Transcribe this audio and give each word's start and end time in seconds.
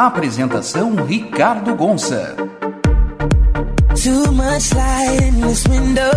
Apresentação 0.00 0.94
Ricardo 1.04 1.76
Gonça. 1.76 2.34
Too 3.94 4.32
much 4.32 4.74
light 4.74 5.20
in 5.20 5.42
this 5.42 5.62
window. 5.66 6.10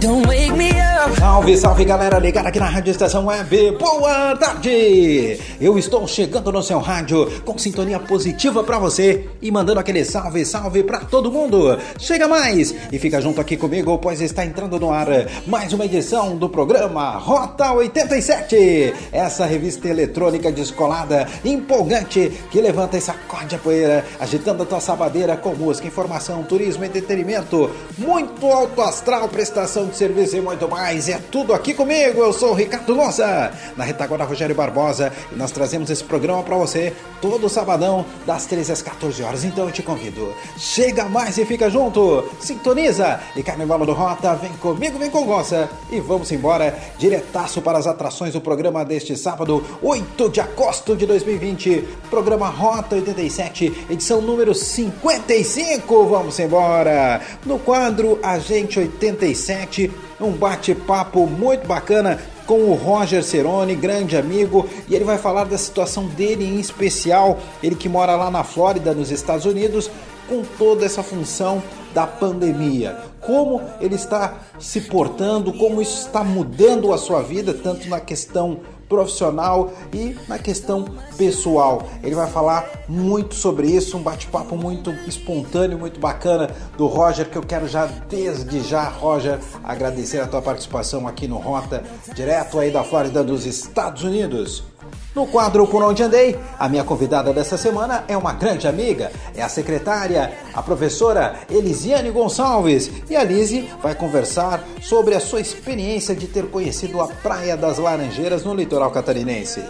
Don't 0.00 0.26
wake 0.26 0.56
me 0.56 0.70
up. 0.70 0.93
Salve, 1.12 1.56
salve 1.58 1.84
galera 1.84 2.18
ligada 2.18 2.48
aqui 2.48 2.58
na 2.58 2.68
Rádio 2.68 2.90
Estação 2.90 3.26
Web. 3.26 3.72
Boa 3.72 4.34
tarde! 4.36 5.38
Eu 5.60 5.76
estou 5.76 6.08
chegando 6.08 6.50
no 6.50 6.62
seu 6.62 6.78
rádio 6.78 7.30
com 7.44 7.58
sintonia 7.58 8.00
positiva 8.00 8.64
para 8.64 8.78
você 8.78 9.28
e 9.42 9.50
mandando 9.50 9.80
aquele 9.80 10.02
salve, 10.02 10.46
salve 10.46 10.82
para 10.82 11.00
todo 11.00 11.30
mundo. 11.30 11.78
Chega 11.98 12.26
mais 12.26 12.74
e 12.90 12.98
fica 12.98 13.20
junto 13.20 13.38
aqui 13.38 13.54
comigo, 13.54 13.98
pois 13.98 14.22
está 14.22 14.46
entrando 14.46 14.80
no 14.80 14.90
ar 14.90 15.08
mais 15.46 15.74
uma 15.74 15.84
edição 15.84 16.36
do 16.38 16.48
programa 16.48 17.18
Rota 17.18 17.70
87. 17.72 18.94
Essa 19.12 19.44
revista 19.44 19.86
eletrônica 19.88 20.50
descolada, 20.50 21.28
empolgante, 21.44 22.32
que 22.50 22.62
levanta 22.62 22.96
e 22.96 23.00
sacode 23.02 23.54
a 23.54 23.58
poeira, 23.58 24.06
agitando 24.18 24.62
a 24.62 24.66
tua 24.66 24.80
sabadeira 24.80 25.36
com 25.36 25.54
música, 25.54 25.86
informação, 25.86 26.42
turismo, 26.44 26.82
entretenimento, 26.82 27.70
muito 27.98 28.46
alto 28.46 28.80
astral, 28.80 29.28
prestação 29.28 29.86
de 29.86 29.96
serviço 29.96 30.36
e 30.36 30.40
muito 30.40 30.66
mais. 30.66 30.93
É 30.94 31.18
tudo 31.18 31.52
aqui 31.52 31.74
comigo. 31.74 32.20
Eu 32.20 32.32
sou 32.32 32.52
o 32.52 32.54
Ricardo 32.54 32.94
Gonça, 32.94 33.52
na 33.76 33.82
retaguarda 33.82 34.24
Rogério 34.24 34.54
Barbosa, 34.54 35.12
e 35.32 35.34
nós 35.34 35.50
trazemos 35.50 35.90
esse 35.90 36.04
programa 36.04 36.44
para 36.44 36.56
você 36.56 36.92
todo 37.20 37.48
sabadão, 37.48 38.06
das 38.24 38.46
13 38.46 38.70
às 38.70 38.80
14 38.80 39.20
horas. 39.24 39.42
Então 39.42 39.64
eu 39.66 39.72
te 39.72 39.82
convido, 39.82 40.32
chega 40.56 41.06
mais 41.06 41.36
e 41.36 41.44
fica 41.44 41.68
junto, 41.68 42.24
sintoniza 42.38 43.18
e 43.34 43.42
no 43.42 43.84
do 43.84 43.92
Rota. 43.92 44.36
Vem 44.36 44.52
comigo, 44.52 44.96
vem 44.96 45.10
com 45.10 45.24
Gonça 45.24 45.68
e 45.90 45.98
vamos 45.98 46.30
embora 46.30 46.78
diretaço 46.96 47.60
para 47.60 47.76
as 47.76 47.88
atrações 47.88 48.32
do 48.32 48.40
programa 48.40 48.84
deste 48.84 49.16
sábado, 49.16 49.64
8 49.82 50.30
de 50.30 50.40
agosto 50.40 50.94
de 50.94 51.06
2020. 51.06 51.88
Programa 52.08 52.48
Rota 52.48 52.94
87, 52.94 53.86
edição 53.90 54.20
número 54.20 54.54
55. 54.54 56.06
Vamos 56.06 56.38
embora. 56.38 57.20
No 57.44 57.58
quadro 57.58 58.20
Agente 58.22 58.78
87 58.78 60.04
um 60.20 60.30
bate-papo 60.30 60.83
muito 61.26 61.66
bacana 61.66 62.18
com 62.46 62.60
o 62.64 62.74
Roger 62.74 63.22
Ceroni, 63.22 63.74
grande 63.74 64.16
amigo, 64.16 64.68
e 64.88 64.94
ele 64.94 65.04
vai 65.04 65.16
falar 65.16 65.44
da 65.44 65.56
situação 65.56 66.06
dele 66.06 66.44
em 66.44 66.60
especial, 66.60 67.38
ele 67.62 67.74
que 67.74 67.88
mora 67.88 68.16
lá 68.16 68.30
na 68.30 68.44
Flórida, 68.44 68.92
nos 68.92 69.10
Estados 69.10 69.46
Unidos, 69.46 69.90
com 70.28 70.42
toda 70.58 70.84
essa 70.84 71.02
função 71.02 71.62
da 71.94 72.06
pandemia. 72.06 72.96
Como 73.20 73.62
ele 73.80 73.94
está 73.94 74.34
se 74.58 74.82
portando, 74.82 75.52
como 75.52 75.80
isso 75.80 76.06
está 76.06 76.22
mudando 76.22 76.92
a 76.92 76.98
sua 76.98 77.22
vida, 77.22 77.54
tanto 77.54 77.88
na 77.88 78.00
questão 78.00 78.60
profissional 78.94 79.72
e 79.92 80.16
na 80.28 80.38
questão 80.38 80.84
pessoal. 81.16 81.82
Ele 82.02 82.14
vai 82.14 82.30
falar 82.30 82.84
muito 82.88 83.34
sobre 83.34 83.66
isso, 83.66 83.96
um 83.96 84.02
bate-papo 84.02 84.56
muito 84.56 84.90
espontâneo, 85.06 85.76
muito 85.76 85.98
bacana 85.98 86.48
do 86.76 86.86
Roger, 86.86 87.28
que 87.28 87.36
eu 87.36 87.42
quero 87.42 87.66
já 87.66 87.86
desde 88.08 88.60
já, 88.60 88.84
Roger, 88.84 89.40
agradecer 89.64 90.20
a 90.20 90.26
tua 90.28 90.40
participação 90.40 91.08
aqui 91.08 91.26
no 91.26 91.38
Rota, 91.38 91.82
direto 92.14 92.58
aí 92.58 92.70
da 92.70 92.84
Flórida 92.84 93.24
dos 93.24 93.46
Estados 93.46 94.04
Unidos. 94.04 94.73
No 95.14 95.28
quadro 95.28 95.64
Por 95.68 95.80
Onde 95.80 96.02
Andei, 96.02 96.36
a 96.58 96.68
minha 96.68 96.82
convidada 96.82 97.32
dessa 97.32 97.56
semana 97.56 98.02
é 98.08 98.16
uma 98.16 98.32
grande 98.32 98.66
amiga, 98.66 99.12
é 99.32 99.42
a 99.42 99.48
secretária, 99.48 100.36
a 100.52 100.60
professora 100.60 101.36
Elisiane 101.48 102.10
Gonçalves. 102.10 102.90
E 103.08 103.14
a 103.14 103.22
Lise 103.22 103.70
vai 103.80 103.94
conversar 103.94 104.64
sobre 104.82 105.14
a 105.14 105.20
sua 105.20 105.40
experiência 105.40 106.16
de 106.16 106.26
ter 106.26 106.50
conhecido 106.50 107.00
a 107.00 107.06
Praia 107.06 107.56
das 107.56 107.78
Laranjeiras 107.78 108.42
no 108.42 108.54
litoral 108.54 108.90
catarinense. 108.90 109.62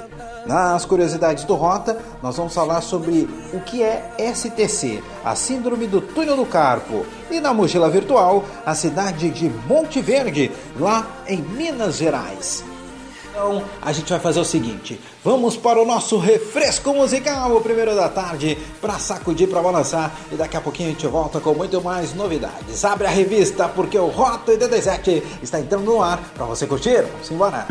Nas 0.47 0.87
curiosidades 0.87 1.45
do 1.45 1.55
Rota, 1.55 1.99
nós 2.23 2.39
vamos 2.39 2.55
falar 2.55 2.81
sobre 2.81 3.29
o 3.53 3.61
que 3.61 3.83
é 3.83 4.15
STC, 4.35 5.03
a 5.23 5.35
Síndrome 5.35 5.87
do 5.87 6.01
Túnel 6.01 6.37
do 6.37 6.47
Carpo, 6.47 7.05
e 7.31 7.39
na 7.39 7.53
mochila 7.53 7.91
virtual, 7.91 8.45
a 8.65 8.75
cidade 8.75 9.29
de 9.29 9.51
Monte 9.67 10.01
Verde, 10.01 10.51
lá 10.79 11.07
em 11.27 11.43
Minas 11.43 11.97
Gerais. 11.97 12.65
Então 13.35 13.65
a 13.83 13.91
gente 13.93 14.09
vai 14.09 14.21
fazer 14.21 14.39
o 14.39 14.45
seguinte: 14.45 15.01
vamos 15.25 15.57
para 15.57 15.83
o 15.83 15.85
nosso 15.85 16.19
refresco 16.19 16.95
musical, 16.95 17.57
o 17.57 17.61
primeiro 17.61 17.93
da 17.97 18.09
tarde, 18.09 18.57
para 18.81 18.97
sacudir, 19.01 19.49
para 19.49 19.61
balançar. 19.61 20.15
E 20.31 20.37
daqui 20.37 20.57
a 20.57 20.61
pouquinho 20.61 20.91
a 20.91 20.93
gente 20.93 21.07
volta 21.09 21.41
com 21.41 21.53
muito 21.53 21.83
mais 21.83 22.15
novidades. 22.15 22.85
Abre 22.85 23.09
a 23.09 23.11
revista, 23.11 23.69
porque 23.69 23.99
o 23.99 24.07
Rota 24.07 24.53
87 24.53 25.41
está 25.43 25.59
entrando 25.59 25.85
no 25.85 26.01
ar 26.01 26.21
para 26.33 26.47
você 26.47 26.65
curtir. 26.65 27.03
Vamos 27.03 27.31
embora. 27.33 27.67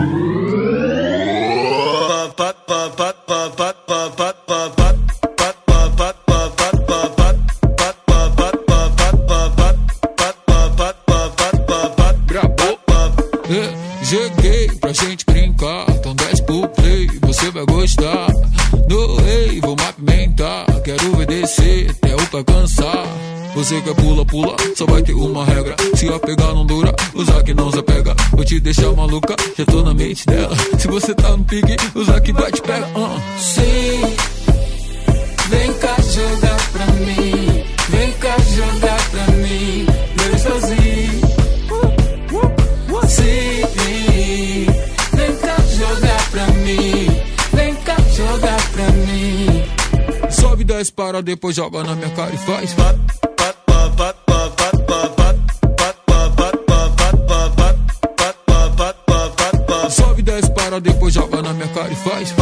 Cheguei 7.08 7.23
Você 23.64 23.80
quer 23.80 23.96
pula, 23.96 24.26
pula, 24.26 24.58
só 24.76 24.86
vai 24.86 25.02
ter 25.02 25.14
uma 25.14 25.46
regra. 25.46 25.74
Se 25.96 26.06
a 26.10 26.20
pegar 26.20 26.54
não 26.54 26.66
dura, 26.66 26.94
usar 27.14 27.42
que 27.44 27.54
não 27.54 27.72
se 27.72 27.82
pega. 27.82 28.14
Vou 28.32 28.44
te 28.44 28.60
deixar 28.60 28.92
maluca, 28.92 29.38
já 29.58 29.66
tô 29.66 29.82
na 29.82 29.94
mente 29.94 30.26
dela. 30.26 30.54
Se 30.78 30.86
você 30.90 31.16
tá 31.16 31.30
no 31.30 31.46
pique, 31.46 31.78
usar 31.96 32.20
que 32.20 32.34
vai 32.34 32.52
te 32.52 32.62
pegar. 32.62 32.90
Uh. 32.90 33.22
Sim, 33.40 34.02
vem 35.48 35.74
cá 35.76 35.96
jogar 36.12 36.72
pra 36.74 36.86
mim. 36.88 37.64
Vem 37.88 38.12
cá 38.20 38.36
jogar 38.54 39.10
pra 39.12 39.28
mim. 39.38 39.88
Meu 40.20 40.40
sozinho. 40.40 41.24
Sobe, 50.30 50.66
desce, 50.66 50.92
para, 50.92 51.22
depois 51.22 51.56
joga 51.56 51.82
na 51.82 51.96
minha 51.96 52.10
cara 52.10 52.34
e 52.34 52.38
faz. 52.38 52.76
Para, 60.74 60.80
depois 60.80 61.14
joga 61.14 61.42
na 61.42 61.54
minha 61.54 61.68
cara 61.68 61.92
e 61.92 61.96
faz. 61.96 62.34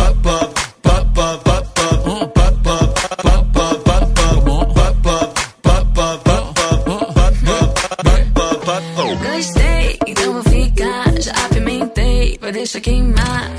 Gostei, 9.23 9.99
então 10.07 10.33
vou 10.33 10.43
ficar. 10.43 11.21
Já 11.21 11.31
apimentei, 11.45 12.37
vai 12.39 12.51
deixar 12.51 12.79
queimar. 12.79 13.51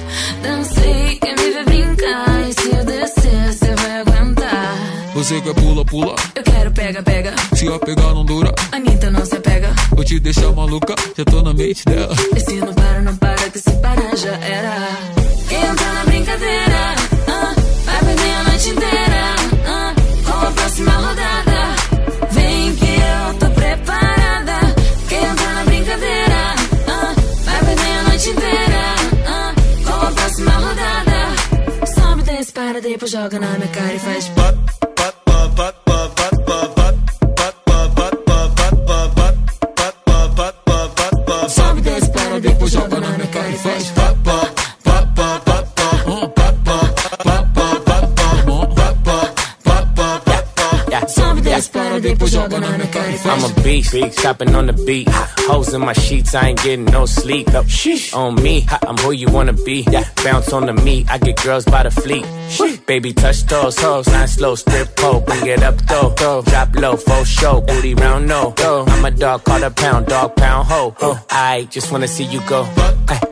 Dancei, 0.43 1.17
quer 1.17 1.38
me 1.38 1.50
ver 1.50 1.64
brincar. 1.64 2.49
E 2.49 2.52
se 2.52 2.69
eu 2.75 2.85
descer, 2.85 3.52
você 3.52 3.75
vai 3.75 4.00
aguentar. 4.00 4.76
Você 5.14 5.41
quer 5.41 5.55
pula, 5.55 5.85
pula. 5.85 6.14
Eu 6.35 6.43
quero 6.43 6.73
pega, 6.73 7.02
pega. 7.02 7.35
Se 7.55 7.69
a 7.69 7.79
pegar 7.79 8.14
não 8.14 8.25
dura, 8.25 8.55
Anitta 8.73 9.11
não 9.11 9.25
se 9.25 9.38
pega. 9.41 9.75
vou 9.91 10.05
te 10.05 10.19
deixar 10.19 10.52
maluca, 10.52 10.94
já 11.17 11.25
tô 11.25 11.43
na 11.43 11.52
mente 11.52 11.85
dela. 11.85 12.14
E 12.35 12.41
se 12.41 12.55
não 12.56 12.81
beat. 54.87 55.08
Hoes 55.49 55.75
in 55.75 55.81
my 55.81 55.93
sheets, 55.93 56.34
I 56.34 56.49
ain't 56.49 56.62
getting 56.62 56.84
no 56.87 57.06
sleep. 57.06 57.49
On 58.14 58.34
me, 58.37 58.67
I'm 58.87 58.96
who 58.99 59.12
you 59.12 59.29
wanna 59.29 59.52
be. 59.52 59.87
Bounce 60.25 60.52
on 60.52 60.67
the 60.67 60.73
meat, 60.73 61.11
I 61.11 61.19
get 61.19 61.43
girls 61.43 61.64
by 61.64 61.82
the 61.82 61.90
fleet. 61.90 62.26
Baby, 62.87 63.12
touch 63.12 63.44
those 63.44 63.79
hoes. 63.79 64.06
Nine 64.08 64.29
slow, 64.29 64.55
strip 64.55 64.94
pole. 64.96 65.20
Bring 65.20 65.46
it 65.46 65.62
up, 65.62 65.76
though. 65.87 66.43
Drop 66.43 66.75
low, 66.75 66.96
full 66.96 67.25
show. 67.25 67.61
Booty 67.61 67.94
round, 67.94 68.26
no. 68.29 68.55
I'm 68.58 69.05
a 69.05 69.11
dog, 69.11 69.44
call 69.44 69.62
a 69.62 69.70
pound, 69.70 70.06
dog 70.06 70.37
pound, 70.37 70.69
ho. 70.69 70.94
I 71.31 71.67
just 71.70 71.90
wanna 71.93 72.08
see 72.08 72.25
you 72.25 72.40
go. 72.49 72.67
Ay. 73.08 73.31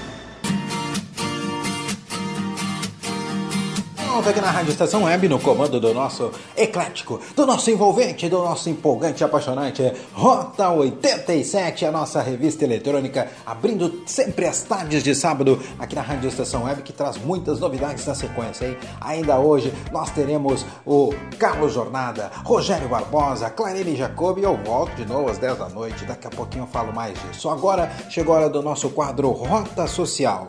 Volta 4.11 4.31
aqui 4.31 4.41
na 4.41 4.51
Rádio 4.51 4.71
Estação 4.71 5.03
Web, 5.05 5.29
no 5.29 5.39
comando 5.39 5.79
do 5.79 5.93
nosso 5.93 6.31
eclético, 6.57 7.21
do 7.33 7.45
nosso 7.45 7.71
envolvente, 7.71 8.27
do 8.27 8.39
nosso 8.39 8.69
empolgante, 8.69 9.23
apaixonante 9.23 9.89
Rota 10.11 10.69
87, 10.69 11.85
a 11.85 11.91
nossa 11.93 12.21
revista 12.21 12.65
eletrônica, 12.65 13.31
abrindo 13.45 14.03
sempre 14.05 14.45
as 14.45 14.63
tardes 14.63 15.01
de 15.01 15.15
sábado 15.15 15.61
aqui 15.79 15.95
na 15.95 16.01
Rádio 16.01 16.27
Estação 16.27 16.65
Web, 16.65 16.81
que 16.81 16.91
traz 16.91 17.15
muitas 17.15 17.61
novidades 17.61 18.05
na 18.05 18.13
sequência, 18.13 18.65
hein? 18.65 18.77
Ainda 18.99 19.39
hoje 19.39 19.73
nós 19.93 20.11
teremos 20.11 20.65
o 20.85 21.13
Carlos 21.39 21.71
Jornada, 21.71 22.29
Rogério 22.43 22.89
Barbosa, 22.89 23.49
Clarene 23.49 23.95
Jacob 23.95 24.37
e 24.37 24.43
eu 24.43 24.57
volto 24.57 24.93
de 24.93 25.05
novo 25.05 25.29
às 25.29 25.37
10 25.37 25.57
da 25.57 25.69
noite, 25.69 26.03
daqui 26.03 26.27
a 26.27 26.31
pouquinho 26.31 26.65
eu 26.65 26.67
falo 26.67 26.93
mais 26.93 27.17
disso. 27.21 27.49
Agora 27.49 27.89
chegou 28.09 28.35
a 28.35 28.39
hora 28.39 28.49
do 28.49 28.61
nosso 28.61 28.89
quadro 28.89 29.31
Rota 29.31 29.87
Social. 29.87 30.47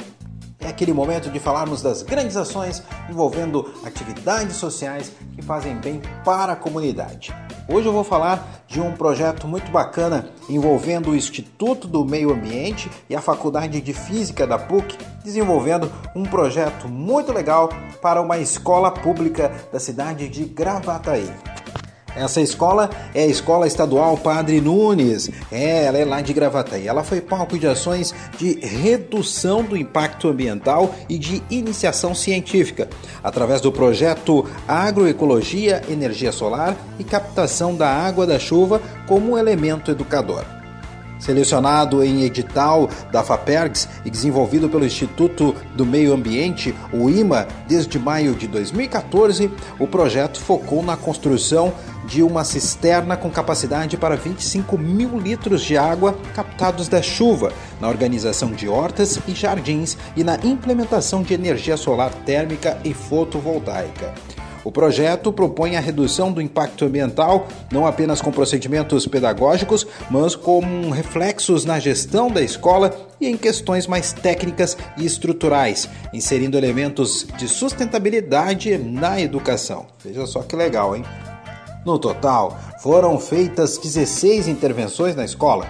É 0.63 0.69
aquele 0.69 0.93
momento 0.93 1.29
de 1.29 1.41
falarmos 1.41 1.83
das 1.83 2.03
grandes 2.03 2.37
ações 2.37 2.83
envolvendo 3.11 3.75
atividades 3.85 4.57
sociais 4.57 5.13
que 5.35 5.43
fazem 5.43 5.77
bem 5.77 6.01
para 6.25 6.53
a 6.53 6.57
comunidade. 6.57 7.35
Hoje 7.69 7.89
eu 7.89 7.93
vou 7.93 8.05
falar 8.05 8.65
de 8.69 8.81
um 8.81 8.93
projeto 8.93 9.49
muito 9.49 9.71
bacana 9.73 10.31
envolvendo 10.49 11.11
o 11.11 11.17
Instituto 11.17 11.89
do 11.89 12.05
Meio 12.05 12.33
Ambiente 12.33 12.89
e 13.11 13.17
a 13.17 13.21
Faculdade 13.21 13.81
de 13.81 13.93
Física 13.93 14.47
da 14.47 14.59
PUC, 14.59 14.97
desenvolvendo 15.25 15.91
um 16.15 16.23
projeto 16.23 16.89
muito 16.89 17.33
legal 17.33 17.69
para 18.01 18.21
uma 18.21 18.39
escola 18.39 18.91
pública 18.91 19.53
da 19.73 19.81
cidade 19.81 20.29
de 20.29 20.45
Gravataí. 20.45 21.31
Essa 22.15 22.41
escola 22.41 22.91
é 23.15 23.23
a 23.23 23.27
Escola 23.27 23.67
Estadual 23.67 24.17
Padre 24.17 24.61
Nunes. 24.61 25.31
É, 25.51 25.85
ela 25.85 25.99
é 25.99 26.05
lá 26.05 26.21
de 26.21 26.33
Gravataí. 26.33 26.87
Ela 26.87 27.03
foi 27.03 27.21
palco 27.21 27.59
de 27.59 27.67
ações 27.67 28.15
de 28.39 28.59
redução 28.61 29.63
do 29.63 29.77
impacto 29.77 30.29
ambiental 30.29 30.95
e 31.09 31.19
de 31.19 31.43
iniciação 31.51 32.15
científica, 32.15 32.89
através 33.23 33.61
do 33.61 33.73
projeto 33.73 34.45
Agroecologia, 34.69 35.83
Energia 35.89 36.33
Solar 36.33 36.77
e 36.99 37.05
Captação 37.05 37.75
da 37.75 37.89
Água 37.89 38.27
da 38.27 38.39
Chuva 38.39 38.81
como 39.07 39.39
elemento 39.39 39.91
educador. 39.91 40.45
Selecionado 41.23 42.03
em 42.03 42.25
edital 42.25 42.91
da 43.13 43.23
FAPERGS 43.23 43.89
e 44.05 44.11
desenvolvido 44.11 44.69
pelo 44.69 44.85
Instituto 44.85 45.55
do 45.77 45.87
Meio 45.87 46.13
Ambiente, 46.13 46.75
o 46.93 47.09
IMA, 47.09 47.47
desde 47.69 47.97
maio 47.97 48.35
de 48.35 48.49
2014, 48.49 49.49
o 49.79 49.87
projeto 49.87 50.41
focou 50.41 50.83
na 50.83 50.97
construção 50.97 51.73
de 52.13 52.23
uma 52.23 52.45
cisterna 52.45 53.17
com 53.17 53.31
capacidade 53.31 53.97
para 53.97 54.17
25 54.17 54.77
mil 54.77 55.19
litros 55.19 55.63
de 55.63 55.79
água 55.79 56.15
captados 56.35 56.87
da 56.87 57.01
chuva, 57.01 57.51
na 57.81 57.89
organização 57.89 58.53
de 58.53 58.69
hortas 58.69 59.19
e 59.27 59.33
jardins 59.33 59.97
e 60.15 60.23
na 60.23 60.37
implementação 60.45 61.23
de 61.23 61.33
energia 61.33 61.75
solar 61.75 62.13
térmica 62.27 62.79
e 62.85 62.93
fotovoltaica. 62.93 64.13
O 64.63 64.71
projeto 64.71 65.33
propõe 65.33 65.75
a 65.75 65.81
redução 65.81 66.31
do 66.31 66.43
impacto 66.43 66.85
ambiental 66.85 67.49
não 67.73 67.87
apenas 67.87 68.21
com 68.21 68.31
procedimentos 68.31 69.07
pedagógicos, 69.07 69.87
mas 70.11 70.37
com 70.37 70.91
reflexos 70.91 71.65
na 71.65 71.81
gestão 71.81 72.31
da 72.31 72.43
escola 72.43 72.95
e 73.19 73.27
em 73.27 73.39
questões 73.39 73.87
mais 73.87 74.13
técnicas 74.13 74.77
e 74.99 75.07
estruturais, 75.07 75.89
inserindo 76.13 76.59
elementos 76.59 77.27
de 77.39 77.49
sustentabilidade 77.49 78.77
na 78.77 79.19
educação. 79.19 79.87
Veja 80.05 80.27
só 80.27 80.43
que 80.43 80.55
legal, 80.55 80.95
hein? 80.95 81.05
No 81.85 81.99
total, 81.99 82.57
foram 82.79 83.19
feitas 83.19 83.77
16 83.77 84.47
intervenções 84.47 85.17
na 85.17 85.25
escola. 85.25 85.67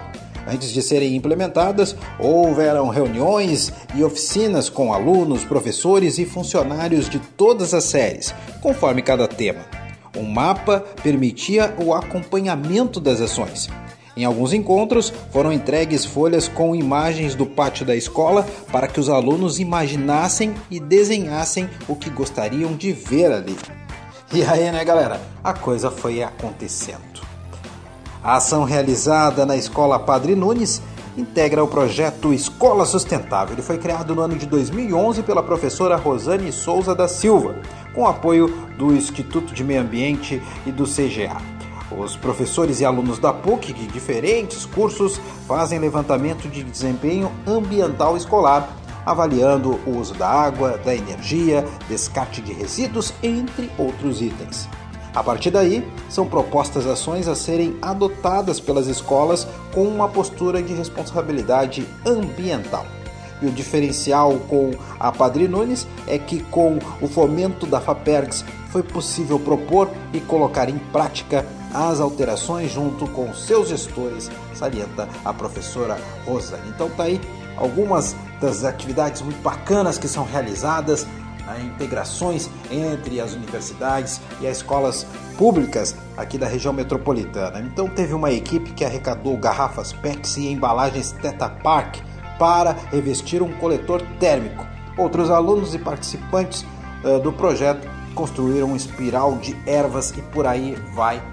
Antes 0.47 0.71
de 0.71 0.81
serem 0.81 1.15
implementadas, 1.15 1.95
houveram 2.19 2.89
reuniões 2.89 3.71
e 3.95 4.03
oficinas 4.03 4.69
com 4.69 4.93
alunos, 4.93 5.45
professores 5.45 6.19
e 6.19 6.25
funcionários 6.25 7.09
de 7.09 7.17
todas 7.17 7.73
as 7.73 7.85
séries, 7.85 8.33
conforme 8.61 9.01
cada 9.01 9.27
tema. 9.27 9.61
Um 10.15 10.23
mapa 10.23 10.83
permitia 11.01 11.73
o 11.83 11.93
acompanhamento 11.93 12.99
das 12.99 13.19
ações. 13.19 13.69
Em 14.15 14.25
alguns 14.25 14.53
encontros, 14.53 15.11
foram 15.31 15.51
entregues 15.51 16.05
folhas 16.05 16.47
com 16.47 16.75
imagens 16.75 17.33
do 17.33 17.47
pátio 17.47 17.83
da 17.83 17.95
escola 17.95 18.45
para 18.71 18.87
que 18.87 18.99
os 18.99 19.09
alunos 19.09 19.59
imaginassem 19.59 20.53
e 20.69 20.79
desenhassem 20.79 21.67
o 21.87 21.95
que 21.95 22.11
gostariam 22.11 22.75
de 22.75 22.91
ver 22.91 23.31
ali. 23.31 23.57
E 24.33 24.43
aí, 24.43 24.71
né, 24.71 24.83
galera? 24.83 25.21
A 25.43 25.53
coisa 25.53 25.91
foi 25.91 26.23
acontecendo. 26.23 27.21
A 28.23 28.37
ação 28.37 28.63
realizada 28.63 29.45
na 29.45 29.55
Escola 29.55 29.99
Padre 29.99 30.33
Nunes 30.33 30.81
integra 31.15 31.63
o 31.63 31.67
projeto 31.67 32.33
Escola 32.33 32.83
Sustentável. 32.83 33.53
Ele 33.53 33.61
foi 33.61 33.77
criado 33.77 34.15
no 34.15 34.23
ano 34.23 34.35
de 34.35 34.47
2011 34.47 35.21
pela 35.21 35.43
professora 35.43 35.95
Rosane 35.95 36.51
Souza 36.51 36.95
da 36.95 37.07
Silva, 37.07 37.57
com 37.93 38.07
apoio 38.07 38.47
do 38.75 38.95
Instituto 38.95 39.53
de 39.53 39.63
Meio 39.63 39.81
Ambiente 39.81 40.41
e 40.65 40.71
do 40.71 40.85
CGA. 40.85 41.37
Os 41.95 42.17
professores 42.17 42.79
e 42.79 42.85
alunos 42.85 43.19
da 43.19 43.31
PUC 43.31 43.71
de 43.71 43.85
diferentes 43.85 44.65
cursos 44.65 45.21
fazem 45.47 45.77
levantamento 45.77 46.49
de 46.49 46.63
desempenho 46.63 47.31
ambiental 47.45 48.17
escolar, 48.17 48.67
avaliando 49.05 49.79
o 49.85 49.97
uso 49.97 50.13
da 50.13 50.27
água, 50.27 50.77
da 50.77 50.95
energia, 50.95 51.65
descarte 51.87 52.41
de 52.41 52.53
resíduos, 52.53 53.13
entre 53.21 53.71
outros 53.77 54.21
itens. 54.21 54.67
A 55.15 55.23
partir 55.23 55.51
daí, 55.51 55.87
são 56.09 56.27
propostas 56.27 56.87
ações 56.87 57.27
a 57.27 57.35
serem 57.35 57.77
adotadas 57.81 58.59
pelas 58.59 58.87
escolas 58.87 59.47
com 59.71 59.83
uma 59.83 60.09
postura 60.09 60.61
de 60.61 60.73
responsabilidade 60.73 61.87
ambiental. 62.05 62.85
E 63.41 63.45
o 63.45 63.51
diferencial 63.51 64.39
com 64.47 64.71
a 64.99 65.11
Padre 65.11 65.47
Nunes 65.47 65.85
é 66.07 66.17
que, 66.17 66.41
com 66.43 66.79
o 67.01 67.07
fomento 67.07 67.67
da 67.67 67.79
FAPERGS, 67.79 68.43
foi 68.69 68.81
possível 68.81 69.37
propor 69.37 69.89
e 70.13 70.19
colocar 70.19 70.67
em 70.67 70.77
prática 70.91 71.45
as 71.73 71.99
alterações 71.99 72.71
junto 72.71 73.07
com 73.07 73.33
seus 73.33 73.69
gestores, 73.69 74.31
salienta 74.53 75.09
a 75.25 75.33
professora 75.33 75.99
Rosane. 76.25 76.69
Então 76.69 76.89
tá 76.89 77.03
aí 77.03 77.19
algumas 77.57 78.15
das 78.43 78.65
atividades 78.65 79.21
muito 79.21 79.41
bacanas 79.41 79.97
que 79.97 80.07
são 80.07 80.25
realizadas 80.25 81.07
né, 81.45 81.61
integrações 81.63 82.49
entre 82.69 83.21
as 83.21 83.33
universidades 83.33 84.19
e 84.41 84.47
as 84.47 84.57
escolas 84.57 85.07
públicas 85.37 85.95
aqui 86.17 86.37
da 86.37 86.45
região 86.45 86.73
metropolitana. 86.73 87.61
Então 87.61 87.87
teve 87.87 88.13
uma 88.13 88.31
equipe 88.31 88.71
que 88.73 88.83
arrecadou 88.83 89.37
garrafas 89.37 89.93
PEX 89.93 90.35
e 90.37 90.47
embalagens 90.47 91.13
Teta 91.13 91.47
Park 91.49 91.97
para 92.37 92.75
revestir 92.91 93.41
um 93.41 93.53
coletor 93.53 94.01
térmico. 94.19 94.65
Outros 94.97 95.29
alunos 95.29 95.73
e 95.73 95.79
participantes 95.79 96.65
uh, 97.03 97.19
do 97.19 97.31
projeto 97.31 97.87
construíram 98.13 98.71
um 98.71 98.75
espiral 98.75 99.37
de 99.37 99.57
ervas 99.65 100.11
e 100.11 100.21
por 100.21 100.45
aí 100.45 100.77
vai 100.93 101.23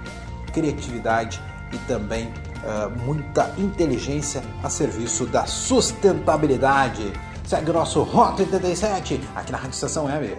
criatividade 0.53 1.43
e 1.73 1.79
também 1.79 2.33
uh, 2.65 2.91
muita 3.05 3.53
inteligência 3.59 4.43
a 4.63 4.71
serviço 4.71 5.27
da 5.27 5.47
sustentabilidade. 5.47 7.13
Segue 7.45 7.71
o 7.71 7.75
nosso 7.75 8.03
Hot 8.03 8.41
87 8.41 9.21
aqui 9.35 9.53
na 9.53 9.59
Rádio 9.59 9.75
Estação 9.75 10.05
Web. 10.07 10.37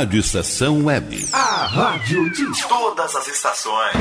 Rádio 0.00 0.20
Estação 0.20 0.86
Web. 0.86 1.28
A 1.30 1.66
rádio 1.66 2.30
de 2.30 2.66
todas 2.66 3.14
as 3.14 3.28
estações. 3.28 3.96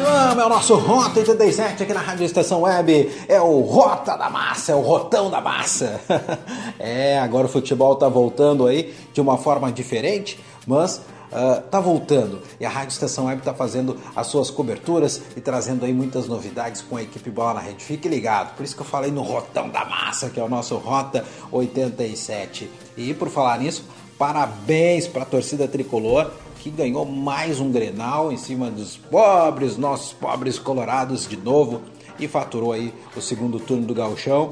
Vamos, 0.00 0.38
é 0.44 0.46
o 0.46 0.48
nosso 0.48 0.76
Rota 0.76 1.18
87 1.18 1.82
aqui 1.82 1.92
na 1.92 1.98
Rádio 1.98 2.24
Estação 2.24 2.62
Web. 2.62 3.10
É 3.26 3.40
o 3.40 3.62
Rota 3.62 4.16
da 4.16 4.30
Massa, 4.30 4.70
é 4.70 4.74
o 4.76 4.80
Rotão 4.80 5.28
da 5.28 5.40
Massa. 5.40 6.00
é, 6.78 7.18
agora 7.18 7.46
o 7.46 7.50
futebol 7.50 7.96
tá 7.96 8.08
voltando 8.08 8.68
aí 8.68 8.94
de 9.12 9.20
uma 9.20 9.36
forma 9.36 9.72
diferente, 9.72 10.38
mas 10.64 11.02
uh, 11.32 11.60
tá 11.62 11.80
voltando. 11.80 12.42
E 12.58 12.64
a 12.64 12.68
Rádio 12.68 12.92
Estação 12.92 13.26
Web 13.26 13.42
tá 13.42 13.54
fazendo 13.54 13.96
as 14.14 14.26
suas 14.26 14.50
coberturas 14.50 15.20
e 15.36 15.40
trazendo 15.40 15.84
aí 15.84 15.92
muitas 15.92 16.26
novidades 16.26 16.82
com 16.82 16.96
a 16.96 17.02
equipe 17.02 17.30
Bola 17.30 17.54
na 17.54 17.60
Rede. 17.60 17.84
Fique 17.84 18.08
ligado. 18.08 18.54
Por 18.56 18.64
isso 18.64 18.74
que 18.74 18.82
eu 18.82 18.86
falei 18.86 19.10
no 19.10 19.22
Rotão 19.22 19.68
da 19.68 19.84
Massa, 19.84 20.30
que 20.30 20.40
é 20.40 20.42
o 20.42 20.48
nosso 20.48 20.76
Rota 20.76 21.24
87. 21.50 22.70
E 22.96 23.14
por 23.14 23.28
falar 23.28 23.58
nisso, 23.58 23.84
parabéns 24.18 25.06
para 25.06 25.22
a 25.22 25.26
torcida 25.26 25.66
tricolor 25.68 26.30
que 26.64 26.70
ganhou 26.70 27.04
mais 27.04 27.60
um 27.60 27.70
Grenal 27.70 28.32
em 28.32 28.38
cima 28.38 28.70
dos 28.70 28.96
pobres, 28.96 29.76
nossos 29.76 30.14
pobres 30.14 30.58
colorados 30.58 31.28
de 31.28 31.36
novo 31.36 31.82
e 32.18 32.26
faturou 32.26 32.72
aí 32.72 32.90
o 33.14 33.20
segundo 33.20 33.60
turno 33.60 33.86
do 33.86 33.94
Gauchão. 33.94 34.50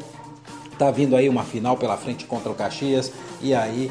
Tá 0.79 0.91
vindo 0.91 1.17
aí 1.17 1.27
uma 1.27 1.43
final 1.43 1.75
pela 1.75 1.97
frente 1.97 2.27
contra 2.27 2.53
o 2.53 2.55
Caxias 2.55 3.11
e 3.41 3.55
aí 3.55 3.91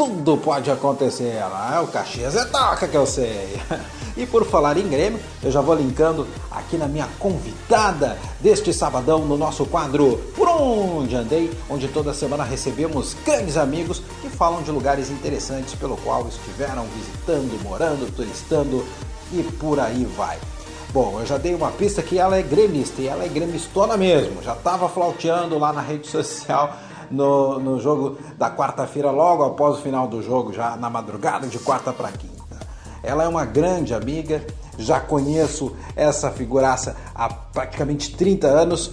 tudo 0.00 0.38
pode 0.38 0.70
acontecer. 0.70 1.34
É 1.34 1.78
o 1.78 1.86
Caxias 1.86 2.34
é 2.34 2.46
toca 2.46 2.88
que 2.88 2.96
eu 2.96 3.04
sei. 3.06 3.60
E 4.16 4.26
por 4.26 4.44
falar 4.44 4.76
em 4.76 4.88
Grêmio, 4.88 5.20
eu 5.42 5.52
já 5.52 5.60
vou 5.60 5.74
linkando 5.74 6.26
aqui 6.50 6.76
na 6.76 6.88
minha 6.88 7.08
convidada 7.18 8.18
deste 8.40 8.74
sabadão 8.74 9.24
no 9.24 9.38
nosso 9.38 9.64
quadro 9.64 10.18
Por 10.34 10.48
Onde 10.48 11.14
Andei, 11.14 11.50
onde 11.70 11.86
toda 11.86 12.12
semana 12.12 12.42
recebemos 12.42 13.16
grandes 13.24 13.56
amigos 13.56 14.02
que 14.20 14.28
falam 14.28 14.62
de 14.62 14.70
lugares 14.72 15.10
interessantes 15.10 15.74
pelo 15.76 15.96
qual 15.98 16.26
estiveram 16.26 16.84
visitando, 16.96 17.62
morando, 17.62 18.14
turistando 18.14 18.84
e 19.32 19.42
por 19.58 19.78
aí 19.78 20.04
vai. 20.16 20.38
Bom, 20.92 21.20
eu 21.20 21.24
já 21.24 21.38
dei 21.38 21.54
uma 21.54 21.70
pista 21.70 22.02
que 22.02 22.18
ela 22.18 22.36
é 22.36 22.42
gremista 22.42 23.00
e 23.00 23.06
ela 23.06 23.24
é 23.24 23.28
gremistona 23.28 23.96
mesmo. 23.96 24.42
Já 24.42 24.54
estava 24.54 24.88
flauteando 24.88 25.56
lá 25.56 25.72
na 25.72 25.80
rede 25.80 26.08
social 26.08 26.76
no, 27.10 27.58
no 27.58 27.80
jogo 27.80 28.16
da 28.38 28.50
quarta-feira, 28.50 29.10
logo 29.10 29.42
após 29.42 29.78
o 29.78 29.82
final 29.82 30.06
do 30.06 30.22
jogo, 30.22 30.52
já 30.52 30.76
na 30.76 30.88
madrugada 30.88 31.46
de 31.46 31.58
quarta 31.58 31.92
para 31.92 32.10
quinta. 32.12 32.40
Ela 33.02 33.24
é 33.24 33.28
uma 33.28 33.44
grande 33.44 33.94
amiga, 33.94 34.44
já 34.78 35.00
conheço 35.00 35.74
essa 35.96 36.30
figuraça 36.30 36.96
há 37.14 37.28
praticamente 37.28 38.14
30 38.16 38.46
anos 38.46 38.92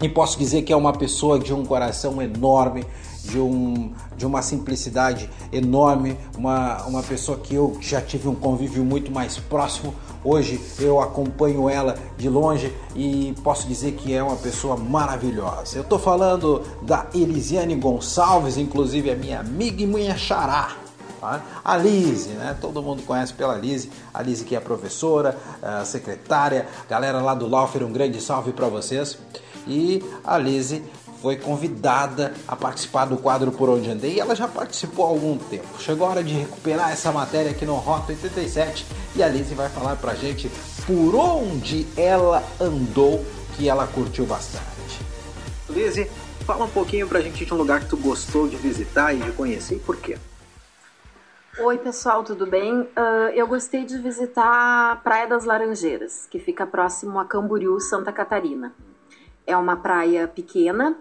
e 0.00 0.08
posso 0.08 0.38
dizer 0.38 0.62
que 0.62 0.72
é 0.72 0.76
uma 0.76 0.92
pessoa 0.92 1.38
de 1.38 1.54
um 1.54 1.64
coração 1.64 2.20
enorme, 2.20 2.84
de, 3.24 3.38
um, 3.38 3.92
de 4.16 4.26
uma 4.26 4.42
simplicidade 4.42 5.28
enorme, 5.52 6.16
uma, 6.36 6.84
uma 6.86 7.02
pessoa 7.02 7.38
que 7.38 7.54
eu 7.54 7.76
já 7.80 8.00
tive 8.00 8.28
um 8.28 8.34
convívio 8.34 8.84
muito 8.84 9.10
mais 9.10 9.38
próximo. 9.38 9.94
Hoje 10.28 10.60
eu 10.80 11.00
acompanho 11.00 11.70
ela 11.70 11.96
de 12.18 12.28
longe 12.28 12.74
e 12.96 13.32
posso 13.44 13.68
dizer 13.68 13.92
que 13.92 14.12
é 14.12 14.20
uma 14.20 14.34
pessoa 14.34 14.76
maravilhosa. 14.76 15.78
Eu 15.78 15.82
estou 15.82 16.00
falando 16.00 16.64
da 16.82 17.06
Elisiane 17.14 17.76
Gonçalves, 17.76 18.56
inclusive 18.56 19.08
a 19.08 19.14
minha 19.14 19.38
amiga 19.38 19.84
e 19.84 19.86
minha 19.86 20.16
xará. 20.16 20.74
Tá? 21.20 21.40
A 21.64 21.76
Lise, 21.76 22.30
né? 22.30 22.56
Todo 22.60 22.82
mundo 22.82 23.04
conhece 23.04 23.34
pela 23.34 23.54
Lise. 23.54 23.88
A 24.12 24.20
Lise 24.20 24.44
que 24.44 24.56
é 24.56 24.60
professora, 24.60 25.38
secretária, 25.84 26.66
galera 26.90 27.20
lá 27.22 27.32
do 27.32 27.46
Laufer, 27.46 27.84
um 27.84 27.92
grande 27.92 28.20
salve 28.20 28.50
para 28.50 28.66
vocês. 28.66 29.16
E 29.64 30.04
a 30.24 30.36
Lise 30.38 30.82
foi 31.20 31.36
convidada 31.36 32.34
a 32.46 32.54
participar 32.54 33.06
do 33.06 33.16
quadro 33.16 33.50
Por 33.52 33.68
Onde 33.68 33.90
Andei 33.90 34.14
e 34.14 34.20
ela 34.20 34.34
já 34.34 34.46
participou 34.46 35.06
há 35.06 35.08
algum 35.08 35.36
tempo. 35.38 35.66
Chegou 35.78 36.06
a 36.06 36.10
hora 36.10 36.24
de 36.24 36.34
recuperar 36.34 36.90
essa 36.90 37.12
matéria 37.12 37.50
aqui 37.50 37.64
no 37.64 37.74
Rota 37.74 38.12
87 38.12 38.86
e 39.14 39.22
a 39.22 39.28
Lise 39.28 39.54
vai 39.54 39.68
falar 39.68 39.96
pra 39.96 40.14
gente 40.14 40.50
por 40.86 41.14
onde 41.14 41.86
ela 41.96 42.42
andou 42.60 43.24
que 43.56 43.68
ela 43.68 43.86
curtiu 43.86 44.26
bastante. 44.26 44.66
Lise, 45.68 46.10
fala 46.44 46.64
um 46.64 46.70
pouquinho 46.70 47.08
pra 47.08 47.20
gente 47.20 47.44
de 47.44 47.52
um 47.52 47.56
lugar 47.56 47.80
que 47.80 47.88
tu 47.88 47.96
gostou 47.96 48.48
de 48.48 48.56
visitar 48.56 49.12
e 49.12 49.18
de 49.18 49.32
conhecer 49.32 49.76
e 49.76 49.80
por 49.80 49.96
quê? 49.96 50.16
Oi, 51.58 51.78
pessoal, 51.78 52.22
tudo 52.22 52.46
bem? 52.46 52.82
Uh, 52.82 53.30
eu 53.34 53.46
gostei 53.46 53.86
de 53.86 53.96
visitar 53.96 54.92
a 54.92 54.96
Praia 54.96 55.26
das 55.26 55.46
Laranjeiras, 55.46 56.26
que 56.30 56.38
fica 56.38 56.66
próximo 56.66 57.18
a 57.18 57.24
Camboriú, 57.24 57.80
Santa 57.80 58.12
Catarina. 58.12 58.74
É 59.46 59.56
uma 59.56 59.74
praia 59.76 60.28
pequena, 60.28 60.94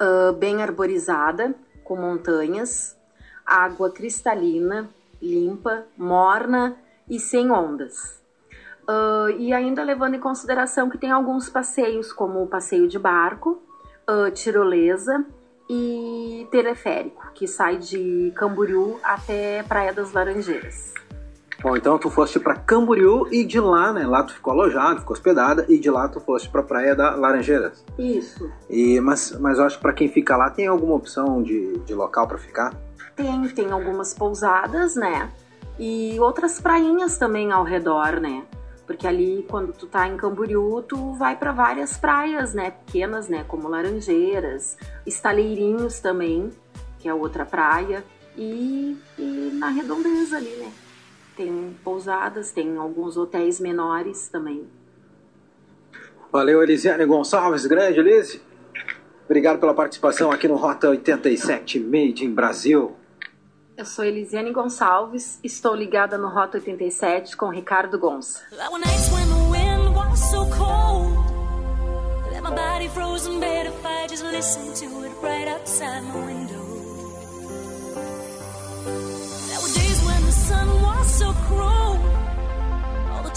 uh, 0.00 0.32
bem 0.32 0.62
arborizada, 0.62 1.54
com 1.84 1.96
montanhas, 1.96 2.96
água 3.44 3.90
cristalina, 3.90 4.88
limpa, 5.20 5.86
morna 5.96 6.76
e 7.08 7.18
sem 7.18 7.50
ondas. 7.50 8.22
Uh, 8.88 9.30
e 9.38 9.52
ainda 9.52 9.82
levando 9.82 10.14
em 10.14 10.20
consideração 10.20 10.88
que 10.88 10.98
tem 10.98 11.10
alguns 11.10 11.48
passeios, 11.48 12.12
como 12.12 12.42
o 12.42 12.46
passeio 12.46 12.88
de 12.88 12.98
barco, 12.98 13.62
tirolesa 14.32 15.26
e 15.68 16.48
teleférico, 16.50 17.30
que 17.34 17.46
sai 17.46 17.76
de 17.76 18.32
Camboriú 18.34 18.98
até 19.02 19.62
Praia 19.64 19.92
das 19.92 20.12
Laranjeiras. 20.12 20.94
Bom, 21.60 21.76
então 21.76 21.98
tu 21.98 22.08
foste 22.08 22.38
para 22.38 22.54
Camboriú 22.54 23.26
e 23.32 23.44
de 23.44 23.58
lá, 23.58 23.92
né? 23.92 24.06
Lá 24.06 24.22
tu 24.22 24.32
ficou 24.32 24.52
alojado, 24.52 25.00
ficou 25.00 25.14
hospedada 25.14 25.66
e 25.68 25.76
de 25.76 25.90
lá 25.90 26.08
tu 26.08 26.20
foste 26.20 26.48
para 26.48 26.62
Praia 26.62 26.94
da 26.94 27.16
Laranjeiras. 27.16 27.84
Isso. 27.98 28.48
E 28.70 29.00
mas 29.00 29.32
mas 29.40 29.58
eu 29.58 29.64
acho 29.64 29.76
que 29.76 29.82
para 29.82 29.92
quem 29.92 30.08
fica 30.08 30.36
lá 30.36 30.50
tem 30.50 30.68
alguma 30.68 30.94
opção 30.94 31.42
de, 31.42 31.78
de 31.78 31.94
local 31.94 32.28
para 32.28 32.38
ficar? 32.38 32.72
Tem, 33.16 33.48
tem 33.48 33.72
algumas 33.72 34.14
pousadas, 34.14 34.94
né? 34.94 35.32
E 35.78 36.16
outras 36.20 36.60
prainhas 36.60 37.18
também 37.18 37.50
ao 37.50 37.64
redor, 37.64 38.20
né? 38.20 38.44
Porque 38.86 39.06
ali, 39.06 39.44
quando 39.50 39.72
tu 39.72 39.86
tá 39.86 40.08
em 40.08 40.16
Camboriú, 40.16 40.80
tu 40.82 41.12
vai 41.14 41.36
para 41.36 41.52
várias 41.52 41.98
praias, 41.98 42.54
né? 42.54 42.70
Pequenas, 42.70 43.28
né? 43.28 43.44
Como 43.46 43.68
Laranjeiras, 43.68 44.78
Estaleirinhos 45.04 45.98
também, 45.98 46.50
que 46.98 47.08
é 47.08 47.12
outra 47.12 47.44
praia. 47.44 48.04
E, 48.36 48.96
e 49.18 49.50
na 49.58 49.68
redondeza 49.68 50.36
ali, 50.36 50.54
né? 50.56 50.72
Tem 51.38 51.76
pousadas, 51.84 52.50
tem 52.50 52.76
alguns 52.76 53.16
hotéis 53.16 53.60
menores 53.60 54.28
também. 54.28 54.66
Valeu, 56.32 56.60
Elisiane 56.64 57.06
Gonçalves, 57.06 57.64
grande 57.64 58.00
Elise. 58.00 58.42
Obrigado 59.24 59.60
pela 59.60 59.72
participação 59.72 60.32
aqui 60.32 60.48
no 60.48 60.56
Rota 60.56 60.88
87 60.88 61.78
Made 61.78 62.24
in 62.24 62.34
Brasil. 62.34 62.96
Eu 63.76 63.84
sou 63.84 64.04
Elisiane 64.04 64.50
Gonçalves, 64.50 65.38
estou 65.44 65.76
ligada 65.76 66.18
no 66.18 66.26
Rota 66.26 66.58
87 66.58 67.36
com 67.36 67.50
Ricardo 67.50 67.96
Gonça. 68.00 68.42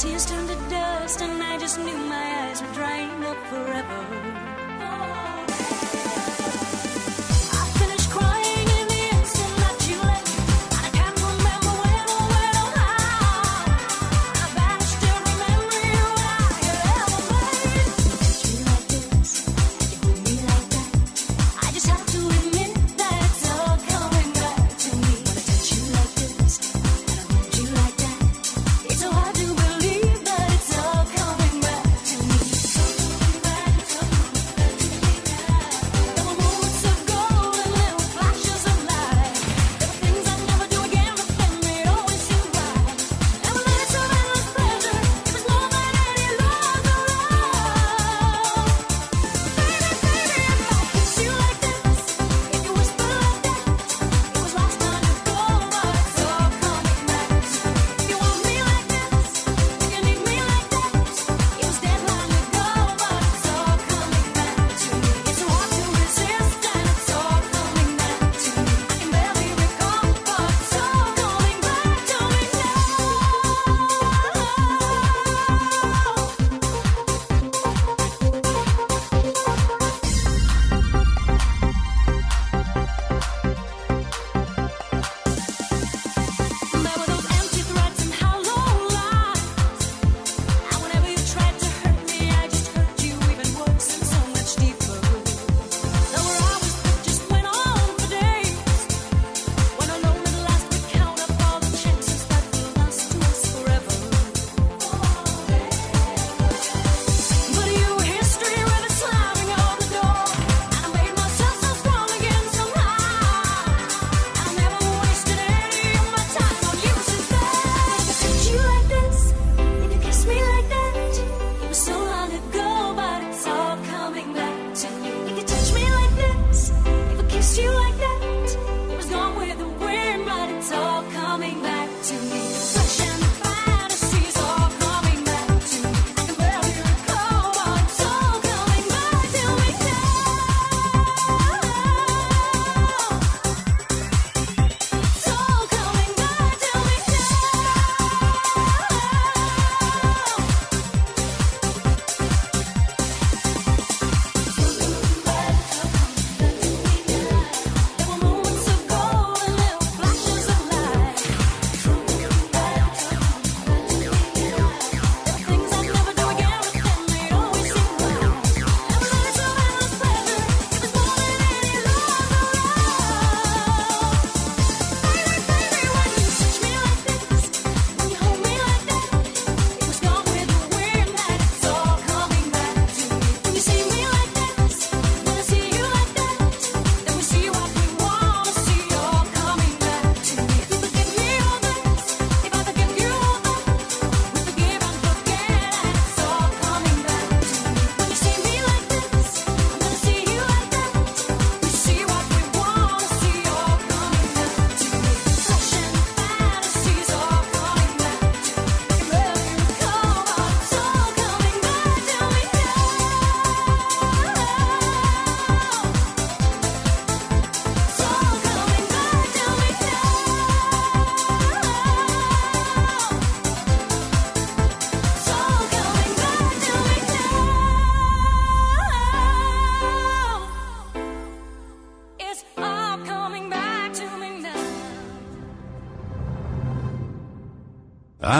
Tears 0.01 0.25
turned 0.25 0.49
to 0.49 0.55
dust, 0.67 1.21
and 1.21 1.43
I 1.43 1.59
just 1.59 1.77
knew 1.77 1.95
my 1.95 2.47
eyes 2.49 2.59
were 2.59 2.73
drying 2.73 3.23
up 3.23 3.37
forever. 3.45 4.50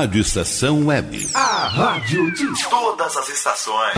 Rádio 0.01 0.21
Estação 0.21 0.87
Web. 0.87 1.29
A 1.31 1.67
rádio 1.67 2.33
de 2.33 2.47
todas 2.67 3.15
as 3.15 3.29
estações. 3.29 3.97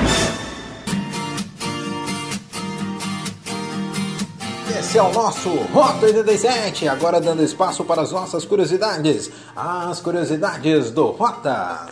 Esse 4.77 4.97
é 4.97 5.01
o 5.01 5.13
nosso 5.13 5.49
Rota 5.49 6.05
87, 6.05 6.89
agora 6.89 7.21
dando 7.21 7.41
espaço 7.41 7.85
para 7.85 8.01
as 8.01 8.11
nossas 8.11 8.43
curiosidades, 8.43 9.31
as 9.55 10.01
curiosidades 10.01 10.91
do 10.91 11.11
Rota. 11.11 11.87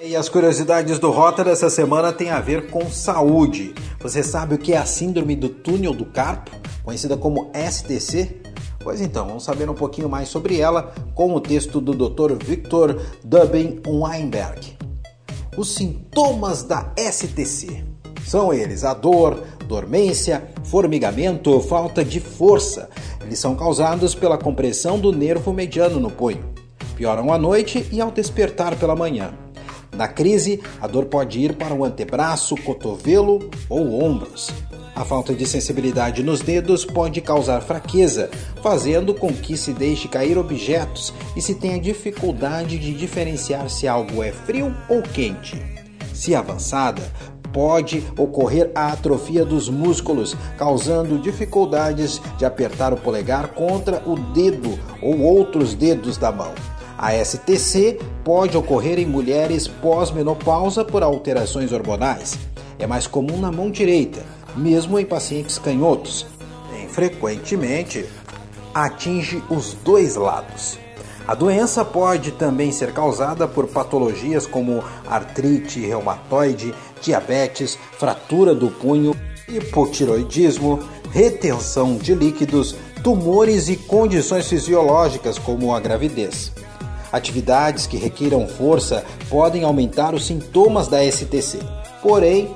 E 0.00 0.16
as 0.16 0.28
curiosidades 0.28 0.98
do 0.98 1.12
Rota 1.12 1.44
dessa 1.44 1.70
semana 1.70 2.12
têm 2.12 2.30
a 2.30 2.40
ver 2.40 2.70
com 2.70 2.90
saúde. 2.90 3.72
Você 4.00 4.24
sabe 4.24 4.56
o 4.56 4.58
que 4.58 4.72
é 4.72 4.78
a 4.78 4.84
síndrome 4.84 5.36
do 5.36 5.48
túnel 5.48 5.94
do 5.94 6.06
carpo, 6.06 6.50
conhecida 6.82 7.16
como 7.16 7.52
STC? 7.54 8.43
Pois 8.80 9.00
então, 9.00 9.26
vamos 9.26 9.44
saber 9.44 9.68
um 9.68 9.74
pouquinho 9.74 10.08
mais 10.08 10.28
sobre 10.28 10.60
ela 10.60 10.92
com 11.14 11.34
o 11.34 11.40
texto 11.40 11.80
do 11.80 11.92
Dr. 11.92 12.34
Victor 12.42 13.00
Dubin 13.24 13.80
Weinberg. 13.86 14.76
Os 15.56 15.74
sintomas 15.74 16.62
da 16.62 16.92
STC 16.98 17.84
são 18.26 18.52
eles 18.52 18.84
a 18.84 18.94
dor, 18.94 19.42
dormência, 19.66 20.48
formigamento, 20.64 21.60
falta 21.60 22.04
de 22.04 22.20
força. 22.20 22.88
Eles 23.22 23.38
são 23.38 23.54
causados 23.54 24.14
pela 24.14 24.38
compressão 24.38 24.98
do 24.98 25.12
nervo 25.12 25.52
mediano 25.52 26.00
no 26.00 26.10
punho. 26.10 26.44
Pioram 26.96 27.32
à 27.32 27.38
noite 27.38 27.86
e 27.92 28.00
ao 28.00 28.10
despertar 28.10 28.76
pela 28.76 28.96
manhã. 28.96 29.34
Na 29.92 30.08
crise, 30.08 30.60
a 30.80 30.86
dor 30.86 31.06
pode 31.06 31.38
ir 31.38 31.54
para 31.54 31.74
o 31.74 31.84
antebraço, 31.84 32.56
cotovelo 32.56 33.48
ou 33.68 34.02
ombros. 34.02 34.50
A 34.96 35.04
falta 35.04 35.34
de 35.34 35.44
sensibilidade 35.44 36.22
nos 36.22 36.40
dedos 36.40 36.84
pode 36.84 37.20
causar 37.20 37.60
fraqueza, 37.62 38.30
fazendo 38.62 39.12
com 39.12 39.32
que 39.32 39.56
se 39.56 39.72
deixe 39.72 40.06
cair 40.06 40.38
objetos 40.38 41.12
e 41.34 41.42
se 41.42 41.56
tenha 41.56 41.80
dificuldade 41.80 42.78
de 42.78 42.94
diferenciar 42.94 43.68
se 43.68 43.88
algo 43.88 44.22
é 44.22 44.30
frio 44.30 44.72
ou 44.88 45.02
quente. 45.02 45.60
Se 46.12 46.32
avançada, 46.32 47.02
pode 47.52 48.04
ocorrer 48.16 48.70
a 48.72 48.92
atrofia 48.92 49.44
dos 49.44 49.68
músculos, 49.68 50.36
causando 50.56 51.18
dificuldades 51.18 52.20
de 52.38 52.44
apertar 52.44 52.92
o 52.92 52.96
polegar 52.96 53.48
contra 53.48 54.00
o 54.06 54.16
dedo 54.32 54.78
ou 55.02 55.20
outros 55.20 55.74
dedos 55.74 56.16
da 56.16 56.30
mão. 56.30 56.52
A 56.96 57.12
STC 57.12 57.98
pode 58.24 58.56
ocorrer 58.56 59.00
em 59.00 59.06
mulheres 59.06 59.66
pós-menopausa 59.66 60.84
por 60.84 61.02
alterações 61.02 61.72
hormonais. 61.72 62.38
É 62.78 62.86
mais 62.86 63.06
comum 63.06 63.38
na 63.38 63.52
mão 63.52 63.70
direita, 63.70 64.22
mesmo 64.56 64.98
em 64.98 65.04
pacientes 65.04 65.58
canhotos. 65.58 66.26
E, 66.72 66.88
frequentemente, 66.88 68.04
atinge 68.74 69.42
os 69.48 69.74
dois 69.74 70.16
lados. 70.16 70.78
A 71.26 71.34
doença 71.34 71.84
pode 71.84 72.32
também 72.32 72.70
ser 72.70 72.92
causada 72.92 73.48
por 73.48 73.66
patologias 73.66 74.46
como 74.46 74.84
artrite 75.08 75.80
reumatoide, 75.80 76.74
diabetes, 77.00 77.78
fratura 77.98 78.54
do 78.54 78.68
punho, 78.68 79.16
hipotiroidismo, 79.48 80.80
retenção 81.10 81.96
de 81.96 82.14
líquidos, 82.14 82.76
tumores 83.02 83.68
e 83.68 83.76
condições 83.76 84.48
fisiológicas 84.48 85.38
como 85.38 85.74
a 85.74 85.80
gravidez. 85.80 86.52
Atividades 87.10 87.86
que 87.86 87.96
requiram 87.96 88.46
força 88.46 89.04
podem 89.30 89.64
aumentar 89.64 90.14
os 90.14 90.26
sintomas 90.26 90.88
da 90.88 91.00
STC, 91.10 91.60
porém 92.02 92.52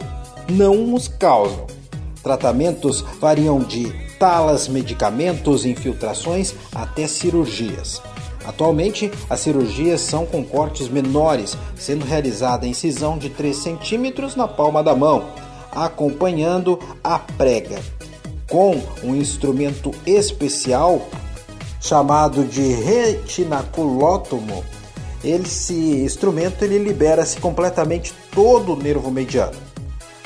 não 0.50 0.92
os 0.92 1.08
causam. 1.08 1.77
Tratamentos 2.28 3.00
variam 3.18 3.58
de 3.60 3.90
talas, 4.18 4.68
medicamentos, 4.68 5.64
infiltrações 5.64 6.54
até 6.74 7.06
cirurgias. 7.06 8.02
Atualmente, 8.44 9.10
as 9.30 9.40
cirurgias 9.40 10.02
são 10.02 10.26
com 10.26 10.44
cortes 10.44 10.90
menores, 10.90 11.56
sendo 11.74 12.04
realizada 12.04 12.66
a 12.66 12.68
incisão 12.68 13.16
de 13.16 13.30
3 13.30 13.56
centímetros 13.56 14.36
na 14.36 14.46
palma 14.46 14.82
da 14.82 14.94
mão, 14.94 15.24
acompanhando 15.72 16.78
a 17.02 17.18
prega, 17.18 17.80
com 18.46 18.78
um 19.02 19.16
instrumento 19.16 19.90
especial 20.04 21.08
chamado 21.80 22.44
de 22.44 22.74
retinaculótomo. 22.74 24.62
Esse 25.24 25.72
instrumento 25.72 26.62
ele 26.62 26.76
libera-se 26.76 27.40
completamente 27.40 28.12
todo 28.34 28.74
o 28.74 28.76
nervo 28.76 29.10
mediano. 29.10 29.56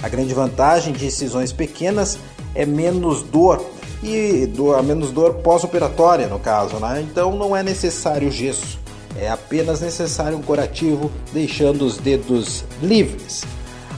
A 0.03 0.09
grande 0.09 0.35
vantagem 0.35 0.93
de 0.93 1.07
incisões 1.07 1.53
pequenas 1.53 2.19
é 2.55 2.67
menos 2.67 3.23
dor 3.23 3.65
e 4.03 4.47
do, 4.47 4.75
a 4.75 4.83
menos 4.83 5.13
dor 5.13 5.35
pós-operatória 5.35 6.27
no 6.27 6.39
caso, 6.39 6.77
né? 6.77 7.07
Então 7.09 7.37
não 7.37 7.57
é 7.57 7.63
necessário 7.63 8.31
gesso, 8.31 8.81
é 9.17 9.29
apenas 9.29 9.81
necessário 9.81 10.37
um 10.37 10.43
curativo, 10.43 11.11
deixando 11.33 11.85
os 11.85 11.99
dedos 11.99 12.65
livres. 12.83 13.45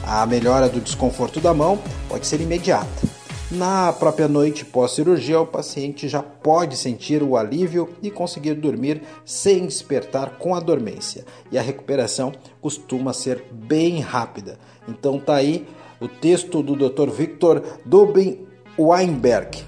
A 0.05 0.25
melhora 0.27 0.69
do 0.69 0.79
desconforto 0.79 1.39
da 1.39 1.53
mão 1.53 1.79
pode 2.07 2.27
ser 2.27 2.39
imediata. 2.39 3.15
Na 3.49 3.93
própria 3.93 4.27
noite 4.27 4.65
pós-cirurgia, 4.65 5.39
o 5.39 5.45
paciente 5.45 6.07
já 6.09 6.21
pode 6.21 6.75
sentir 6.75 7.23
o 7.23 7.37
alívio 7.37 7.89
e 8.01 8.11
conseguir 8.11 8.55
dormir 8.55 9.03
sem 9.23 9.65
despertar 9.65 10.37
com 10.37 10.55
a 10.55 10.59
dormência. 10.59 11.25
E 11.51 11.57
a 11.57 11.61
recuperação 11.61 12.33
costuma 12.59 13.13
ser 13.13 13.45
bem 13.51 13.99
rápida. 13.99 14.57
Então 14.87 15.19
tá 15.19 15.35
aí 15.35 15.65
o 15.99 16.07
texto 16.07 16.61
do 16.61 16.75
Dr. 16.75 17.09
Victor 17.09 17.61
Dubin 17.85 18.45
Weinberg. 18.77 19.63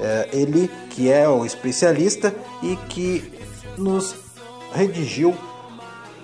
É, 0.00 0.28
ele 0.32 0.70
que 0.90 1.10
é 1.10 1.28
o 1.28 1.44
especialista 1.44 2.34
e 2.62 2.76
que 2.88 3.32
nos 3.76 4.14
redigiu 4.72 5.34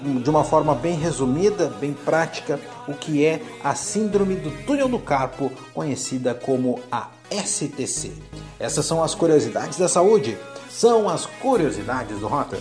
de 0.02 0.28
uma 0.28 0.42
forma 0.42 0.74
bem 0.74 0.96
resumida, 0.96 1.68
bem 1.68 1.92
prática, 1.92 2.58
o 2.88 2.94
que 2.94 3.24
é 3.24 3.40
a 3.62 3.74
síndrome 3.74 4.34
do 4.34 4.50
túnel 4.64 4.88
do 4.88 4.98
carpo, 4.98 5.50
conhecida 5.72 6.34
como 6.34 6.80
a 6.90 7.08
STC. 7.30 8.12
Essas 8.58 8.84
são 8.84 9.02
as 9.02 9.14
curiosidades 9.14 9.78
da 9.78 9.88
saúde, 9.88 10.36
são 10.68 11.08
as 11.08 11.26
curiosidades 11.26 12.18
do 12.18 12.26
Rota. 12.26 12.58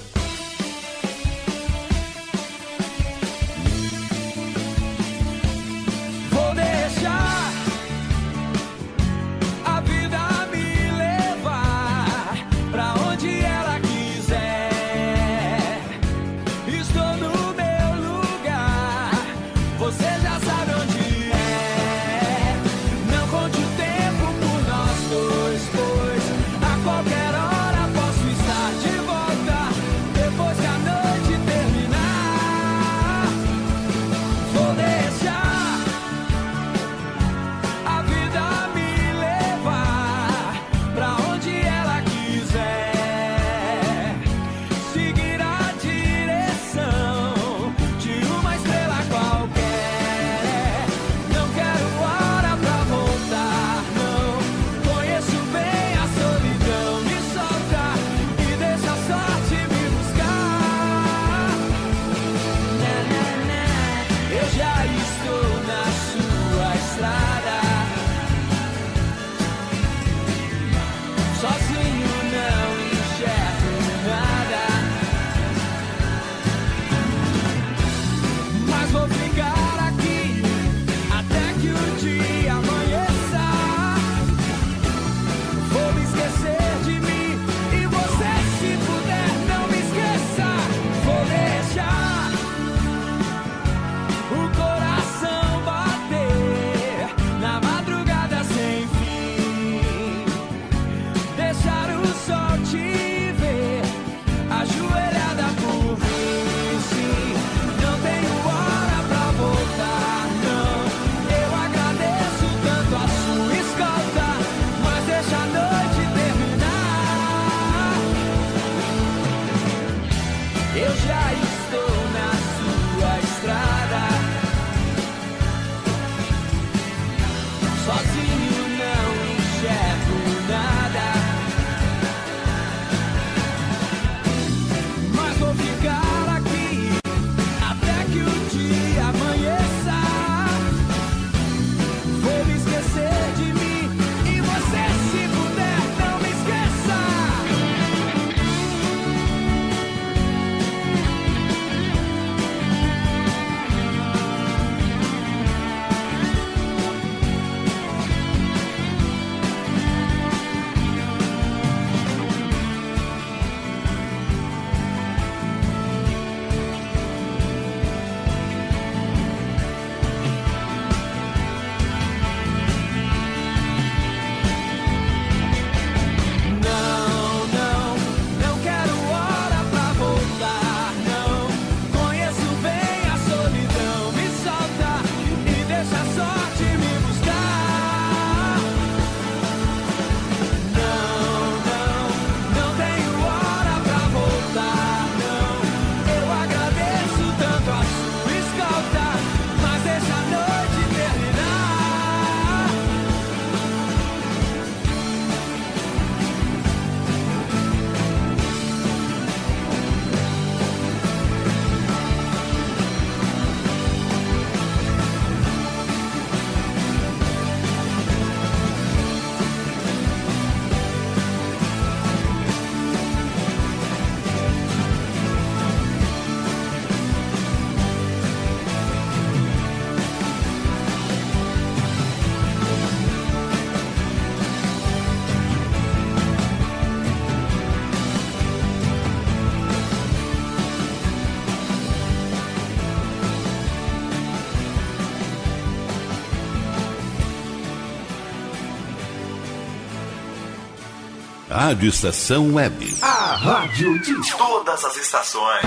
Rádio 251.71 251.87
Estação 251.87 252.53
Web. 252.55 252.97
A 253.01 253.35
rádio 253.37 253.97
de 253.99 254.13
todas 254.35 254.83
as 254.83 254.97
estações. 254.97 255.63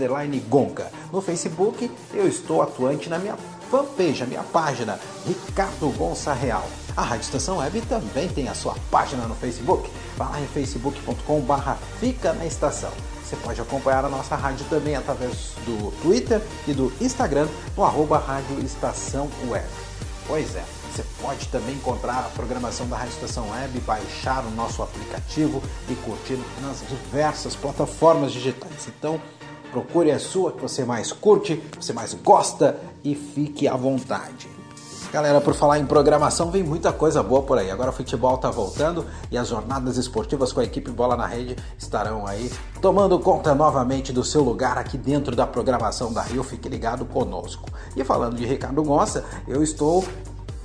Gonca. 0.48 0.92
No 1.12 1.20
Facebook, 1.20 1.90
eu 2.14 2.28
estou 2.28 2.62
atuante 2.62 3.08
na 3.08 3.18
minha 3.18 3.36
fanpage, 3.68 4.22
a 4.22 4.26
minha 4.26 4.44
página, 4.44 4.96
Ricardo 5.26 5.88
Gonça 5.98 6.32
Real. 6.32 6.62
A 6.96 7.02
Rádio 7.02 7.24
Estação 7.24 7.58
Web 7.58 7.80
também 7.88 8.28
tem 8.28 8.48
a 8.48 8.54
sua 8.54 8.76
página 8.88 9.26
no 9.26 9.34
Facebook. 9.34 9.90
Vai 10.16 10.30
lá 10.30 10.40
em 10.40 10.46
facebook.com 10.46 11.40
barra 11.40 11.76
Fica 11.98 12.32
na 12.32 12.46
Estação. 12.46 12.92
Você 13.24 13.34
pode 13.34 13.60
acompanhar 13.60 14.04
a 14.04 14.08
nossa 14.08 14.36
rádio 14.36 14.64
também 14.70 14.94
através 14.94 15.54
do 15.66 15.90
Twitter 16.00 16.40
e 16.68 16.72
do 16.72 16.92
Instagram 17.00 17.48
no 17.76 17.82
arroba 17.82 18.18
Rádio 18.18 18.64
Estação 18.64 19.28
Web. 19.48 19.66
Pois 20.28 20.54
é. 20.54 20.75
Você 20.96 21.04
pode 21.20 21.48
também 21.48 21.74
encontrar 21.74 22.20
a 22.20 22.30
programação 22.30 22.88
da 22.88 22.96
Rádio 22.96 23.12
Estação 23.12 23.50
Web, 23.50 23.80
baixar 23.80 24.42
o 24.46 24.50
nosso 24.52 24.82
aplicativo 24.82 25.62
e 25.90 25.94
curtir 25.94 26.38
nas 26.62 26.82
diversas 26.88 27.54
plataformas 27.54 28.32
digitais. 28.32 28.88
Então, 28.88 29.20
procure 29.70 30.10
a 30.10 30.18
sua 30.18 30.52
que 30.52 30.62
você 30.62 30.86
mais 30.86 31.12
curte, 31.12 31.62
você 31.78 31.92
mais 31.92 32.14
gosta 32.14 32.80
e 33.04 33.14
fique 33.14 33.68
à 33.68 33.76
vontade. 33.76 34.48
Galera, 35.12 35.40
por 35.40 35.54
falar 35.54 35.78
em 35.78 35.86
programação, 35.86 36.50
vem 36.50 36.62
muita 36.62 36.92
coisa 36.92 37.22
boa 37.22 37.42
por 37.42 37.58
aí. 37.58 37.70
Agora 37.70 37.90
o 37.90 37.92
futebol 37.92 38.36
tá 38.38 38.50
voltando 38.50 39.04
e 39.30 39.36
as 39.36 39.48
jornadas 39.48 39.96
esportivas 39.98 40.52
com 40.52 40.60
a 40.60 40.64
equipe 40.64 40.90
Bola 40.90 41.16
na 41.16 41.26
Rede 41.26 41.56
estarão 41.78 42.26
aí 42.26 42.50
tomando 42.80 43.18
conta 43.18 43.54
novamente 43.54 44.12
do 44.12 44.24
seu 44.24 44.42
lugar 44.42 44.78
aqui 44.78 44.98
dentro 44.98 45.36
da 45.36 45.46
programação 45.46 46.12
da 46.12 46.22
Rio. 46.22 46.42
Fique 46.42 46.68
ligado 46.68 47.04
conosco. 47.04 47.68
E 47.94 48.02
falando 48.02 48.36
de 48.36 48.44
Ricardo 48.44 48.82
Gonça, 48.82 49.24
eu 49.46 49.62
estou 49.62 50.04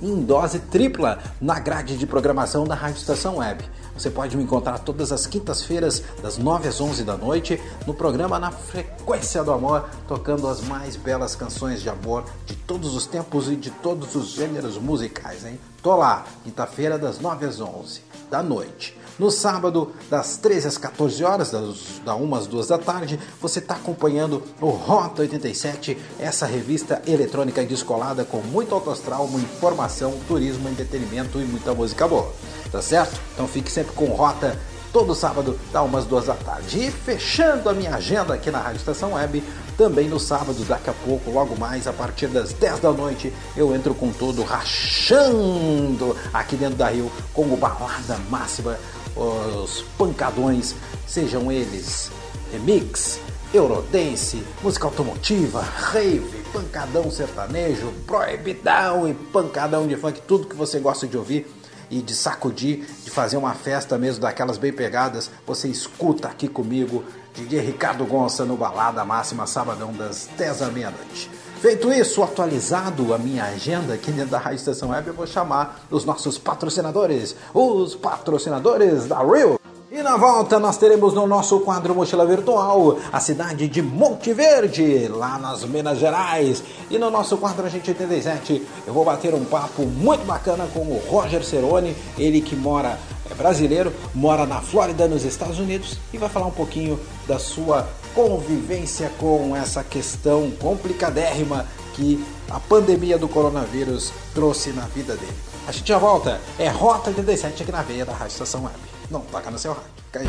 em 0.02 0.20
dose 0.22 0.58
tripla 0.58 1.18
na 1.40 1.60
grade 1.60 1.96
de 1.96 2.06
programação 2.06 2.64
da 2.64 2.74
Rádio 2.74 2.98
Estação 2.98 3.36
Web. 3.36 3.64
Você 3.94 4.10
pode 4.10 4.36
me 4.36 4.42
encontrar 4.42 4.78
todas 4.80 5.12
as 5.12 5.26
quintas-feiras, 5.26 6.02
das 6.20 6.38
9 6.38 6.66
às 6.66 6.80
11 6.80 7.04
da 7.04 7.16
noite, 7.16 7.60
no 7.86 7.94
programa 7.94 8.38
Na 8.38 8.50
Frequência 8.50 9.44
do 9.44 9.52
Amor, 9.52 9.88
tocando 10.08 10.48
as 10.48 10.60
mais 10.62 10.96
belas 10.96 11.36
canções 11.36 11.82
de 11.82 11.88
amor 11.88 12.24
de 12.46 12.56
todos 12.56 12.94
os 12.96 13.06
tempos 13.06 13.48
e 13.48 13.54
de 13.54 13.70
todos 13.70 14.14
os 14.14 14.30
gêneros 14.30 14.76
musicais, 14.78 15.44
hein? 15.44 15.60
Tô 15.82 15.94
lá, 15.94 16.24
quinta-feira, 16.42 16.98
das 16.98 17.20
9 17.20 17.46
às 17.46 17.60
11 17.60 18.02
da 18.30 18.42
noite. 18.42 18.98
No 19.18 19.30
sábado, 19.30 19.92
das 20.10 20.36
13 20.38 20.68
às 20.68 20.78
14 20.78 21.24
horas, 21.24 21.50
das, 21.50 22.00
da 22.04 22.14
1 22.14 22.34
às 22.34 22.46
2 22.46 22.68
da 22.68 22.78
tarde, 22.78 23.18
você 23.40 23.58
está 23.58 23.74
acompanhando 23.74 24.42
o 24.60 24.70
Rota 24.70 25.22
87, 25.22 25.98
essa 26.18 26.46
revista 26.46 27.02
eletrônica 27.06 27.64
descolada 27.64 28.24
com 28.24 28.38
muito 28.38 28.74
autoastral, 28.74 29.28
informação, 29.34 30.14
turismo, 30.26 30.68
entretenimento 30.68 31.38
e 31.38 31.44
muita 31.44 31.74
música 31.74 32.08
boa. 32.08 32.32
Tá 32.70 32.80
certo? 32.80 33.20
Então 33.34 33.46
fique 33.46 33.70
sempre 33.70 33.92
com 33.92 34.06
Rota 34.06 34.58
todo 34.92 35.14
sábado, 35.14 35.58
da 35.72 35.82
umas 35.82 36.04
duas 36.04 36.26
da 36.26 36.34
tarde. 36.34 36.86
E 36.86 36.90
fechando 36.90 37.68
a 37.68 37.72
minha 37.72 37.94
agenda 37.94 38.34
aqui 38.34 38.50
na 38.50 38.58
Rádio 38.58 38.78
Estação 38.78 39.14
Web, 39.14 39.42
também 39.76 40.08
no 40.08 40.20
sábado, 40.20 40.62
daqui 40.64 40.90
a 40.90 40.92
pouco, 40.92 41.30
logo 41.30 41.58
mais, 41.58 41.86
a 41.86 41.92
partir 41.92 42.26
das 42.26 42.52
10 42.52 42.80
da 42.80 42.92
noite, 42.92 43.32
eu 43.56 43.74
entro 43.74 43.94
com 43.94 44.12
tudo 44.12 44.42
rachando 44.42 46.14
aqui 46.32 46.56
dentro 46.56 46.76
da 46.76 46.88
Rio 46.88 47.10
com 47.32 47.42
o 47.44 47.56
Balada 47.56 48.18
Máxima 48.28 48.78
os 49.16 49.82
pancadões, 49.98 50.74
sejam 51.06 51.50
eles 51.50 52.10
remix, 52.50 53.20
eurodance, 53.52 54.42
música 54.62 54.86
automotiva, 54.86 55.60
rave, 55.60 56.42
pancadão 56.52 57.10
sertanejo, 57.10 57.92
proibidão 58.06 59.08
e 59.08 59.14
pancadão 59.14 59.86
de 59.86 59.96
funk, 59.96 60.20
tudo 60.22 60.46
que 60.46 60.56
você 60.56 60.78
gosta 60.78 61.06
de 61.06 61.16
ouvir 61.16 61.46
e 61.90 62.00
de 62.00 62.14
sacudir, 62.14 62.86
de 63.04 63.10
fazer 63.10 63.36
uma 63.36 63.54
festa 63.54 63.98
mesmo 63.98 64.22
daquelas 64.22 64.56
bem 64.56 64.72
pegadas, 64.72 65.30
você 65.46 65.68
escuta 65.68 66.28
aqui 66.28 66.48
comigo, 66.48 67.04
DJ 67.34 67.60
Ricardo 67.60 68.06
Gonça 68.06 68.44
no 68.44 68.56
Balada 68.56 69.04
Máxima, 69.04 69.46
sabadão 69.46 69.92
das 69.92 70.28
10 70.38 70.58
da 70.58 70.70
meia-noite. 70.70 71.30
Feito 71.62 71.92
isso, 71.92 72.24
atualizado 72.24 73.14
a 73.14 73.18
minha 73.18 73.44
agenda 73.44 73.94
aqui 73.94 74.10
dentro 74.10 74.32
da 74.32 74.38
Rádio 74.38 74.56
Estação 74.56 74.88
Web, 74.88 75.06
eu 75.06 75.14
vou 75.14 75.28
chamar 75.28 75.86
os 75.92 76.04
nossos 76.04 76.36
patrocinadores, 76.36 77.36
os 77.54 77.94
patrocinadores 77.94 79.06
da 79.06 79.22
Real. 79.22 79.60
E 79.88 80.02
na 80.02 80.16
volta 80.16 80.58
nós 80.58 80.76
teremos 80.76 81.14
no 81.14 81.24
nosso 81.24 81.60
quadro 81.60 81.94
Mochila 81.94 82.26
Virtual 82.26 82.98
a 83.12 83.20
cidade 83.20 83.68
de 83.68 83.80
Monte 83.80 84.32
Verde, 84.32 85.06
lá 85.06 85.38
nas 85.38 85.62
Minas 85.62 86.00
Gerais. 86.00 86.64
E 86.90 86.98
no 86.98 87.12
nosso 87.12 87.36
quadro 87.36 87.64
Agente 87.64 87.90
87 87.90 88.66
eu 88.84 88.92
vou 88.92 89.04
bater 89.04 89.32
um 89.32 89.44
papo 89.44 89.82
muito 89.82 90.24
bacana 90.24 90.66
com 90.74 90.80
o 90.80 91.00
Roger 91.08 91.44
Cerone, 91.44 91.96
ele 92.18 92.40
que 92.40 92.56
mora, 92.56 92.98
é 93.30 93.34
brasileiro, 93.34 93.92
mora 94.12 94.44
na 94.46 94.60
Flórida, 94.60 95.06
nos 95.06 95.24
Estados 95.24 95.60
Unidos, 95.60 95.96
e 96.12 96.18
vai 96.18 96.28
falar 96.28 96.46
um 96.46 96.50
pouquinho 96.50 96.98
da 97.28 97.38
sua 97.38 97.86
convivência 98.14 99.10
com 99.18 99.56
essa 99.56 99.82
questão 99.82 100.50
complicadérrima 100.52 101.66
que 101.94 102.24
a 102.50 102.58
pandemia 102.58 103.18
do 103.18 103.28
coronavírus 103.28 104.12
trouxe 104.34 104.70
na 104.70 104.82
vida 104.82 105.16
dele. 105.16 105.36
A 105.66 105.72
gente 105.72 105.88
já 105.88 105.98
volta, 105.98 106.40
é 106.58 106.68
Rota 106.68 107.10
87 107.10 107.62
aqui 107.62 107.72
na 107.72 107.82
veia 107.82 108.04
da 108.04 108.12
Rádio 108.12 108.32
Estação 108.32 108.64
Web. 108.64 108.76
Não 109.10 109.20
toca 109.20 109.50
no 109.50 109.58
seu 109.58 109.72
rádio. 109.72 109.88
Fica 110.06 110.20
aí. 110.20 110.28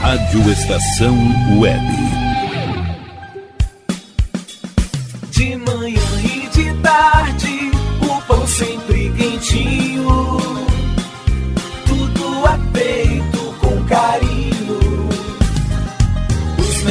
Rádio 0.00 0.50
Estação 0.50 1.14
Web. 1.60 2.17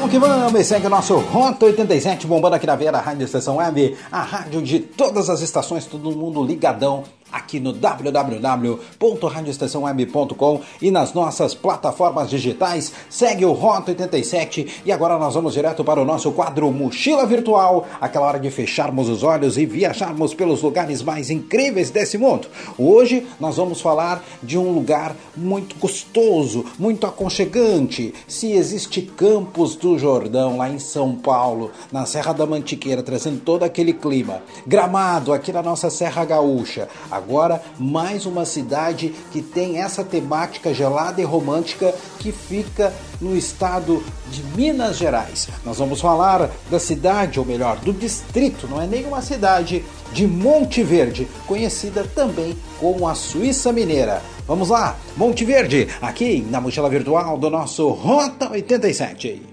Vamos 0.00 0.12
que 0.12 0.18
vamos, 0.18 0.66
segue 0.66 0.86
o 0.86 0.88
nosso 0.88 1.18
Rota 1.18 1.66
87 1.66 2.26
bombando 2.26 2.56
aqui 2.56 2.66
na 2.66 2.74
veia 2.74 2.90
da 2.90 3.02
Rádio 3.02 3.22
Estação 3.22 3.56
Web, 3.56 3.98
a 4.10 4.22
rádio 4.22 4.62
de 4.62 4.80
todas 4.80 5.28
as 5.28 5.42
estações, 5.42 5.84
todo 5.84 6.10
mundo 6.12 6.42
ligadão 6.42 7.04
aqui 7.32 7.58
no 7.60 7.72
www.radioestaçãoweb.com 7.72 10.60
e 10.80 10.90
nas 10.90 11.14
nossas 11.14 11.54
plataformas 11.54 12.30
digitais. 12.30 12.92
Segue 13.08 13.44
o 13.44 13.52
Rota 13.52 13.90
87 13.90 14.82
e 14.84 14.92
agora 14.92 15.18
nós 15.18 15.34
vamos 15.34 15.54
direto 15.54 15.84
para 15.84 16.00
o 16.00 16.04
nosso 16.04 16.30
quadro 16.32 16.70
Mochila 16.70 17.26
Virtual, 17.26 17.86
aquela 18.00 18.26
hora 18.26 18.40
de 18.40 18.50
fecharmos 18.50 19.08
os 19.08 19.22
olhos 19.22 19.56
e 19.56 19.66
viajarmos 19.66 20.34
pelos 20.34 20.62
lugares 20.62 21.02
mais 21.02 21.30
incríveis 21.30 21.90
desse 21.90 22.18
mundo. 22.18 22.48
Hoje 22.78 23.26
nós 23.38 23.56
vamos 23.56 23.80
falar 23.80 24.24
de 24.42 24.58
um 24.58 24.72
lugar 24.72 25.14
muito 25.36 25.76
gostoso, 25.76 26.64
muito 26.78 27.06
aconchegante. 27.06 28.14
Se 28.26 28.52
existe 28.52 29.02
Campos 29.02 29.76
do 29.76 29.98
Jordão 29.98 30.56
lá 30.56 30.68
em 30.68 30.78
São 30.78 31.14
Paulo, 31.14 31.70
na 31.92 32.06
Serra 32.06 32.32
da 32.32 32.46
Mantiqueira, 32.46 33.02
trazendo 33.02 33.40
todo 33.40 33.62
aquele 33.62 33.92
clima. 33.92 34.42
Gramado 34.66 35.32
aqui 35.32 35.52
na 35.52 35.62
nossa 35.62 35.90
Serra 35.90 36.24
Gaúcha. 36.24 36.88
Agora, 37.20 37.62
mais 37.78 38.24
uma 38.24 38.46
cidade 38.46 39.14
que 39.30 39.42
tem 39.42 39.78
essa 39.78 40.02
temática 40.02 40.72
gelada 40.72 41.20
e 41.20 41.24
romântica 41.24 41.94
que 42.18 42.32
fica 42.32 42.92
no 43.20 43.36
estado 43.36 44.02
de 44.30 44.42
Minas 44.56 44.96
Gerais. 44.96 45.48
Nós 45.64 45.78
vamos 45.78 46.00
falar 46.00 46.50
da 46.70 46.80
cidade, 46.80 47.38
ou 47.38 47.44
melhor, 47.44 47.76
do 47.76 47.92
distrito, 47.92 48.66
não 48.66 48.80
é 48.80 48.86
nem 48.86 49.04
uma 49.04 49.20
cidade, 49.20 49.84
de 50.12 50.26
Monte 50.26 50.82
Verde, 50.82 51.28
conhecida 51.46 52.04
também 52.14 52.56
como 52.78 53.06
a 53.06 53.14
Suíça 53.14 53.70
Mineira. 53.70 54.22
Vamos 54.46 54.70
lá, 54.70 54.96
Monte 55.16 55.44
Verde, 55.44 55.88
aqui 56.00 56.44
na 56.50 56.60
mochila 56.60 56.88
virtual 56.88 57.36
do 57.36 57.50
nosso 57.50 57.90
Rota 57.90 58.50
87. 58.50 59.49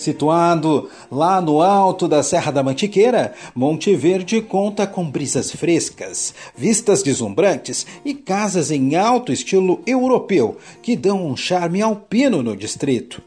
Situado 0.00 0.88
lá 1.12 1.42
no 1.42 1.60
alto 1.60 2.08
da 2.08 2.22
Serra 2.22 2.50
da 2.50 2.62
Mantiqueira, 2.62 3.34
Monte 3.54 3.94
Verde 3.94 4.40
conta 4.40 4.86
com 4.86 5.04
brisas 5.04 5.50
frescas, 5.50 6.32
vistas 6.56 7.02
deslumbrantes 7.02 7.86
e 8.02 8.14
casas 8.14 8.70
em 8.70 8.96
alto 8.96 9.30
estilo 9.30 9.82
europeu 9.86 10.56
que 10.80 10.96
dão 10.96 11.26
um 11.26 11.36
charme 11.36 11.82
alpino 11.82 12.42
no 12.42 12.56
distrito. 12.56 13.20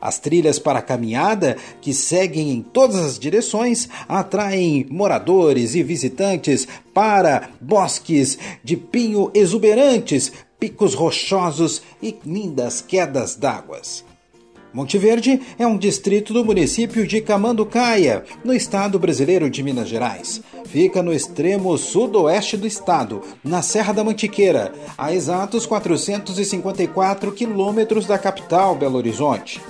As 0.00 0.18
trilhas 0.18 0.58
para 0.58 0.80
caminhada, 0.80 1.58
que 1.82 1.92
seguem 1.92 2.52
em 2.52 2.62
todas 2.62 2.96
as 2.96 3.18
direções, 3.18 3.86
atraem 4.08 4.86
moradores 4.88 5.74
e 5.74 5.82
visitantes 5.82 6.66
para 6.94 7.50
bosques 7.60 8.38
de 8.64 8.78
pinho 8.78 9.30
exuberantes, 9.34 10.32
picos 10.58 10.94
rochosos 10.94 11.82
e 12.02 12.16
lindas 12.24 12.80
quedas 12.80 13.36
d'águas. 13.36 14.13
Monte 14.74 14.98
Verde 14.98 15.40
é 15.56 15.64
um 15.64 15.78
distrito 15.78 16.32
do 16.32 16.44
município 16.44 17.06
de 17.06 17.20
Camanducaia, 17.20 18.24
no 18.44 18.52
estado 18.52 18.98
brasileiro 18.98 19.48
de 19.48 19.62
Minas 19.62 19.88
Gerais. 19.88 20.42
Fica 20.66 21.00
no 21.00 21.12
extremo 21.12 21.78
sudoeste 21.78 22.56
do 22.56 22.66
estado, 22.66 23.22
na 23.44 23.62
Serra 23.62 23.92
da 23.92 24.02
Mantiqueira, 24.02 24.72
a 24.98 25.14
exatos 25.14 25.64
454 25.64 27.30
quilômetros 27.30 28.04
da 28.04 28.18
capital, 28.18 28.74
Belo 28.74 28.96
Horizonte. 28.96 29.60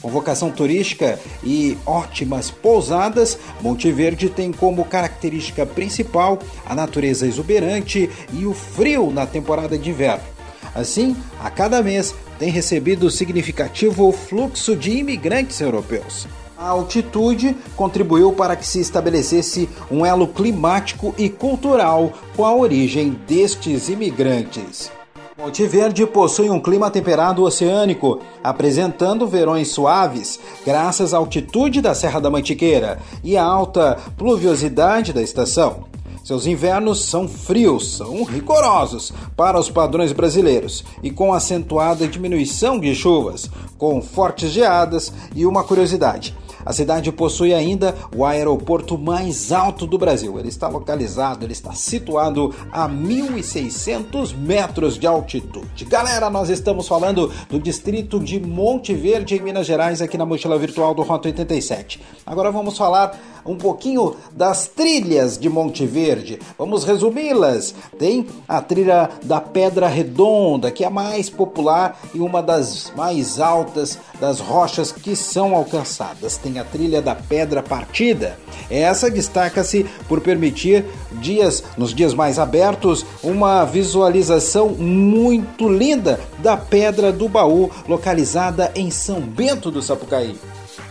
Com 0.00 0.08
vocação 0.08 0.50
turística 0.50 1.20
e 1.44 1.76
ótimas 1.84 2.50
pousadas, 2.50 3.38
Monte 3.60 3.92
Verde 3.92 4.30
tem 4.30 4.52
como 4.52 4.86
característica 4.86 5.66
principal 5.66 6.38
a 6.64 6.74
natureza 6.74 7.26
exuberante 7.26 8.08
e 8.32 8.46
o 8.46 8.54
frio 8.54 9.10
na 9.10 9.26
temporada 9.26 9.76
de 9.76 9.90
inverno. 9.90 10.35
Assim, 10.76 11.16
a 11.42 11.48
cada 11.48 11.82
mês 11.82 12.14
tem 12.38 12.50
recebido 12.50 13.10
significativo 13.10 14.12
fluxo 14.12 14.76
de 14.76 14.90
imigrantes 14.90 15.58
europeus. 15.62 16.28
A 16.58 16.68
altitude 16.68 17.56
contribuiu 17.74 18.30
para 18.32 18.54
que 18.54 18.66
se 18.66 18.78
estabelecesse 18.78 19.70
um 19.90 20.04
elo 20.04 20.28
climático 20.28 21.14
e 21.16 21.30
cultural 21.30 22.12
com 22.36 22.44
a 22.44 22.54
origem 22.54 23.18
destes 23.26 23.88
imigrantes. 23.88 24.92
Monte 25.38 25.66
Verde 25.66 26.06
possui 26.06 26.50
um 26.50 26.60
clima 26.60 26.90
temperado 26.90 27.42
oceânico, 27.42 28.20
apresentando 28.44 29.26
verões 29.26 29.68
suaves, 29.68 30.38
graças 30.64 31.14
à 31.14 31.18
altitude 31.18 31.80
da 31.80 31.94
Serra 31.94 32.20
da 32.20 32.30
Mantiqueira 32.30 32.98
e 33.24 33.36
à 33.36 33.44
alta 33.44 33.98
pluviosidade 34.16 35.12
da 35.12 35.22
estação. 35.22 35.84
Seus 36.26 36.44
invernos 36.44 37.04
são 37.04 37.28
frios, 37.28 37.98
são 37.98 38.24
rigorosos 38.24 39.12
para 39.36 39.60
os 39.60 39.70
padrões 39.70 40.10
brasileiros 40.10 40.84
e 41.00 41.08
com 41.08 41.32
acentuada 41.32 42.08
diminuição 42.08 42.80
de 42.80 42.92
chuvas, 42.96 43.48
com 43.78 44.02
fortes 44.02 44.50
geadas 44.50 45.12
e 45.36 45.46
uma 45.46 45.62
curiosidade. 45.62 46.36
A 46.66 46.72
cidade 46.72 47.12
possui 47.12 47.54
ainda 47.54 47.94
o 48.12 48.24
aeroporto 48.24 48.98
mais 48.98 49.52
alto 49.52 49.86
do 49.86 49.96
Brasil. 49.96 50.36
Ele 50.36 50.48
está 50.48 50.66
localizado, 50.66 51.46
ele 51.46 51.52
está 51.52 51.72
situado 51.72 52.52
a 52.72 52.88
1.600 52.88 54.36
metros 54.36 54.98
de 54.98 55.06
altitude. 55.06 55.84
Galera, 55.84 56.28
nós 56.28 56.50
estamos 56.50 56.88
falando 56.88 57.32
do 57.48 57.60
distrito 57.60 58.18
de 58.18 58.40
Monte 58.40 58.92
Verde, 58.94 59.36
em 59.36 59.40
Minas 59.40 59.64
Gerais, 59.64 60.02
aqui 60.02 60.18
na 60.18 60.26
mochila 60.26 60.58
virtual 60.58 60.92
do 60.92 61.02
Rota 61.02 61.28
87. 61.28 62.02
Agora 62.26 62.50
vamos 62.50 62.76
falar 62.76 63.16
um 63.46 63.56
pouquinho 63.56 64.16
das 64.32 64.66
trilhas 64.66 65.38
de 65.38 65.48
Monte 65.48 65.86
Verde. 65.86 66.40
Vamos 66.58 66.84
resumi-las. 66.84 67.74
Tem 67.98 68.26
a 68.48 68.60
trilha 68.60 69.08
da 69.22 69.40
Pedra 69.40 69.86
Redonda, 69.86 70.70
que 70.70 70.82
é 70.84 70.88
a 70.88 70.90
mais 70.90 71.30
popular 71.30 71.98
e 72.12 72.18
uma 72.18 72.42
das 72.42 72.92
mais 72.96 73.38
altas 73.38 73.98
das 74.20 74.40
rochas 74.40 74.90
que 74.90 75.14
são 75.14 75.54
alcançadas. 75.54 76.36
Tem 76.36 76.55
a 76.58 76.64
trilha 76.64 77.00
da 77.00 77.14
Pedra 77.14 77.62
Partida. 77.62 78.38
Essa 78.70 79.10
destaca-se 79.10 79.86
por 80.08 80.20
permitir 80.20 80.84
dias 81.12 81.62
nos 81.76 81.94
dias 81.94 82.14
mais 82.14 82.38
abertos 82.38 83.06
uma 83.22 83.64
visualização 83.64 84.68
muito 84.70 85.68
linda 85.68 86.20
da 86.38 86.56
Pedra 86.56 87.12
do 87.12 87.28
Baú, 87.28 87.70
localizada 87.88 88.72
em 88.74 88.90
São 88.90 89.20
Bento 89.20 89.70
do 89.70 89.82
Sapucaí. 89.82 90.36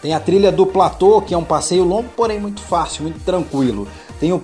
Tem 0.01 0.13
a 0.13 0.19
trilha 0.19 0.51
do 0.51 0.65
Platô, 0.65 1.21
que 1.21 1.33
é 1.33 1.37
um 1.37 1.43
passeio 1.43 1.83
longo, 1.83 2.09
porém 2.15 2.39
muito 2.39 2.61
fácil, 2.61 3.03
muito 3.03 3.19
tranquilo. 3.23 3.87
Tem 4.19 4.31
o 4.31 4.41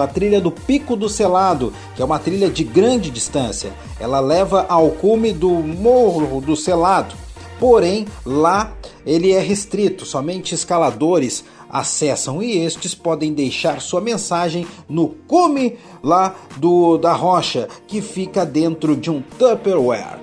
a 0.00 0.06
trilha 0.06 0.40
do 0.40 0.50
Pico 0.50 0.94
do 0.96 1.08
Selado, 1.08 1.72
que 1.96 2.02
é 2.02 2.04
uma 2.04 2.18
trilha 2.18 2.48
de 2.48 2.62
grande 2.62 3.10
distância. 3.10 3.72
Ela 3.98 4.20
leva 4.20 4.64
ao 4.68 4.90
cume 4.90 5.32
do 5.32 5.50
Morro 5.50 6.40
do 6.40 6.54
Selado. 6.54 7.14
Porém, 7.62 8.08
lá 8.26 8.76
ele 9.06 9.30
é 9.30 9.38
restrito, 9.38 10.04
somente 10.04 10.52
escaladores 10.52 11.44
acessam 11.70 12.42
e 12.42 12.58
estes 12.58 12.92
podem 12.92 13.32
deixar 13.32 13.80
sua 13.80 14.00
mensagem 14.00 14.66
no 14.88 15.10
cume 15.28 15.78
lá 16.02 16.34
do 16.56 16.98
da 16.98 17.12
rocha, 17.12 17.68
que 17.86 18.02
fica 18.02 18.44
dentro 18.44 18.96
de 18.96 19.12
um 19.12 19.22
Tupperware. 19.38 20.18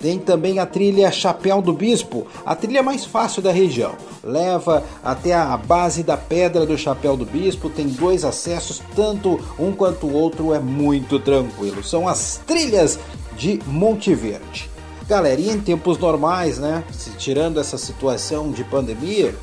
Tem 0.00 0.18
também 0.18 0.58
a 0.58 0.66
trilha 0.66 1.12
Chapéu 1.12 1.62
do 1.62 1.72
Bispo, 1.72 2.26
a 2.44 2.56
trilha 2.56 2.82
mais 2.82 3.04
fácil 3.04 3.40
da 3.40 3.52
região. 3.52 3.92
Leva 4.24 4.82
até 5.00 5.32
a 5.32 5.56
base 5.56 6.02
da 6.02 6.16
Pedra 6.16 6.66
do 6.66 6.76
Chapéu 6.76 7.16
do 7.16 7.24
Bispo, 7.24 7.70
tem 7.70 7.86
dois 7.86 8.24
acessos, 8.24 8.82
tanto 8.96 9.38
um 9.60 9.70
quanto 9.70 10.08
o 10.08 10.12
outro 10.12 10.52
é 10.52 10.58
muito 10.58 11.20
tranquilo. 11.20 11.84
São 11.84 12.08
as 12.08 12.40
trilhas 12.44 12.98
de 13.36 13.60
Monte 13.64 14.12
Verde. 14.12 14.69
Galera, 15.10 15.40
e 15.40 15.50
em 15.50 15.58
tempos 15.58 15.98
normais, 15.98 16.60
né? 16.60 16.84
Tirando 17.18 17.58
essa 17.58 17.76
situação 17.76 18.52
de 18.52 18.62
pandemia, 18.62 19.34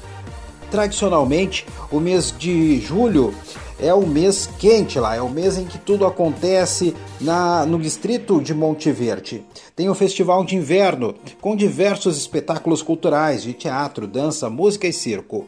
tradicionalmente 0.71 1.65
o 1.91 1.99
mês 1.99 2.33
de 2.39 2.79
julho 2.79 3.35
é 3.77 3.93
o 3.93 4.07
mês 4.07 4.49
quente 4.57 4.97
lá, 4.97 5.17
é 5.17 5.21
o 5.21 5.29
mês 5.29 5.57
em 5.57 5.65
que 5.65 5.77
tudo 5.77 6.05
acontece 6.05 6.95
na, 7.19 7.65
no 7.65 7.77
distrito 7.81 8.41
de 8.41 8.53
Monte 8.53 8.93
Verde. 8.93 9.43
Tem 9.75 9.89
o 9.89 9.93
Festival 9.93 10.45
de 10.45 10.55
Inverno, 10.55 11.13
com 11.41 11.53
diversos 11.53 12.17
espetáculos 12.17 12.81
culturais 12.81 13.43
de 13.43 13.51
teatro, 13.51 14.07
dança, 14.07 14.49
música 14.49 14.87
e 14.87 14.93
circo. 14.93 15.45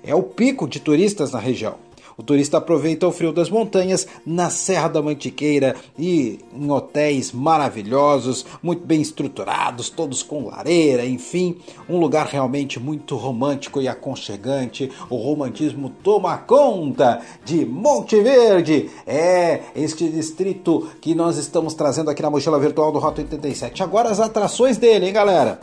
É 0.00 0.14
o 0.14 0.22
pico 0.22 0.68
de 0.68 0.78
turistas 0.78 1.32
na 1.32 1.40
região. 1.40 1.85
O 2.18 2.22
turista 2.22 2.56
aproveita 2.56 3.06
o 3.06 3.12
frio 3.12 3.30
das 3.30 3.50
montanhas 3.50 4.06
na 4.24 4.48
Serra 4.48 4.88
da 4.88 5.02
Mantiqueira 5.02 5.76
e 5.98 6.38
em 6.54 6.70
hotéis 6.70 7.30
maravilhosos, 7.30 8.46
muito 8.62 8.86
bem 8.86 9.02
estruturados, 9.02 9.90
todos 9.90 10.22
com 10.22 10.46
lareira, 10.46 11.04
enfim, 11.04 11.58
um 11.86 11.98
lugar 11.98 12.26
realmente 12.26 12.80
muito 12.80 13.16
romântico 13.16 13.82
e 13.82 13.88
aconchegante. 13.88 14.90
O 15.10 15.16
romantismo 15.16 15.90
toma 16.02 16.38
conta 16.38 17.20
de 17.44 17.66
Monte 17.66 18.18
Verde. 18.22 18.88
É 19.06 19.60
este 19.74 20.08
distrito 20.08 20.88
que 21.02 21.14
nós 21.14 21.36
estamos 21.36 21.74
trazendo 21.74 22.08
aqui 22.08 22.22
na 22.22 22.30
mochila 22.30 22.58
virtual 22.58 22.92
do 22.92 22.98
Rota 22.98 23.20
87. 23.20 23.82
Agora 23.82 24.08
as 24.08 24.20
atrações 24.20 24.78
dele, 24.78 25.06
hein, 25.06 25.12
galera? 25.12 25.60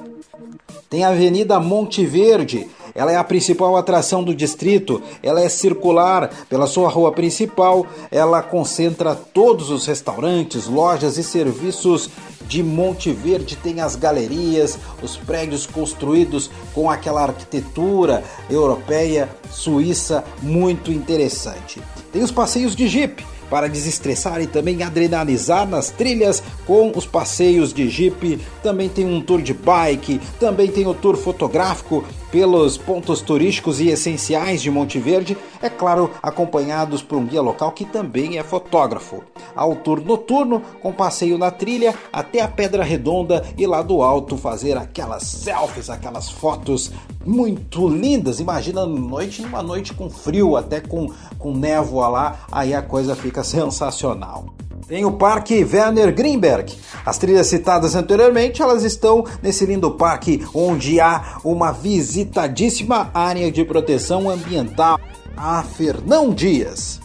Tem 0.87 1.03
a 1.03 1.09
Avenida 1.09 1.59
Monte 1.59 2.05
Verde 2.05 2.67
ela 2.95 3.11
é 3.11 3.15
a 3.15 3.23
principal 3.23 3.75
atração 3.75 4.23
do 4.23 4.35
distrito, 4.35 5.01
ela 5.21 5.41
é 5.41 5.49
circular 5.49 6.29
pela 6.49 6.67
sua 6.67 6.89
rua 6.89 7.11
principal, 7.11 7.85
ela 8.11 8.41
concentra 8.41 9.15
todos 9.15 9.69
os 9.69 9.85
restaurantes, 9.85 10.67
lojas 10.67 11.17
e 11.17 11.23
serviços 11.23 12.09
de 12.47 12.61
Monte 12.61 13.11
Verde, 13.11 13.55
tem 13.55 13.81
as 13.81 13.95
galerias, 13.95 14.77
os 15.01 15.15
prédios 15.15 15.65
construídos 15.65 16.49
com 16.73 16.89
aquela 16.89 17.23
arquitetura 17.23 18.23
europeia, 18.49 19.29
suíça, 19.49 20.23
muito 20.41 20.91
interessante. 20.91 21.81
Tem 22.11 22.21
os 22.21 22.31
passeios 22.31 22.75
de 22.75 22.87
Jeep, 22.87 23.25
para 23.49 23.69
desestressar 23.69 24.41
e 24.41 24.47
também 24.47 24.81
adrenalizar 24.81 25.67
nas 25.67 25.91
trilhas 25.91 26.41
com 26.65 26.91
os 26.95 27.05
passeios 27.05 27.71
de 27.71 27.87
jeep. 27.87 28.39
Também 28.63 28.89
tem 28.89 29.05
um 29.05 29.21
tour 29.21 29.43
de 29.43 29.53
bike, 29.53 30.19
também 30.39 30.71
tem 30.71 30.87
o 30.87 30.93
tour 30.95 31.15
fotográfico 31.15 32.03
pelos 32.33 32.79
pontos 32.79 33.21
turísticos 33.21 33.79
e 33.79 33.89
essenciais 33.89 34.59
de 34.59 34.71
Monte 34.71 34.97
Verde, 34.97 35.37
é 35.61 35.69
claro, 35.69 36.09
acompanhados 36.19 37.03
por 37.03 37.19
um 37.19 37.27
guia 37.27 37.43
local 37.43 37.71
que 37.71 37.85
também 37.85 38.39
é 38.39 38.43
fotógrafo. 38.43 39.23
Há 39.55 39.63
o 39.67 39.75
tour 39.75 40.03
noturno 40.03 40.59
com 40.81 40.91
passeio 40.91 41.37
na 41.37 41.51
trilha 41.51 41.93
até 42.11 42.41
a 42.41 42.47
Pedra 42.47 42.83
Redonda 42.83 43.45
e 43.55 43.67
lá 43.67 43.83
do 43.83 44.01
alto 44.01 44.35
fazer 44.35 44.75
aquelas 44.75 45.21
selfies, 45.21 45.91
aquelas 45.91 46.27
fotos 46.27 46.91
muito 47.23 47.87
lindas. 47.87 48.39
Imagina 48.39 48.83
noite, 48.83 49.43
numa 49.43 49.61
noite 49.61 49.93
com 49.93 50.09
frio, 50.09 50.57
até 50.57 50.81
com, 50.81 51.13
com 51.37 51.55
névoa 51.55 52.07
lá, 52.07 52.39
aí 52.51 52.73
a 52.73 52.81
coisa 52.81 53.15
fica 53.15 53.43
sensacional. 53.43 54.45
Tem 54.87 55.05
o 55.05 55.11
Parque 55.11 55.63
Werner 55.63 56.13
Greenberg. 56.13 56.73
As 57.05 57.17
trilhas 57.17 57.47
citadas 57.47 57.95
anteriormente, 57.95 58.61
elas 58.61 58.83
estão 58.83 59.25
nesse 59.41 59.65
lindo 59.65 59.91
parque 59.91 60.45
onde 60.53 60.99
há 60.99 61.39
uma 61.43 61.71
visitadíssima 61.71 63.09
área 63.13 63.51
de 63.51 63.63
proteção 63.63 64.29
ambiental, 64.29 64.99
a 65.35 65.63
Fernão 65.63 66.31
Dias. 66.31 66.99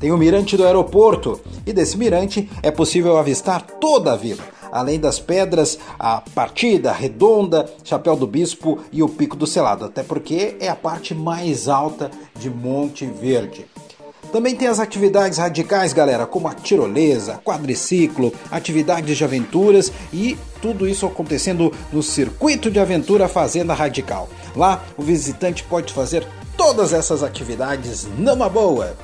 Tem 0.00 0.12
o 0.12 0.16
mirante 0.16 0.56
do 0.56 0.64
aeroporto 0.64 1.40
e 1.66 1.72
desse 1.72 1.98
mirante 1.98 2.48
é 2.62 2.70
possível 2.70 3.16
avistar 3.18 3.62
toda 3.62 4.12
a 4.12 4.16
vila, 4.16 4.42
além 4.70 4.98
das 4.98 5.18
pedras, 5.18 5.78
a 5.98 6.22
partida, 6.34 6.90
a 6.90 6.94
redonda, 6.94 7.66
chapéu 7.82 8.14
do 8.14 8.26
bispo 8.26 8.78
e 8.92 9.02
o 9.02 9.08
pico 9.08 9.36
do 9.36 9.46
selado, 9.46 9.84
até 9.84 10.02
porque 10.02 10.56
é 10.60 10.68
a 10.68 10.76
parte 10.76 11.14
mais 11.14 11.68
alta 11.68 12.10
de 12.38 12.48
Monte 12.48 13.06
Verde. 13.06 13.66
Também 14.32 14.54
tem 14.54 14.68
as 14.68 14.78
atividades 14.78 15.38
radicais, 15.38 15.92
galera, 15.92 16.26
como 16.26 16.48
a 16.48 16.54
tirolesa, 16.54 17.40
quadriciclo, 17.42 18.32
atividades 18.50 19.16
de 19.16 19.24
aventuras 19.24 19.90
e 20.12 20.36
tudo 20.60 20.86
isso 20.86 21.06
acontecendo 21.06 21.72
no 21.90 22.02
Circuito 22.02 22.70
de 22.70 22.78
Aventura 22.78 23.26
Fazenda 23.26 23.72
Radical. 23.72 24.28
Lá, 24.54 24.84
o 24.98 25.02
visitante 25.02 25.64
pode 25.64 25.92
fazer 25.92 26.26
todas 26.56 26.92
essas 26.92 27.22
atividades 27.22 28.06
numa 28.18 28.48
boa 28.48 28.96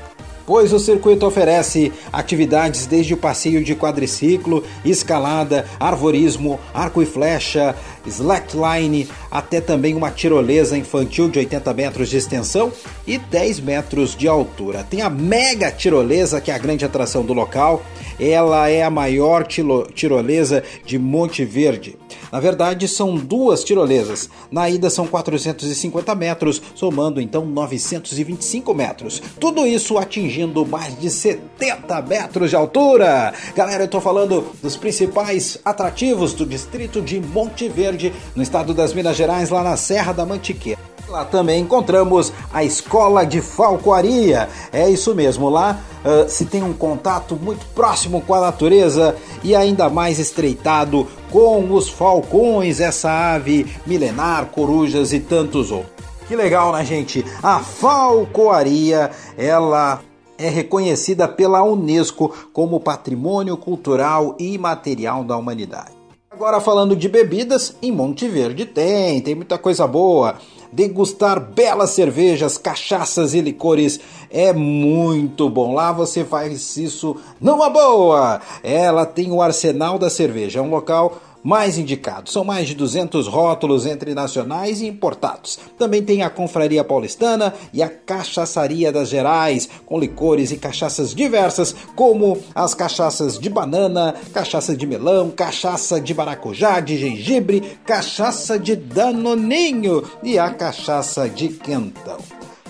pois 0.46 0.72
o 0.72 0.78
circuito 0.78 1.26
oferece 1.26 1.92
atividades 2.12 2.86
desde 2.86 3.14
o 3.14 3.16
passeio 3.16 3.62
de 3.64 3.74
quadriciclo, 3.74 4.64
escalada, 4.84 5.66
arvorismo, 5.80 6.60
arco 6.72 7.02
e 7.02 7.06
flecha, 7.06 7.74
slackline, 8.06 9.08
até 9.30 9.60
também 9.60 9.94
uma 9.94 10.10
tirolesa 10.10 10.76
infantil 10.76 11.28
de 11.28 11.38
80 11.38 11.74
metros 11.74 12.08
de 12.08 12.16
extensão 12.16 12.72
e 13.06 13.18
10 13.18 13.60
metros 13.60 14.16
de 14.16 14.28
altura. 14.28 14.84
Tem 14.84 15.02
a 15.02 15.10
mega 15.10 15.70
tirolesa, 15.70 16.40
que 16.40 16.50
é 16.50 16.54
a 16.54 16.58
grande 16.58 16.84
atração 16.84 17.24
do 17.24 17.32
local. 17.32 17.82
Ela 18.18 18.68
é 18.68 18.82
a 18.82 18.90
maior 18.90 19.44
tirolesa 19.44 20.62
de 20.84 20.98
Monte 20.98 21.44
Verde. 21.44 21.96
Na 22.30 22.40
verdade, 22.40 22.88
são 22.88 23.16
duas 23.16 23.62
tirolesas. 23.62 24.28
Na 24.50 24.68
ida 24.68 24.90
são 24.90 25.06
450 25.06 26.14
metros, 26.14 26.60
somando 26.74 27.20
então 27.20 27.44
925 27.46 28.74
metros. 28.74 29.22
Tudo 29.38 29.66
isso 29.66 29.98
atingindo 29.98 30.64
mais 30.66 30.98
de 30.98 31.10
70 31.10 32.02
metros 32.02 32.50
de 32.50 32.56
altura. 32.56 33.32
Galera, 33.54 33.84
eu 33.84 33.88
tô 33.88 34.00
falando 34.00 34.46
dos 34.62 34.76
principais 34.76 35.58
atrativos 35.64 36.32
do 36.32 36.46
distrito 36.46 37.00
de 37.00 37.20
Monte 37.20 37.68
Verde, 37.68 37.93
no 38.34 38.42
estado 38.42 38.72
das 38.72 38.92
Minas 38.92 39.16
Gerais, 39.16 39.50
lá 39.50 39.62
na 39.62 39.76
Serra 39.76 40.12
da 40.12 40.24
Mantiqueira. 40.26 40.80
Lá 41.08 41.24
também 41.24 41.60
encontramos 41.60 42.32
a 42.52 42.64
Escola 42.64 43.24
de 43.24 43.40
Falcoaria. 43.40 44.48
É 44.72 44.88
isso 44.88 45.14
mesmo, 45.14 45.48
lá 45.50 45.78
uh, 46.04 46.28
se 46.28 46.46
tem 46.46 46.62
um 46.62 46.72
contato 46.72 47.36
muito 47.36 47.66
próximo 47.74 48.22
com 48.22 48.34
a 48.34 48.40
natureza 48.40 49.14
e 49.42 49.54
ainda 49.54 49.88
mais 49.90 50.18
estreitado 50.18 51.06
com 51.30 51.70
os 51.72 51.88
falcões, 51.88 52.80
essa 52.80 53.34
ave 53.34 53.70
milenar, 53.86 54.46
corujas 54.46 55.12
e 55.12 55.20
tantos 55.20 55.70
outros. 55.70 55.92
Que 56.26 56.34
legal, 56.34 56.72
né, 56.72 56.84
gente? 56.84 57.22
A 57.42 57.60
falcoaria, 57.60 59.10
ela 59.36 60.00
é 60.38 60.48
reconhecida 60.48 61.28
pela 61.28 61.62
Unesco 61.62 62.34
como 62.52 62.80
Patrimônio 62.80 63.56
Cultural 63.56 64.34
e 64.38 64.54
Imaterial 64.54 65.22
da 65.22 65.36
Humanidade. 65.36 65.93
Agora 66.34 66.60
falando 66.60 66.96
de 66.96 67.08
bebidas, 67.08 67.76
em 67.80 67.92
Monte 67.92 68.26
Verde 68.26 68.66
tem, 68.66 69.20
tem 69.20 69.36
muita 69.36 69.56
coisa 69.56 69.86
boa 69.86 70.34
degustar 70.72 71.38
belas 71.38 71.90
cervejas, 71.90 72.58
cachaças 72.58 73.32
e 73.34 73.40
licores 73.40 74.00
é 74.28 74.52
muito 74.52 75.48
bom. 75.48 75.72
Lá 75.72 75.92
você 75.92 76.24
faz 76.24 76.76
isso 76.76 77.16
numa 77.40 77.70
boa. 77.70 78.40
Ela 78.64 79.06
tem 79.06 79.30
o 79.30 79.40
arsenal 79.40 79.96
da 79.96 80.10
cerveja, 80.10 80.58
é 80.58 80.62
um 80.62 80.70
local 80.70 81.20
mais 81.44 81.76
indicados. 81.76 82.32
São 82.32 82.42
mais 82.42 82.66
de 82.66 82.74
200 82.74 83.28
rótulos 83.28 83.84
entre 83.84 84.14
nacionais 84.14 84.80
e 84.80 84.86
importados. 84.86 85.58
Também 85.78 86.02
tem 86.02 86.22
a 86.22 86.30
Confraria 86.30 86.82
Paulistana 86.82 87.52
e 87.70 87.82
a 87.82 87.88
Cachaçaria 87.88 88.90
das 88.90 89.10
Gerais, 89.10 89.68
com 89.84 90.00
licores 90.00 90.50
e 90.50 90.56
cachaças 90.56 91.14
diversas, 91.14 91.76
como 91.94 92.38
as 92.54 92.72
cachaças 92.72 93.38
de 93.38 93.50
banana, 93.50 94.14
cachaça 94.32 94.74
de 94.74 94.86
melão, 94.86 95.30
cachaça 95.30 96.00
de 96.00 96.14
maracujá, 96.14 96.80
de 96.80 96.96
gengibre, 96.96 97.78
cachaça 97.84 98.58
de 98.58 98.74
danoninho 98.74 100.02
e 100.22 100.38
a 100.38 100.48
cachaça 100.48 101.28
de 101.28 101.48
quentão. 101.48 102.18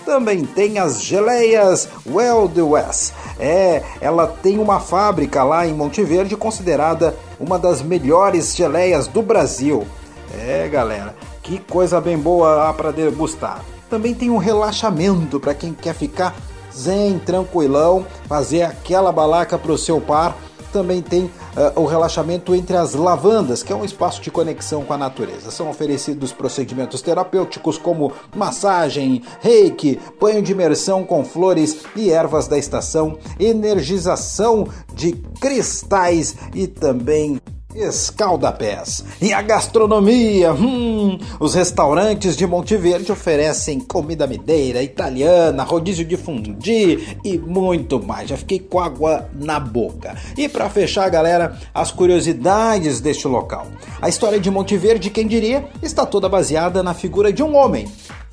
Também 0.05 0.45
tem 0.45 0.77
as 0.77 1.01
geleias 1.01 1.89
Wild 2.05 2.61
West. 2.61 3.11
É, 3.39 3.81
ela 3.99 4.27
tem 4.27 4.59
uma 4.59 4.79
fábrica 4.79 5.43
lá 5.43 5.65
em 5.65 5.73
Monte 5.73 6.03
Verde 6.03 6.37
considerada 6.37 7.17
uma 7.39 7.57
das 7.59 7.81
melhores 7.81 8.55
geleias 8.55 9.07
do 9.07 9.21
Brasil. 9.21 9.85
É, 10.33 10.67
galera, 10.67 11.15
que 11.41 11.59
coisa 11.59 12.01
bem 12.01 12.17
boa 12.17 12.73
para 12.73 12.91
degustar. 12.91 13.63
Também 13.89 14.13
tem 14.13 14.29
um 14.29 14.37
relaxamento 14.37 15.39
para 15.39 15.53
quem 15.53 15.73
quer 15.73 15.93
ficar 15.93 16.35
zen, 16.75 17.19
tranquilão, 17.19 18.05
fazer 18.27 18.63
aquela 18.63 19.11
balaca 19.11 19.57
para 19.57 19.71
o 19.71 19.77
seu 19.77 20.01
par 20.01 20.35
também 20.75 21.01
tem 21.01 21.23
uh, 21.23 21.31
o 21.79 21.85
relaxamento 21.85 22.53
entre 22.53 22.75
as 22.75 22.93
lavandas, 22.93 23.63
que 23.63 23.71
é 23.71 23.75
um 23.75 23.85
espaço 23.85 24.21
de 24.21 24.29
conexão 24.29 24.83
com 24.83 24.91
a 24.91 24.97
natureza. 24.97 25.49
São 25.49 25.69
oferecidos 25.69 26.33
procedimentos 26.33 27.01
terapêuticos 27.01 27.77
como 27.77 28.11
massagem, 28.35 29.23
reiki, 29.39 29.97
banho 30.19 30.41
de 30.41 30.51
imersão 30.51 31.05
com 31.05 31.23
flores 31.23 31.77
e 31.95 32.09
ervas 32.09 32.49
da 32.49 32.57
estação, 32.57 33.17
energização 33.39 34.67
de 34.93 35.13
cristais 35.39 36.35
e 36.53 36.67
também 36.67 37.39
Escaldapés. 37.75 39.03
E 39.21 39.33
a 39.33 39.41
gastronomia? 39.41 40.53
Hum, 40.53 41.19
os 41.39 41.53
restaurantes 41.53 42.37
de 42.37 42.47
Monte 42.47 42.77
Verde 42.77 43.11
oferecem 43.11 43.79
comida 43.79 44.25
mineira, 44.25 44.81
italiana, 44.81 45.63
rodízio 45.63 46.05
de 46.05 46.15
fundi 46.15 47.17
e 47.23 47.37
muito 47.37 48.01
mais. 48.01 48.29
Já 48.29 48.37
fiquei 48.37 48.59
com 48.59 48.79
água 48.79 49.29
na 49.33 49.59
boca. 49.59 50.15
E 50.37 50.47
para 50.47 50.69
fechar, 50.69 51.09
galera, 51.09 51.59
as 51.73 51.91
curiosidades 51.91 53.01
deste 53.01 53.27
local. 53.27 53.67
A 54.01 54.07
história 54.07 54.39
de 54.39 54.49
Monte 54.49 54.77
Verde, 54.77 55.09
quem 55.09 55.27
diria, 55.27 55.67
está 55.83 56.05
toda 56.05 56.29
baseada 56.29 56.81
na 56.81 56.93
figura 56.93 57.33
de 57.33 57.43
um 57.43 57.55
homem. 57.55 57.87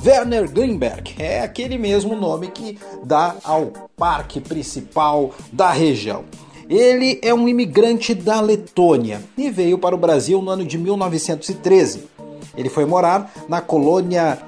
Werner 0.05 0.51
Greenberg 0.51 1.15
é 1.19 1.43
aquele 1.43 1.79
mesmo 1.79 2.17
nome 2.17 2.49
que 2.49 2.79
dá 3.05 3.37
ao 3.45 3.67
parque 3.97 4.41
principal 4.41 5.31
da 5.53 5.71
região. 5.71 6.25
Ele 6.69 7.19
é 7.23 7.33
um 7.35 7.49
imigrante 7.49 8.15
da 8.15 8.41
Letônia 8.41 9.23
e 9.37 9.51
veio 9.51 9.79
para 9.79 9.95
o 9.95 9.99
Brasil 9.99 10.41
no 10.41 10.51
ano 10.51 10.65
de 10.65 10.79
1913. 10.79 12.09
Ele 12.57 12.69
foi 12.69 12.85
morar 12.85 13.33
na 13.49 13.61
colônia 13.61 14.39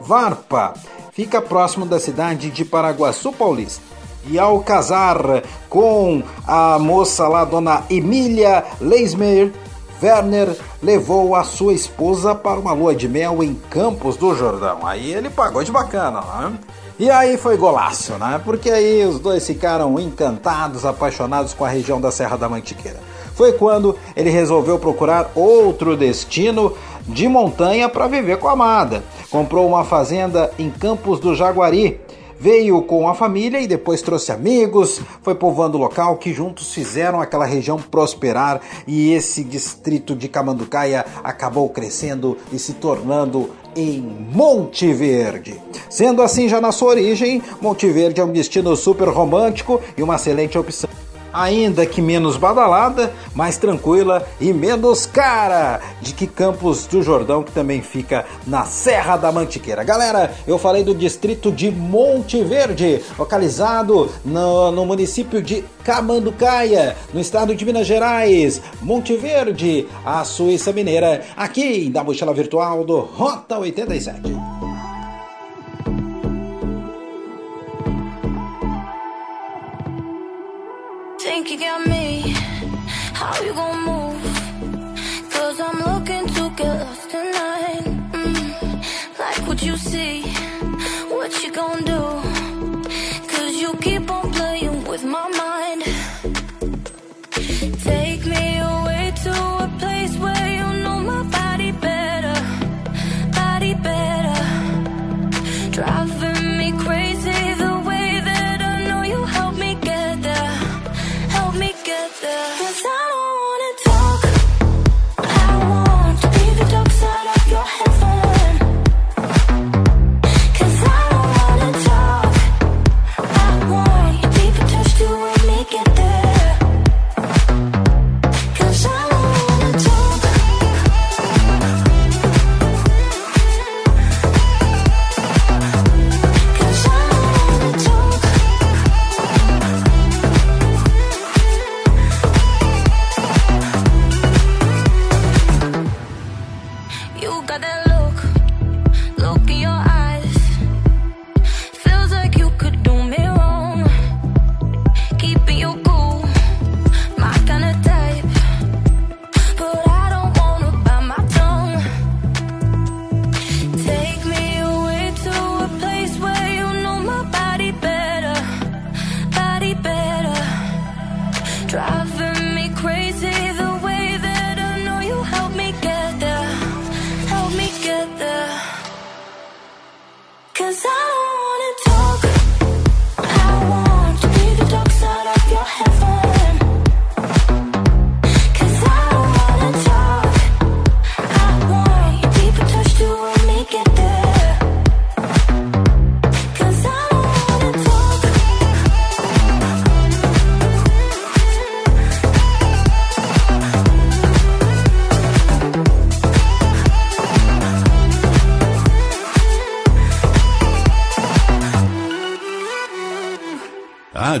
Varpa, 0.00 0.74
fica 1.12 1.42
próximo 1.42 1.84
da 1.84 1.98
cidade 1.98 2.50
de 2.50 2.64
Paraguaçu 2.64 3.32
Paulista. 3.32 3.82
E 4.28 4.38
ao 4.38 4.60
casar 4.60 5.18
com 5.68 6.22
a 6.46 6.78
moça 6.78 7.26
lá, 7.26 7.44
dona 7.44 7.84
Emília 7.88 8.64
Leismer, 8.80 9.52
Werner 10.02 10.56
levou 10.82 11.34
a 11.34 11.44
sua 11.44 11.74
esposa 11.74 12.34
para 12.34 12.58
uma 12.58 12.72
lua 12.72 12.94
de 12.94 13.08
mel 13.08 13.42
em 13.42 13.54
Campos 13.54 14.16
do 14.16 14.34
Jordão. 14.34 14.86
Aí 14.86 15.12
ele 15.12 15.28
pagou 15.28 15.62
de 15.62 15.70
bacana, 15.70 16.20
né? 16.20 16.58
E 17.00 17.10
aí 17.10 17.38
foi 17.38 17.56
golaço, 17.56 18.12
né? 18.18 18.38
Porque 18.44 18.70
aí 18.70 19.06
os 19.06 19.18
dois 19.18 19.46
ficaram 19.46 19.98
encantados, 19.98 20.84
apaixonados 20.84 21.54
com 21.54 21.64
a 21.64 21.68
região 21.70 21.98
da 21.98 22.10
Serra 22.10 22.36
da 22.36 22.46
Mantiqueira. 22.46 23.00
Foi 23.34 23.54
quando 23.54 23.96
ele 24.14 24.28
resolveu 24.28 24.78
procurar 24.78 25.30
outro 25.34 25.96
destino 25.96 26.74
de 27.08 27.26
montanha 27.26 27.88
para 27.88 28.06
viver 28.06 28.36
com 28.36 28.48
a 28.48 28.52
amada. 28.52 29.02
Comprou 29.30 29.66
uma 29.66 29.82
fazenda 29.82 30.52
em 30.58 30.68
Campos 30.68 31.18
do 31.18 31.34
Jaguari. 31.34 31.98
Veio 32.40 32.80
com 32.80 33.06
a 33.06 33.14
família 33.14 33.60
e 33.60 33.66
depois 33.66 34.00
trouxe 34.00 34.32
amigos, 34.32 34.98
foi 35.20 35.34
povoando 35.34 35.76
o 35.76 35.80
local 35.80 36.16
que 36.16 36.32
juntos 36.32 36.72
fizeram 36.72 37.20
aquela 37.20 37.44
região 37.44 37.76
prosperar 37.76 38.62
e 38.86 39.12
esse 39.12 39.44
distrito 39.44 40.16
de 40.16 40.26
Camanducaia 40.26 41.04
acabou 41.22 41.68
crescendo 41.68 42.38
e 42.50 42.58
se 42.58 42.72
tornando 42.72 43.50
em 43.76 44.00
Monte 44.00 44.90
Verde. 44.90 45.60
Sendo 45.90 46.22
assim, 46.22 46.48
já 46.48 46.62
na 46.62 46.72
sua 46.72 46.88
origem, 46.88 47.42
Monte 47.60 47.86
Verde 47.90 48.22
é 48.22 48.24
um 48.24 48.32
destino 48.32 48.74
super 48.74 49.08
romântico 49.08 49.78
e 49.94 50.02
uma 50.02 50.16
excelente 50.16 50.56
opção 50.56 50.88
ainda 51.32 51.86
que 51.86 52.00
menos 52.02 52.36
badalada, 52.36 53.12
mais 53.34 53.56
tranquila 53.56 54.26
e 54.40 54.52
menos 54.52 55.06
cara, 55.06 55.80
de 56.00 56.12
que 56.12 56.26
Campos 56.26 56.86
do 56.86 57.02
Jordão, 57.02 57.42
que 57.42 57.52
também 57.52 57.82
fica 57.82 58.24
na 58.46 58.64
Serra 58.64 59.16
da 59.16 59.32
Mantiqueira. 59.32 59.84
Galera, 59.84 60.32
eu 60.46 60.58
falei 60.58 60.84
do 60.84 60.94
distrito 60.94 61.50
de 61.50 61.70
Monte 61.70 62.42
Verde, 62.42 63.02
localizado 63.18 64.10
no, 64.24 64.70
no 64.70 64.86
município 64.86 65.42
de 65.42 65.64
Camanducaia, 65.84 66.96
no 67.12 67.20
estado 67.20 67.54
de 67.54 67.64
Minas 67.64 67.86
Gerais. 67.86 68.60
Monte 68.80 69.16
Verde, 69.16 69.86
a 70.04 70.24
Suíça 70.24 70.72
Mineira, 70.72 71.22
aqui 71.36 71.90
da 71.90 72.04
mochila 72.04 72.34
virtual 72.34 72.84
do 72.84 73.00
Rota 73.00 73.58
87. 73.58 74.59
You 81.50 81.58
got 81.58 81.84
me? 81.88 82.32
How 83.12 83.42
you 83.42 83.52
gonna 83.52 83.86
move? 83.90 85.30
Cause 85.32 85.58
I'm 85.58 85.78
looking 85.78 86.26
to 86.36 86.50
get 86.56 86.80
lost 86.80 87.10
tonight. 87.10 87.82
Mm, 88.12 89.18
like 89.18 89.48
what 89.48 89.60
you 89.60 89.76
see, 89.76 90.22
what 91.08 91.42
you 91.42 91.50
gonna 91.50 91.82
do? 91.82 92.02
Cause 93.26 93.56
you 93.60 93.74
keep 93.80 94.08
on 94.08 94.30
playing 94.32 94.84
with 94.84 95.02
my 95.02 95.28
mind. 95.28 95.39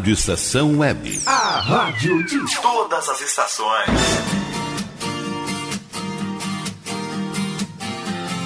Rádio 0.00 0.14
Estação 0.14 0.78
Web. 0.78 1.20
A 1.26 1.60
rádio 1.60 2.24
de 2.24 2.38
todas 2.62 3.06
as 3.06 3.20
estações. 3.20 3.90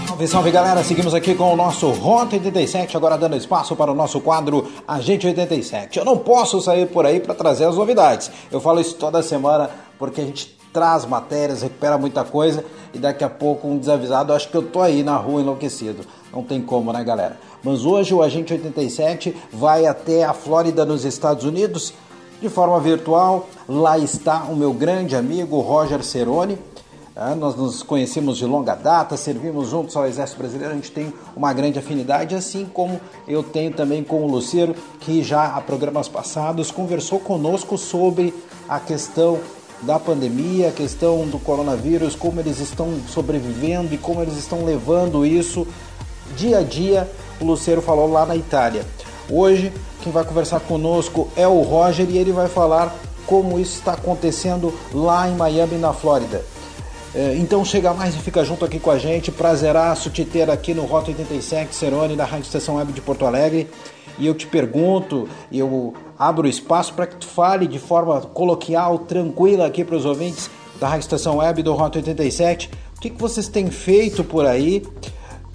Salve, 0.08 0.26
salve 0.26 0.50
galera, 0.50 0.82
seguimos 0.82 1.14
aqui 1.14 1.32
com 1.36 1.52
o 1.52 1.56
nosso 1.56 1.90
Rota 1.92 2.34
87, 2.34 2.96
agora 2.96 3.16
dando 3.16 3.36
espaço 3.36 3.76
para 3.76 3.92
o 3.92 3.94
nosso 3.94 4.20
quadro 4.20 4.68
Agente 4.86 5.28
87. 5.28 5.96
Eu 5.96 6.04
não 6.04 6.18
posso 6.18 6.60
sair 6.60 6.88
por 6.88 7.06
aí 7.06 7.20
para 7.20 7.34
trazer 7.36 7.66
as 7.66 7.76
novidades, 7.76 8.32
eu 8.50 8.60
falo 8.60 8.80
isso 8.80 8.96
toda 8.96 9.22
semana 9.22 9.70
porque 9.96 10.22
a 10.22 10.24
gente 10.24 10.58
traz 10.72 11.04
matérias, 11.04 11.62
recupera 11.62 11.96
muita 11.96 12.24
coisa 12.24 12.64
e 12.92 12.98
daqui 12.98 13.22
a 13.22 13.30
pouco 13.30 13.68
um 13.68 13.78
desavisado 13.78 14.32
acho 14.32 14.48
que 14.48 14.56
eu 14.56 14.62
tô 14.64 14.82
aí 14.82 15.04
na 15.04 15.16
rua 15.16 15.40
enlouquecido. 15.40 16.04
Não 16.34 16.42
tem 16.42 16.60
como, 16.60 16.92
né 16.92 17.04
galera? 17.04 17.38
Mas 17.62 17.84
hoje 17.84 18.12
o 18.12 18.22
Agente 18.22 18.52
87 18.52 19.36
vai 19.52 19.86
até 19.86 20.24
a 20.24 20.32
Flórida, 20.32 20.84
nos 20.84 21.04
Estados 21.04 21.44
Unidos, 21.44 21.94
de 22.40 22.48
forma 22.48 22.80
virtual. 22.80 23.46
Lá 23.68 23.96
está 23.96 24.44
o 24.44 24.56
meu 24.56 24.72
grande 24.72 25.14
amigo 25.14 25.60
Roger 25.60 26.02
Ceroni. 26.02 26.58
Ah, 27.16 27.36
nós 27.36 27.54
nos 27.54 27.80
conhecemos 27.84 28.36
de 28.36 28.44
longa 28.44 28.74
data, 28.74 29.16
servimos 29.16 29.68
juntos 29.68 29.94
ao 29.94 30.04
Exército 30.04 30.40
Brasileiro, 30.40 30.72
a 30.72 30.76
gente 30.76 30.90
tem 30.90 31.14
uma 31.36 31.52
grande 31.52 31.78
afinidade, 31.78 32.34
assim 32.34 32.66
como 32.66 33.00
eu 33.28 33.40
tenho 33.40 33.72
também 33.72 34.02
com 34.02 34.24
o 34.24 34.26
Lucero, 34.26 34.74
que 34.98 35.22
já 35.22 35.54
há 35.54 35.60
programas 35.60 36.08
passados 36.08 36.72
conversou 36.72 37.20
conosco 37.20 37.78
sobre 37.78 38.34
a 38.68 38.80
questão 38.80 39.38
da 39.82 39.96
pandemia, 39.96 40.70
a 40.70 40.72
questão 40.72 41.24
do 41.28 41.38
coronavírus, 41.38 42.16
como 42.16 42.40
eles 42.40 42.58
estão 42.58 42.98
sobrevivendo 43.08 43.94
e 43.94 43.98
como 43.98 44.20
eles 44.20 44.36
estão 44.36 44.64
levando 44.64 45.24
isso 45.24 45.66
dia 46.36 46.58
a 46.58 46.62
dia. 46.62 47.08
O 47.40 47.44
Lucero 47.44 47.82
falou 47.82 48.10
lá 48.10 48.24
na 48.26 48.36
Itália. 48.36 48.84
Hoje, 49.30 49.72
quem 50.02 50.12
vai 50.12 50.24
conversar 50.24 50.60
conosco 50.60 51.28
é 51.34 51.48
o 51.48 51.62
Roger 51.62 52.08
e 52.08 52.18
ele 52.18 52.32
vai 52.32 52.48
falar 52.48 52.94
como 53.26 53.58
isso 53.58 53.78
está 53.78 53.94
acontecendo 53.94 54.72
lá 54.92 55.28
em 55.28 55.34
Miami, 55.34 55.76
na 55.76 55.92
Flórida. 55.92 56.44
É, 57.14 57.36
Então 57.36 57.64
chega 57.64 57.94
mais 57.94 58.14
e 58.14 58.18
fica 58.18 58.44
junto 58.44 58.64
aqui 58.64 58.78
com 58.78 58.90
a 58.90 58.98
gente. 58.98 59.30
Prazeraço 59.30 60.10
te 60.10 60.24
ter 60.24 60.50
aqui 60.50 60.74
no 60.74 60.84
Rota 60.84 61.10
87 61.10 61.74
Cerone, 61.74 62.16
da 62.16 62.24
Rádio 62.24 62.44
Estação 62.44 62.76
Web 62.76 62.92
de 62.92 63.00
Porto 63.00 63.24
Alegre. 63.24 63.70
E 64.18 64.26
eu 64.26 64.34
te 64.34 64.46
pergunto, 64.46 65.28
eu 65.50 65.94
abro 66.18 66.46
espaço 66.46 66.94
para 66.94 67.06
que 67.06 67.16
tu 67.16 67.26
fale 67.26 67.66
de 67.66 67.78
forma 67.78 68.20
coloquial, 68.20 68.98
tranquila 68.98 69.66
aqui 69.66 69.84
para 69.84 69.96
os 69.96 70.04
ouvintes 70.04 70.50
da 70.78 70.88
Rádio 70.88 71.04
Estação 71.04 71.38
Web 71.38 71.62
do 71.62 71.72
Rota 71.72 71.98
87. 71.98 72.70
O 72.96 73.00
que, 73.00 73.10
que 73.10 73.20
vocês 73.20 73.48
têm 73.48 73.70
feito 73.70 74.22
por 74.22 74.46
aí 74.46 74.82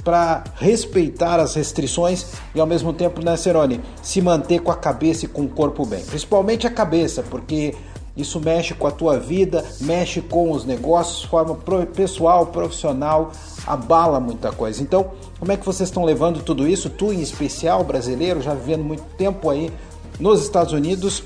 para 0.03 0.43
respeitar 0.55 1.39
as 1.39 1.55
restrições 1.55 2.25
e 2.55 2.59
ao 2.59 2.67
mesmo 2.67 2.93
tempo, 2.93 3.23
né, 3.23 3.35
Cerone, 3.35 3.81
se 4.01 4.21
manter 4.21 4.59
com 4.59 4.71
a 4.71 4.75
cabeça 4.75 5.25
e 5.25 5.27
com 5.27 5.43
o 5.43 5.49
corpo 5.49 5.85
bem? 5.85 6.03
Principalmente 6.03 6.65
a 6.65 6.69
cabeça, 6.69 7.23
porque 7.23 7.75
isso 8.19 8.39
mexe 8.39 8.73
com 8.73 8.85
a 8.85 8.91
tua 8.91 9.17
vida, 9.17 9.63
mexe 9.81 10.21
com 10.21 10.51
os 10.51 10.65
negócios, 10.65 11.23
forma 11.23 11.57
pessoal, 11.95 12.47
profissional, 12.47 13.31
abala 13.65 14.19
muita 14.19 14.51
coisa. 14.51 14.81
Então, 14.81 15.11
como 15.39 15.51
é 15.51 15.57
que 15.57 15.65
vocês 15.65 15.87
estão 15.87 16.03
levando 16.03 16.41
tudo 16.41 16.67
isso? 16.67 16.89
Tu, 16.89 17.13
em 17.13 17.21
especial, 17.21 17.83
brasileiro, 17.83 18.41
já 18.41 18.53
vivendo 18.53 18.83
muito 18.83 19.03
tempo 19.17 19.49
aí 19.49 19.71
nos 20.19 20.41
Estados 20.41 20.73
Unidos, 20.73 21.23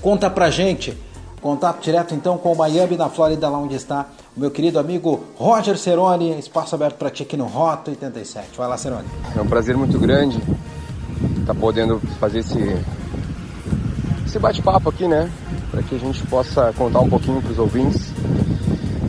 conta 0.00 0.30
pra 0.30 0.50
gente. 0.50 0.96
Contato 1.40 1.82
direto 1.82 2.14
então 2.14 2.38
com 2.38 2.52
o 2.52 2.56
Miami, 2.56 2.96
na 2.96 3.08
Flórida, 3.08 3.48
lá 3.48 3.58
onde 3.58 3.74
está 3.74 4.06
o 4.36 4.40
meu 4.40 4.50
querido 4.50 4.78
amigo 4.78 5.24
Roger 5.36 5.76
Ceroni. 5.78 6.38
Espaço 6.38 6.74
aberto 6.74 6.96
para 6.96 7.10
ti 7.10 7.22
aqui 7.22 7.36
no 7.36 7.46
Rota 7.46 7.90
87. 7.90 8.56
Vai 8.56 8.68
lá, 8.68 8.76
Ceroni. 8.76 9.08
É 9.36 9.40
um 9.40 9.46
prazer 9.46 9.76
muito 9.76 9.98
grande 9.98 10.40
tá 11.44 11.54
podendo 11.54 12.00
fazer 12.18 12.40
esse, 12.40 12.58
esse 14.26 14.38
bate-papo 14.38 14.88
aqui, 14.88 15.06
né? 15.06 15.30
Para 15.70 15.82
que 15.82 15.94
a 15.94 15.98
gente 15.98 16.26
possa 16.26 16.72
contar 16.76 17.00
um 17.00 17.08
pouquinho 17.08 17.40
para 17.42 17.52
os 17.52 17.58
ouvintes 17.58 18.12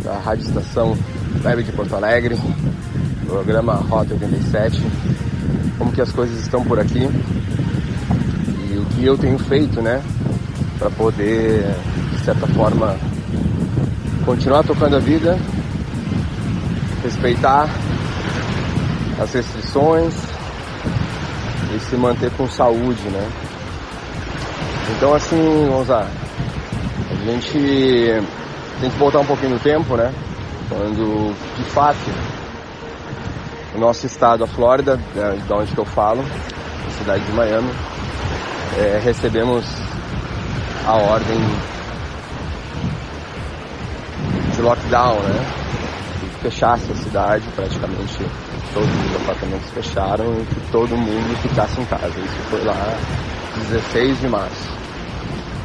da 0.04 0.18
Rádio 0.18 0.46
Estação 0.46 0.98
Web 1.44 1.64
de 1.64 1.72
Porto 1.72 1.96
Alegre, 1.96 2.38
programa 3.26 3.76
Rota 3.76 4.14
87, 4.14 4.82
como 5.78 5.92
que 5.92 6.02
as 6.02 6.12
coisas 6.12 6.40
estão 6.40 6.64
por 6.64 6.80
aqui 6.80 7.10
e 8.70 8.78
o 8.78 8.86
que 8.86 9.06
eu 9.06 9.18
tenho 9.18 9.40
feito, 9.40 9.82
né? 9.82 10.02
Para 10.78 10.90
poder, 10.90 11.64
de 12.12 12.26
certa 12.26 12.46
forma, 12.48 12.98
continuar 14.26 14.64
tocando 14.64 14.96
a 14.96 15.00
vida, 15.00 15.38
respeitar 17.04 17.70
as 19.22 19.32
restrições 19.32 20.14
e 21.76 21.80
se 21.80 21.96
manter 21.96 22.32
com 22.32 22.50
saúde, 22.50 23.04
né? 23.10 23.30
Então 24.98 25.14
assim, 25.14 25.68
vamos 25.70 25.88
lá, 25.88 26.08
a 27.12 27.26
gente 27.26 27.52
tem 28.82 28.90
que 28.90 28.98
voltar 28.98 29.20
um 29.20 29.26
pouquinho 29.26 29.52
no 29.52 29.60
tempo, 29.60 29.96
né? 29.96 30.12
Quando 30.70 31.36
de 31.58 31.64
fato 31.66 31.98
o 33.76 33.80
nosso 33.80 34.08
estado, 34.08 34.44
a 34.44 34.48
Flórida, 34.48 35.00
né, 35.14 35.38
de 35.46 35.54
onde 35.54 35.72
que 35.72 35.80
eu 35.80 35.86
falo, 35.86 36.24
cidade 36.98 37.24
de 37.24 37.32
Miami, 37.34 37.70
é, 38.78 39.00
recebemos 39.04 39.66
a 40.88 40.94
ordem 40.94 41.38
de 44.56 44.62
lockdown, 44.62 45.20
né? 45.20 45.46
Que 46.20 46.50
fechasse 46.50 46.92
a 46.92 46.96
cidade, 46.96 47.44
praticamente 47.56 48.26
todos 48.74 48.90
os 48.90 49.16
apartamentos 49.22 49.70
fecharam 49.72 50.26
e 50.42 50.46
que 50.46 50.72
todo 50.72 50.98
mundo 50.98 51.38
ficasse 51.42 51.80
em 51.80 51.86
casa. 51.86 52.20
Isso 52.20 52.50
foi 52.50 52.64
lá 52.64 52.98
16 53.70 54.20
de 54.20 54.28
março. 54.28 54.76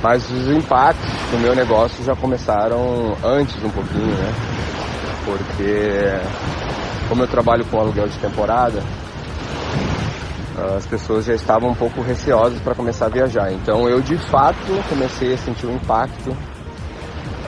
Mas 0.03 0.31
os 0.31 0.49
impactos 0.49 1.11
do 1.31 1.39
meu 1.39 1.55
negócio 1.55 2.03
já 2.05 2.17
começaram 2.17 3.17
antes 3.23 3.63
um 3.63 3.71
pouquinho, 3.71 4.15
né? 4.15 4.35
Porque 5.25 6.21
como 7.09 7.23
eu 7.23 7.29
trabalho 7.29 7.65
com 7.67 7.79
aluguel 7.79 8.09
de 8.09 8.17
temporada, 8.19 8.83
as 10.77 10.87
pessoas 10.87 11.25
já 11.27 11.35
estavam 11.35 11.71
um 11.71 11.75
pouco 11.75 12.01
receosas 12.01 12.61
para 12.61 12.75
começar 12.75 13.07
a 13.07 13.09
viajar. 13.09 13.53
Então 13.53 13.89
eu 13.89 14.01
de 14.01 14.17
fato 14.17 14.89
comecei 14.89 15.35
a 15.35 15.39
sentir 15.39 15.67
o 15.67 15.73
impacto 15.73 16.35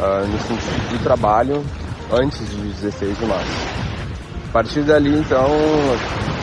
uh, 0.01 0.27
no 0.27 0.39
sentido 0.41 0.89
de 0.91 0.99
trabalho 0.99 1.65
antes 2.13 2.49
de 2.51 2.57
16 2.57 3.19
de 3.19 3.27
março. 3.27 3.51
A 4.49 4.53
partir 4.53 4.83
dali 4.83 5.19
então 5.19 5.49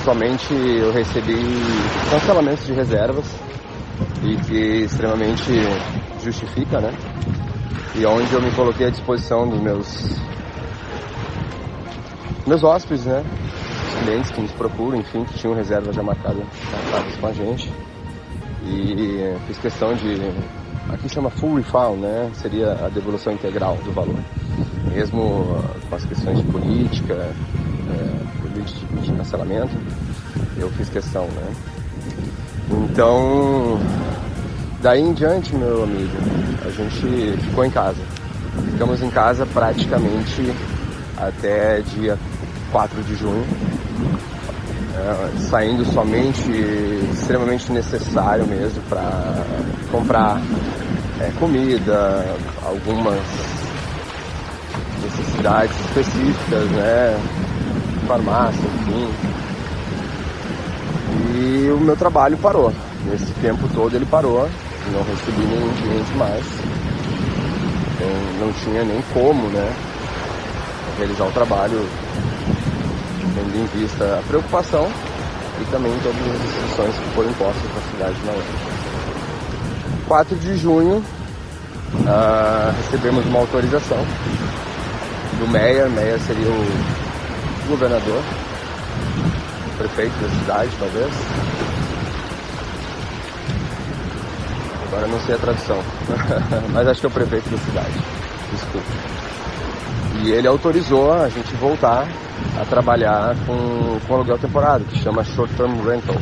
somente 0.03 0.53
eu 0.53 0.91
recebi 0.91 1.37
cancelamentos 2.09 2.65
de 2.65 2.73
reservas 2.73 3.25
e 4.23 4.35
que 4.37 4.83
extremamente 4.83 5.51
justifica, 6.23 6.79
né? 6.79 6.91
E 7.95 8.05
onde 8.05 8.33
eu 8.33 8.41
me 8.41 8.51
coloquei 8.51 8.87
à 8.87 8.89
disposição 8.89 9.47
dos 9.47 9.59
meus 9.59 10.19
meus 12.47 12.63
hóspedes, 12.63 13.05
né? 13.05 13.23
Os 13.87 14.03
clientes 14.03 14.31
que 14.31 14.41
nos 14.41 14.51
procuram, 14.53 14.97
enfim, 14.97 15.23
que 15.25 15.37
tinham 15.37 15.53
reservas 15.53 15.95
já 15.95 16.01
marcadas 16.01 16.45
com 17.19 17.27
a 17.27 17.33
gente. 17.33 17.71
E 18.63 19.35
fiz 19.47 19.57
questão 19.59 19.93
de. 19.93 20.58
Aqui 20.89 21.07
chama 21.07 21.29
full 21.29 21.55
refund, 21.55 22.01
né? 22.01 22.31
Seria 22.33 22.71
a 22.85 22.89
devolução 22.89 23.31
integral 23.31 23.77
do 23.83 23.91
valor. 23.91 24.15
Mesmo 24.91 25.63
com 25.89 25.95
as 25.95 26.03
questões 26.05 26.37
de 26.39 26.43
política, 26.51 27.13
é, 27.13 29.01
de 29.01 29.11
cancelamento, 29.13 29.75
eu 30.57 30.69
fiz 30.71 30.89
questão, 30.89 31.25
né? 31.25 31.53
Então, 32.71 33.79
daí 34.81 35.01
em 35.01 35.13
diante, 35.13 35.55
meu 35.55 35.83
amigo, 35.83 36.11
a 36.65 36.69
gente 36.69 37.37
ficou 37.43 37.65
em 37.65 37.71
casa. 37.71 38.01
Ficamos 38.71 39.01
em 39.01 39.09
casa 39.09 39.45
praticamente 39.45 40.53
até 41.17 41.81
dia 41.81 42.17
4 42.71 43.03
de 43.03 43.15
junho, 43.15 43.45
é, 44.95 45.39
saindo 45.49 45.85
somente 45.85 46.51
extremamente 47.11 47.71
necessário 47.71 48.45
mesmo 48.45 48.81
para 48.83 49.43
comprar 49.91 50.41
é, 51.19 51.31
comida, 51.39 52.25
algumas 52.63 53.21
necessidades 55.01 55.79
específicas, 55.81 56.69
né? 56.71 57.19
Farmácia, 58.07 58.61
enfim. 58.81 59.09
E 61.35 61.71
o 61.71 61.79
meu 61.79 61.95
trabalho 61.95 62.37
parou. 62.37 62.73
Nesse 63.05 63.31
tempo 63.41 63.67
todo 63.73 63.95
ele 63.95 64.05
parou, 64.05 64.49
não 64.91 65.03
recebi 65.03 65.45
nenhum 65.45 65.73
cliente 65.75 66.13
mais. 66.15 66.45
Então 67.95 68.47
não 68.47 68.53
tinha 68.53 68.83
nem 68.83 69.01
como, 69.13 69.47
né? 69.49 69.73
Realizar 70.97 71.25
o 71.25 71.31
trabalho 71.31 71.87
tendo 73.35 73.57
em 73.57 73.79
vista 73.79 74.19
a 74.19 74.27
preocupação 74.27 74.89
e 75.61 75.65
também 75.71 75.91
todas 76.03 76.21
as 76.21 76.41
restrições 76.41 76.95
que 76.95 77.15
foram 77.15 77.29
impostas 77.29 77.63
na 77.75 77.81
cidade 77.91 78.15
de 78.15 78.25
Mauá. 78.25 78.68
4 80.09 80.35
de 80.37 80.57
junho 80.57 80.97
uh, 80.97 82.75
recebemos 82.81 83.23
uma 83.27 83.41
autorização 83.41 84.03
do 85.37 85.47
Meia, 85.47 85.87
Meia 85.87 86.17
seria 86.17 86.47
o 86.47 87.67
governador, 87.67 88.19
o 89.67 89.77
prefeito 89.77 90.13
da 90.19 90.29
cidade 90.29 90.71
talvez. 90.79 91.13
Agora 94.87 95.05
não 95.05 95.19
sei 95.19 95.35
a 95.35 95.37
tradução, 95.37 95.77
mas 96.73 96.87
acho 96.87 97.01
que 97.01 97.05
é 97.05 97.09
o 97.09 97.11
prefeito 97.11 97.47
da 97.51 97.57
cidade, 97.59 97.93
desculpa. 98.51 98.87
E 100.23 100.31
ele 100.31 100.47
autorizou 100.47 101.13
a 101.13 101.29
gente 101.29 101.53
voltar 101.57 102.07
a 102.59 102.65
trabalhar 102.65 103.35
com, 103.45 103.99
com 104.07 104.15
aluguel 104.15 104.39
temporário, 104.39 104.83
que 104.87 104.97
chama 105.03 105.23
Short 105.23 105.53
Term 105.53 105.79
Rental. 105.85 106.15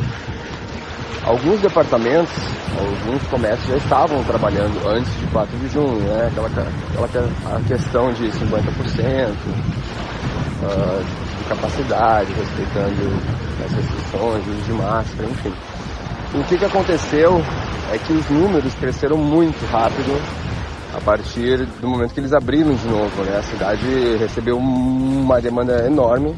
Alguns 1.28 1.60
departamentos, 1.60 2.32
alguns 2.78 3.22
comércios 3.24 3.68
já 3.68 3.76
estavam 3.76 4.24
trabalhando 4.24 4.80
antes 4.88 5.12
de 5.20 5.26
4 5.26 5.58
de 5.58 5.68
junho, 5.68 6.00
né? 6.00 6.26
aquela, 6.26 6.48
aquela 7.04 7.60
questão 7.68 8.10
de 8.14 8.28
50% 8.28 9.28
uh, 10.62 11.04
de 11.04 11.44
capacidade, 11.44 12.32
respeitando 12.32 13.12
as 13.62 13.72
restrições, 13.72 14.46
uso 14.46 14.62
de 14.64 14.72
máscara, 14.72 15.28
enfim. 15.28 15.52
E 16.32 16.38
o 16.38 16.44
que, 16.44 16.56
que 16.56 16.64
aconteceu 16.64 17.44
é 17.92 17.98
que 17.98 18.14
os 18.14 18.30
números 18.30 18.72
cresceram 18.76 19.18
muito 19.18 19.70
rápido 19.70 20.18
a 20.96 21.00
partir 21.02 21.66
do 21.78 21.88
momento 21.88 22.14
que 22.14 22.20
eles 22.20 22.32
abriram 22.32 22.74
de 22.74 22.88
novo. 22.88 23.22
Né? 23.24 23.36
A 23.36 23.42
cidade 23.42 24.16
recebeu 24.16 24.56
uma 24.56 25.38
demanda 25.42 25.86
enorme 25.86 26.34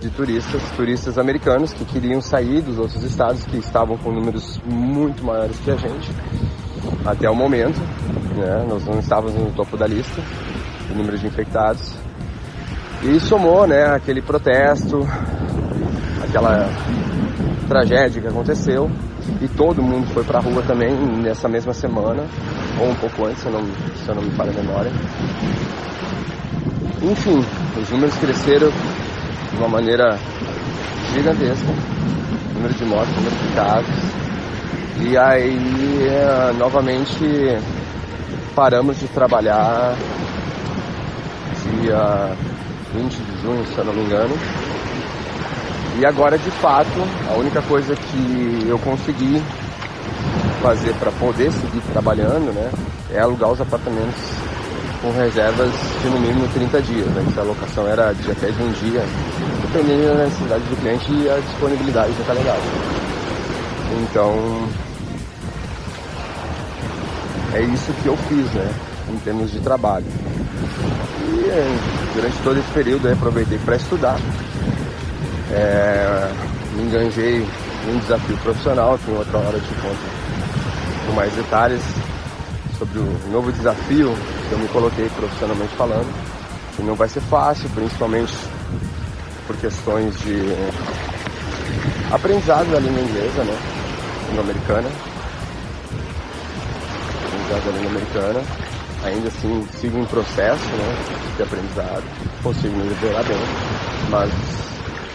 de 0.00 0.08
turistas, 0.10 0.62
turistas 0.76 1.18
americanos 1.18 1.72
que 1.72 1.84
queriam 1.84 2.20
sair 2.20 2.62
dos 2.62 2.78
outros 2.78 3.02
estados 3.04 3.44
que 3.44 3.58
estavam 3.58 3.96
com 3.98 4.10
números 4.10 4.58
muito 4.64 5.22
maiores 5.22 5.58
que 5.58 5.70
a 5.70 5.76
gente 5.76 6.10
até 7.04 7.28
o 7.28 7.34
momento. 7.34 7.78
Né? 8.36 8.66
Nós 8.68 8.84
não 8.86 8.98
estávamos 8.98 9.34
no 9.34 9.50
topo 9.52 9.76
da 9.76 9.86
lista 9.86 10.22
de 10.88 10.94
número 10.94 11.18
de 11.18 11.26
infectados. 11.26 11.92
E 13.02 13.20
somou 13.20 13.66
né, 13.66 13.94
aquele 13.94 14.22
protesto, 14.22 15.06
aquela 16.22 16.68
tragédia 17.68 18.20
que 18.20 18.28
aconteceu 18.28 18.90
e 19.40 19.48
todo 19.48 19.82
mundo 19.82 20.06
foi 20.08 20.24
para 20.24 20.38
a 20.38 20.42
rua 20.42 20.62
também 20.62 20.92
nessa 21.22 21.48
mesma 21.48 21.72
semana, 21.72 22.24
ou 22.78 22.90
um 22.90 22.94
pouco 22.94 23.26
antes, 23.26 23.40
se 23.42 23.46
eu 23.46 23.52
não, 23.52 23.62
se 23.62 24.08
eu 24.08 24.14
não 24.14 24.22
me 24.22 24.30
falha 24.30 24.50
a 24.50 24.54
memória. 24.54 24.92
Enfim, 27.02 27.44
os 27.80 27.90
números 27.90 28.14
cresceram 28.16 28.70
de 29.50 29.58
uma 29.58 29.68
maneira 29.68 30.18
gigantesca, 31.12 31.72
número 32.54 32.74
de 32.74 32.84
mortes, 32.84 33.14
número 33.16 33.36
de 33.36 33.54
casos. 33.54 34.20
E 35.00 35.16
aí, 35.16 36.08
é, 36.08 36.52
novamente, 36.58 37.58
paramos 38.54 38.98
de 38.98 39.08
trabalhar 39.08 39.96
dia 41.80 42.36
20 42.94 43.16
de 43.16 43.42
junho, 43.42 43.66
se 43.66 43.78
eu 43.78 43.84
não 43.84 43.94
me 43.94 44.02
engano. 44.02 44.34
E 45.98 46.06
agora, 46.06 46.38
de 46.38 46.50
fato, 46.50 46.88
a 47.28 47.34
única 47.34 47.60
coisa 47.62 47.94
que 47.94 48.66
eu 48.68 48.78
consegui 48.78 49.42
fazer 50.62 50.94
para 50.94 51.10
poder 51.12 51.50
seguir 51.52 51.80
trabalhando, 51.92 52.52
né, 52.52 52.70
é 53.12 53.20
alugar 53.20 53.50
os 53.50 53.60
apartamentos 53.60 54.20
com 55.00 55.10
reservas 55.12 55.70
de 56.02 56.08
no 56.08 56.20
mínimo 56.20 56.46
30 56.48 56.82
dias, 56.82 57.06
né, 57.08 57.24
que 57.32 57.40
a 57.40 57.42
locação 57.42 57.86
era 57.86 58.12
de 58.12 58.30
até 58.30 58.50
de 58.50 58.62
um 58.62 58.70
dia, 58.72 59.02
dependendo 59.62 60.16
da 60.16 60.24
necessidade 60.24 60.64
do 60.64 60.76
cliente 60.80 61.12
e 61.12 61.30
a 61.30 61.38
disponibilidade 61.38 62.12
do 62.12 62.26
calendário. 62.26 62.62
Então, 64.02 64.68
é 67.54 67.62
isso 67.62 67.92
que 68.02 68.06
eu 68.06 68.16
fiz, 68.28 68.52
né, 68.52 68.70
em 69.10 69.16
termos 69.18 69.50
de 69.50 69.60
trabalho. 69.60 70.06
E 71.22 72.14
durante 72.14 72.36
todo 72.44 72.58
esse 72.58 72.70
período 72.72 73.08
eu 73.08 73.14
aproveitei 73.14 73.58
para 73.58 73.76
estudar, 73.76 74.18
é, 75.52 76.30
me 76.74 76.82
enganjei 76.82 77.46
um 77.88 77.98
desafio 77.98 78.36
profissional, 78.38 78.98
que 78.98 79.10
em 79.10 79.16
outra 79.16 79.38
hora 79.38 79.56
eu 79.56 79.60
te 79.60 79.74
conto 79.80 80.20
com 81.06 81.12
mais 81.14 81.32
detalhes 81.32 81.82
sobre 82.80 82.98
o 82.98 83.30
novo 83.30 83.52
desafio 83.52 84.14
que 84.48 84.52
eu 84.52 84.58
me 84.58 84.68
coloquei 84.68 85.06
profissionalmente 85.10 85.74
falando, 85.76 86.10
que 86.74 86.82
não 86.82 86.94
vai 86.94 87.08
ser 87.08 87.20
fácil, 87.20 87.68
principalmente 87.70 88.32
por 89.46 89.54
questões 89.56 90.18
de 90.20 90.40
aprendizado 92.10 92.70
da 92.72 92.78
língua 92.78 93.02
inglesa, 93.02 93.44
né? 93.44 93.58
Língua 94.30 94.44
americana. 94.44 94.88
Aprendizado 97.26 97.64
da 97.66 97.70
língua 97.72 97.90
americana. 97.90 98.42
Ainda 99.04 99.28
assim, 99.28 99.68
sigo 99.78 99.98
em 99.98 100.04
processo 100.06 100.64
né, 100.64 100.96
de 101.36 101.42
aprendizado, 101.42 102.04
consigo 102.42 102.76
me 102.76 102.86
liberar 102.86 103.24
bem, 103.24 103.38
mas 104.10 104.30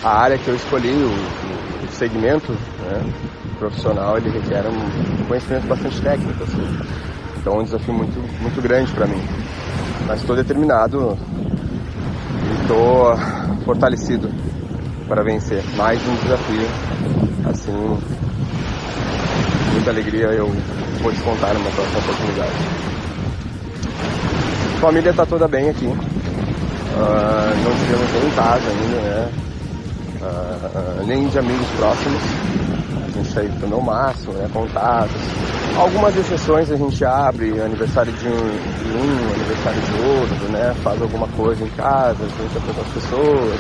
a 0.04 0.22
área 0.22 0.40
que 0.40 0.48
eu 0.48 0.56
escolhi, 0.56 0.90
o, 0.92 1.86
o 1.86 1.92
segmento 1.92 2.52
né, 2.52 3.14
profissional, 3.60 4.18
ele 4.18 4.32
requer 4.32 4.64
um 4.66 5.26
conhecimento 5.28 5.68
bastante 5.68 6.02
técnico, 6.02 6.44
assim. 6.44 7.15
Então 7.46 7.58
é 7.58 7.60
um 7.60 7.64
desafio 7.64 7.94
muito, 7.94 8.42
muito 8.42 8.60
grande 8.60 8.92
para 8.92 9.06
mim. 9.06 9.22
Mas 10.08 10.20
estou 10.20 10.36
determinado 10.36 11.16
e 12.44 12.62
estou 12.64 13.16
fortalecido 13.64 14.32
para 15.08 15.22
vencer 15.22 15.64
mais 15.78 16.02
um 16.08 16.16
desafio. 16.16 16.68
Assim, 17.48 18.00
muita 19.74 19.92
alegria 19.92 20.26
eu 20.30 20.48
vou 21.04 21.14
te 21.14 21.22
contar 21.22 21.54
numa 21.54 21.70
próxima 21.70 22.00
oportunidade. 22.00 22.54
A 24.78 24.80
família 24.80 25.12
está 25.12 25.24
toda 25.24 25.48
bem 25.48 25.70
aqui. 25.70 25.86
Uh, 25.86 25.96
não 27.64 27.72
tivemos 27.78 28.12
nem 28.12 28.26
em 28.26 28.32
casa 28.32 28.70
ainda, 28.72 29.02
né? 29.02 29.32
Uh, 30.20 31.06
nem 31.06 31.28
de 31.28 31.38
amigos 31.38 31.68
próximos. 31.78 32.55
Gente 33.16 33.30
está 33.30 33.44
evitando 33.44 33.76
ao 33.76 33.82
máximo, 33.82 34.34
né? 34.34 34.50
Contatos. 34.52 35.16
Algumas 35.78 36.16
exceções 36.18 36.70
a 36.70 36.76
gente 36.76 37.06
abre, 37.06 37.62
aniversário 37.62 38.12
de 38.12 38.28
um, 38.28 38.32
de 38.32 38.98
um, 38.98 39.34
aniversário 39.34 39.82
de 39.82 40.02
outro, 40.02 40.52
né? 40.52 40.76
Faz 40.84 41.02
alguma 41.02 41.28
coisa 41.30 41.64
em 41.64 41.70
casa, 41.70 42.18
junta 42.38 42.60
com 42.60 42.68
outras 42.68 42.88
pessoas. 42.94 43.60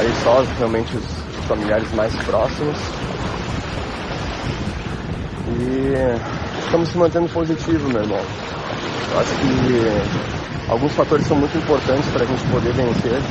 Aí 0.00 0.12
só 0.24 0.44
realmente 0.58 0.96
os 0.96 1.44
familiares 1.46 1.92
mais 1.94 2.14
próximos. 2.24 2.76
E 5.48 6.64
estamos 6.64 6.88
se 6.88 6.98
mantendo 6.98 7.28
positivo, 7.28 7.88
meu 7.88 8.02
irmão. 8.02 8.20
Eu 9.12 9.20
acho 9.20 9.30
que 9.36 10.70
alguns 10.70 10.92
fatores 10.94 11.26
são 11.26 11.36
muito 11.36 11.56
importantes 11.56 12.10
para 12.10 12.24
a 12.24 12.26
gente 12.26 12.44
poder 12.50 12.72
vencer 12.72 13.22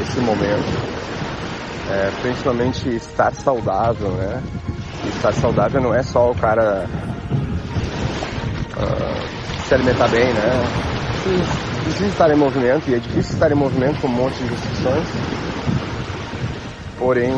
esse 0.00 0.20
momento. 0.20 1.02
É, 1.90 2.10
principalmente 2.22 2.88
estar 2.90 3.32
saudável, 3.34 4.10
né? 4.12 4.40
Estar 5.08 5.32
saudável 5.34 5.80
não 5.80 5.94
é 5.94 6.02
só 6.02 6.30
o 6.30 6.34
cara 6.34 6.86
uh, 8.76 9.66
se 9.66 9.74
alimentar 9.74 10.08
bem, 10.08 10.32
né? 10.32 10.64
Precisa 11.84 12.08
estar 12.08 12.30
em 12.30 12.36
movimento 12.36 12.88
e 12.88 12.94
é 12.94 12.98
difícil 12.98 13.34
estar 13.34 13.50
em 13.52 13.54
movimento 13.54 14.00
com 14.00 14.08
um 14.08 14.10
monte 14.10 14.34
de 14.38 14.44
restrições. 14.44 15.08
Porém, 16.98 17.32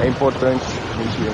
é 0.00 0.08
importante 0.08 0.64
a 0.64 1.02
gente 1.02 1.32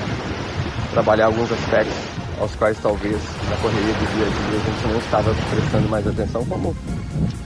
trabalhar 0.91 1.25
alguns 1.25 1.51
aspectos 1.51 1.97
aos 2.39 2.55
quais 2.55 2.77
talvez 2.79 3.17
na 3.49 3.55
correria 3.57 3.93
do 3.93 4.15
dia 4.15 4.25
a 4.25 4.29
dia 4.29 4.59
a 4.59 4.71
gente 4.71 4.87
não 4.87 4.99
estava 4.99 5.35
prestando 5.51 5.89
mais 5.89 6.07
atenção 6.07 6.45
como, 6.45 6.75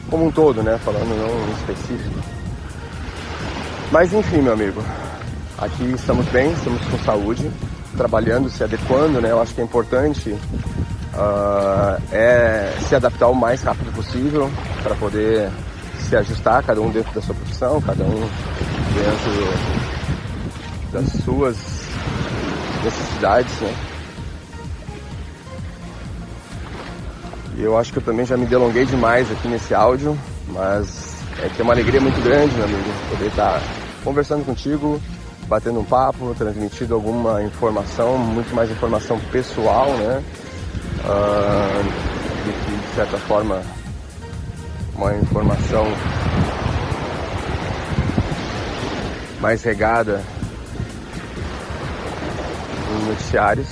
como 0.10 0.26
um 0.28 0.32
todo, 0.32 0.62
né? 0.62 0.78
Falando 0.84 1.08
não 1.18 1.54
específico. 1.58 2.20
Mas 3.92 4.14
enfim, 4.14 4.42
meu 4.42 4.54
amigo, 4.54 4.84
aqui 5.58 5.84
estamos 5.92 6.26
bem, 6.28 6.52
estamos 6.52 6.82
com 6.86 6.98
saúde, 7.00 7.50
trabalhando, 7.96 8.50
se 8.50 8.64
adequando, 8.64 9.22
né? 9.22 9.32
Eu 9.32 9.42
acho 9.42 9.54
que 9.54 9.62
é 9.62 9.64
importante 9.64 10.30
uh, 11.14 12.02
é 12.12 12.74
se 12.88 12.96
adaptar 12.96 13.28
o 13.28 13.36
mais 13.36 13.62
rápido 13.62 13.94
possível 13.94 14.50
para 14.82 14.96
poder 14.96 15.50
se 16.00 16.16
ajustar, 16.16 16.64
cada 16.64 16.82
um 16.82 16.90
dentro 16.90 17.14
da 17.14 17.22
sua 17.22 17.36
profissão, 17.36 17.82
cada 17.82 18.04
um 18.04 18.30
dentro 18.94 19.32
das 20.92 21.24
suas 21.24 21.58
necessidades, 22.84 23.54
né? 23.62 23.74
E 27.56 27.64
eu 27.64 27.78
acho 27.78 27.94
que 27.94 28.00
eu 28.00 28.04
também 28.04 28.26
já 28.26 28.36
me 28.36 28.46
delonguei 28.46 28.86
demais 28.86 29.32
aqui 29.32 29.48
nesse 29.48 29.76
áudio, 29.76 30.18
mas 30.48 31.14
é 31.42 31.50
que 31.50 31.62
é 31.62 31.64
uma 31.64 31.74
alegria 31.74 32.02
muito 32.02 32.22
grande, 32.24 32.54
meu 32.56 32.66
amigo, 32.66 32.90
poder 33.12 33.28
estar 33.28 33.62
conversando 34.04 34.44
contigo, 34.44 35.00
batendo 35.48 35.80
um 35.80 35.84
papo, 35.84 36.34
transmitindo 36.38 36.94
alguma 36.94 37.44
informação, 37.44 38.18
muito 38.18 38.54
mais 38.56 38.70
informação 38.72 39.20
pessoal, 39.32 39.90
né? 39.98 40.24
Uh, 41.06 42.14
que, 42.66 42.76
de 42.76 42.96
certa 42.96 43.18
forma, 43.20 43.62
uma 44.96 45.16
informação 45.16 45.86
mais 49.40 49.62
regada 49.64 50.22
em 52.92 53.08
noticiários. 53.08 53.68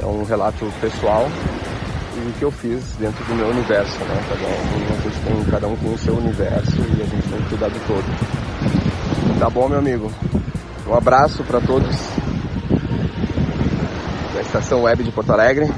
É 0.00 0.04
um 0.04 0.24
relato 0.24 0.70
pessoal 0.80 1.26
e 2.16 2.32
que 2.38 2.42
eu 2.42 2.50
fiz 2.50 2.96
dentro 2.98 3.24
do 3.24 3.34
meu 3.34 3.48
universo, 3.48 3.98
né? 4.00 4.22
Cada 4.28 4.46
um, 4.46 5.24
tem, 5.24 5.50
cada 5.50 5.66
um 5.68 5.76
tem 5.76 5.92
o 5.92 5.98
seu 5.98 6.16
universo 6.16 6.76
e 6.76 7.02
a 7.02 7.06
gente 7.06 7.28
tem 7.28 7.42
que 7.42 7.48
cuidar 7.48 7.68
do 7.68 7.86
todo. 7.86 9.38
Tá 9.38 9.50
bom, 9.50 9.68
meu 9.68 9.78
amigo? 9.78 10.12
Um 10.86 10.94
abraço 10.94 11.42
para 11.42 11.60
todos 11.60 11.96
da 14.32 14.40
Estação 14.40 14.82
Web 14.82 15.02
de 15.02 15.10
Porto 15.10 15.32
Alegre, 15.32 15.68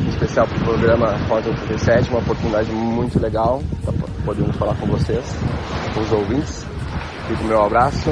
em 0.00 0.08
especial 0.08 0.46
para 0.46 0.56
o 0.56 0.60
programa 0.60 1.16
Rota 1.28 1.48
87, 1.48 2.10
uma 2.10 2.20
oportunidade 2.20 2.70
muito 2.70 3.20
legal 3.20 3.60
para 3.84 3.92
podermos 4.24 4.56
falar 4.56 4.76
com 4.76 4.86
vocês, 4.86 5.24
com 5.92 6.00
os 6.00 6.12
ouvintes. 6.12 6.64
Fico 7.26 7.42
o 7.42 7.46
meu 7.46 7.60
abraço 7.60 8.10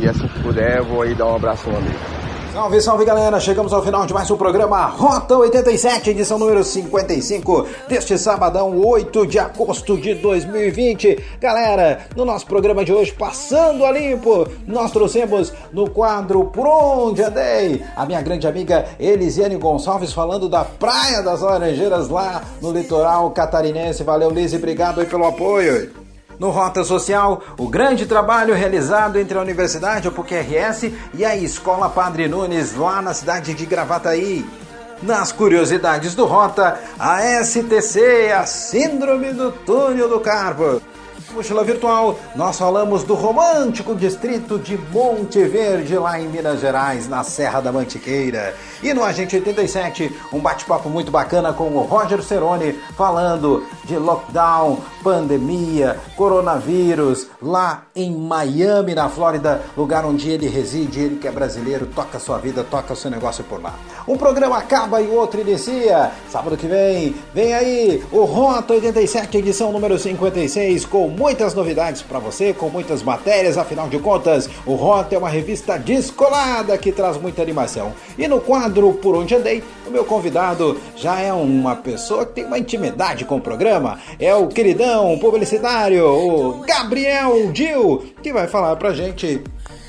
e 0.00 0.08
assim 0.08 0.26
que 0.28 0.42
puder 0.42 0.78
eu 0.78 0.84
vou 0.86 1.02
aí 1.02 1.14
dar 1.14 1.26
um 1.26 1.36
abraço 1.36 1.68
no 1.68 1.76
amigo. 1.76 2.15
Salve, 2.56 2.80
salve 2.80 3.04
galera! 3.04 3.38
Chegamos 3.38 3.70
ao 3.70 3.82
final 3.82 4.06
de 4.06 4.14
mais 4.14 4.30
um 4.30 4.36
programa 4.38 4.86
Rota 4.86 5.36
87, 5.36 6.08
edição 6.08 6.38
número 6.38 6.64
55 6.64 7.66
deste 7.86 8.16
sabadão, 8.16 8.80
8 8.82 9.26
de 9.26 9.38
agosto 9.38 9.98
de 9.98 10.14
2020. 10.14 11.22
Galera, 11.38 12.06
no 12.16 12.24
nosso 12.24 12.46
programa 12.46 12.82
de 12.82 12.94
hoje, 12.94 13.12
passando 13.12 13.84
a 13.84 13.92
limpo, 13.92 14.48
nós 14.66 14.90
trouxemos 14.90 15.52
no 15.70 15.90
quadro 15.90 16.46
Por 16.46 16.66
Onde 16.66 17.22
Andei 17.22 17.84
a 17.94 18.06
minha 18.06 18.22
grande 18.22 18.48
amiga 18.48 18.86
Elisiane 18.98 19.56
Gonçalves 19.56 20.14
falando 20.14 20.48
da 20.48 20.64
Praia 20.64 21.22
das 21.22 21.42
Laranjeiras 21.42 22.08
lá 22.08 22.42
no 22.62 22.72
litoral 22.72 23.32
catarinense. 23.32 24.02
Valeu, 24.02 24.30
Lise, 24.30 24.56
obrigado 24.56 25.02
aí 25.02 25.06
pelo 25.06 25.26
apoio. 25.26 26.05
No 26.38 26.50
Rota 26.50 26.84
Social, 26.84 27.42
o 27.56 27.66
grande 27.66 28.04
trabalho 28.04 28.54
realizado 28.54 29.18
entre 29.18 29.38
a 29.38 29.40
Universidade, 29.40 30.06
o 30.06 30.12
PUC-RS, 30.12 30.92
e 31.14 31.24
a 31.24 31.34
Escola 31.34 31.88
Padre 31.88 32.28
Nunes, 32.28 32.76
lá 32.76 33.00
na 33.00 33.14
cidade 33.14 33.54
de 33.54 33.64
Gravataí. 33.64 34.44
Nas 35.02 35.32
curiosidades 35.32 36.14
do 36.14 36.26
Rota, 36.26 36.78
a 36.98 37.22
STC, 37.42 38.32
a 38.32 38.44
Síndrome 38.44 39.32
do 39.32 39.50
Túnel 39.50 40.08
do 40.08 40.20
Carvo. 40.20 40.80
Mochila 41.32 41.64
Virtual, 41.64 42.18
nós 42.34 42.58
falamos 42.58 43.02
do 43.02 43.14
romântico 43.14 43.94
distrito 43.94 44.58
de 44.58 44.78
Monte 44.90 45.44
Verde, 45.44 45.98
lá 45.98 46.18
em 46.18 46.28
Minas 46.28 46.60
Gerais, 46.60 47.08
na 47.08 47.22
Serra 47.24 47.60
da 47.60 47.72
Mantiqueira. 47.72 48.54
E 48.82 48.92
no 48.92 49.02
Agente 49.02 49.36
87, 49.36 50.14
um 50.32 50.38
bate-papo 50.38 50.88
muito 50.88 51.10
bacana 51.10 51.52
com 51.52 51.64
o 51.70 51.82
Roger 51.82 52.22
Ceroni, 52.22 52.72
falando 52.96 53.64
de 53.84 53.96
lockdown, 53.96 54.78
pandemia, 55.02 55.98
coronavírus, 56.16 57.28
lá 57.40 57.84
em 57.94 58.14
Miami, 58.14 58.94
na 58.94 59.08
Flórida, 59.08 59.62
lugar 59.76 60.04
onde 60.04 60.28
ele 60.28 60.48
reside, 60.48 61.00
ele 61.00 61.16
que 61.16 61.28
é 61.28 61.30
brasileiro, 61.30 61.86
toca 61.86 62.18
sua 62.18 62.38
vida, 62.38 62.64
toca 62.64 62.94
seu 62.94 63.10
negócio 63.10 63.44
por 63.44 63.62
lá. 63.62 63.74
Um 64.06 64.16
programa 64.16 64.58
acaba 64.58 65.00
e 65.00 65.06
o 65.06 65.14
outro 65.14 65.40
inicia. 65.40 66.10
Sábado 66.28 66.56
que 66.56 66.66
vem, 66.66 67.14
vem 67.32 67.54
aí 67.54 68.04
o 68.12 68.24
Rota 68.24 68.74
87, 68.74 69.38
edição 69.38 69.72
número 69.72 69.98
56, 69.98 70.84
com 70.84 71.08
muitas 71.08 71.54
novidades 71.54 72.02
para 72.02 72.18
você, 72.18 72.52
com 72.52 72.68
muitas 72.68 73.02
matérias, 73.02 73.56
afinal 73.56 73.88
de 73.88 73.98
contas, 73.98 74.48
o 74.64 74.74
Rota 74.74 75.14
é 75.14 75.18
uma 75.18 75.28
revista 75.28 75.78
descolada 75.78 76.76
que 76.78 76.92
traz 76.92 77.16
muita 77.16 77.42
animação. 77.42 77.92
E 78.18 78.28
no 78.28 78.40
Por 78.70 79.14
Onde 79.14 79.34
Andei, 79.34 79.62
o 79.86 79.90
meu 79.90 80.04
convidado 80.04 80.76
já 80.96 81.20
é 81.20 81.32
uma 81.32 81.76
pessoa 81.76 82.26
que 82.26 82.34
tem 82.34 82.44
uma 82.44 82.58
intimidade 82.58 83.24
com 83.24 83.36
o 83.36 83.40
programa, 83.40 83.98
é 84.18 84.34
o 84.34 84.48
queridão 84.48 85.18
publicitário, 85.18 86.04
o 86.04 86.64
Gabriel 86.66 87.52
Dil, 87.52 88.04
que 88.22 88.32
vai 88.32 88.46
falar 88.48 88.76
pra 88.76 88.92
gente 88.92 89.42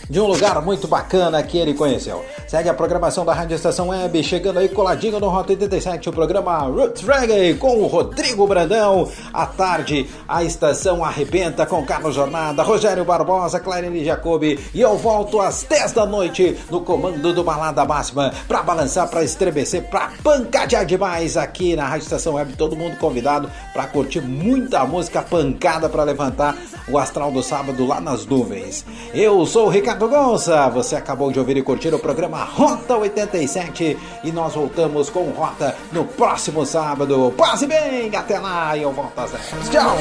de 0.09 0.19
um 0.19 0.27
lugar 0.27 0.61
muito 0.61 0.87
bacana 0.87 1.41
que 1.43 1.57
ele 1.57 1.73
conheceu. 1.73 2.23
Segue 2.47 2.69
a 2.69 2.73
programação 2.73 3.25
da 3.25 3.33
Rádio 3.33 3.55
Estação 3.55 3.89
Web, 3.89 4.23
chegando 4.23 4.59
aí 4.59 4.69
coladinho 4.69 5.19
no 5.19 5.27
Rota 5.27 5.51
87, 5.51 6.09
o 6.09 6.13
programa 6.13 6.59
Roots 6.59 7.03
Reggae 7.03 7.55
com 7.55 7.81
o 7.81 7.87
Rodrigo 7.87 8.47
Brandão. 8.47 9.09
À 9.33 9.45
tarde, 9.45 10.09
a 10.27 10.43
estação 10.43 11.03
arrebenta 11.03 11.65
com 11.65 11.85
Carlos 11.85 12.15
Jornada, 12.15 12.63
Rogério 12.63 13.03
Barbosa, 13.03 13.59
Clarine 13.59 14.05
Jacobi. 14.05 14.59
E 14.73 14.79
eu 14.79 14.97
volto 14.97 15.41
às 15.41 15.63
10 15.63 15.91
da 15.91 16.05
noite 16.05 16.57
no 16.71 16.81
comando 16.81 17.33
do 17.33 17.43
Balada 17.43 17.83
Máxima 17.83 18.33
pra 18.47 18.63
balançar, 18.63 19.09
pra 19.09 19.23
estremecer, 19.23 19.89
pra 19.89 20.11
pancadear 20.23 20.85
demais 20.85 21.35
aqui 21.35 21.75
na 21.75 21.85
Rádio 21.85 22.05
Estação 22.05 22.35
Web. 22.35 22.53
Todo 22.53 22.75
mundo 22.75 22.97
convidado 22.97 23.51
pra 23.73 23.87
curtir 23.87 24.21
muita 24.21 24.85
música 24.85 25.21
pancada 25.21 25.89
pra 25.89 26.03
levantar 26.03 26.55
o 26.87 26.97
astral 26.97 27.31
do 27.31 27.43
sábado 27.43 27.85
lá 27.85 27.99
nas 27.99 28.25
nuvens. 28.25 28.85
Eu 29.13 29.45
sou 29.45 29.65
o 29.65 29.69
Ricardo 29.69 29.96
Gonça, 30.05 30.67
você 30.69 30.95
acabou 30.95 31.31
de 31.31 31.39
ouvir 31.39 31.55
e 31.57 31.61
curtir 31.61 31.93
o 31.93 31.99
programa 31.99 32.43
Rota 32.43 32.97
87 32.97 33.97
e 34.23 34.31
nós 34.31 34.53
voltamos 34.53 35.09
com 35.09 35.23
Rota 35.31 35.73
no 35.93 36.03
próximo 36.03 36.65
sábado. 36.65 37.33
Passe 37.37 37.65
bem, 37.65 38.13
até 38.13 38.37
lá 38.37 38.75
e 38.75 38.83
eu 38.83 38.91
volto 38.91 39.17
às 39.17 39.31
10. 39.31 39.69
Tchau! 39.69 39.97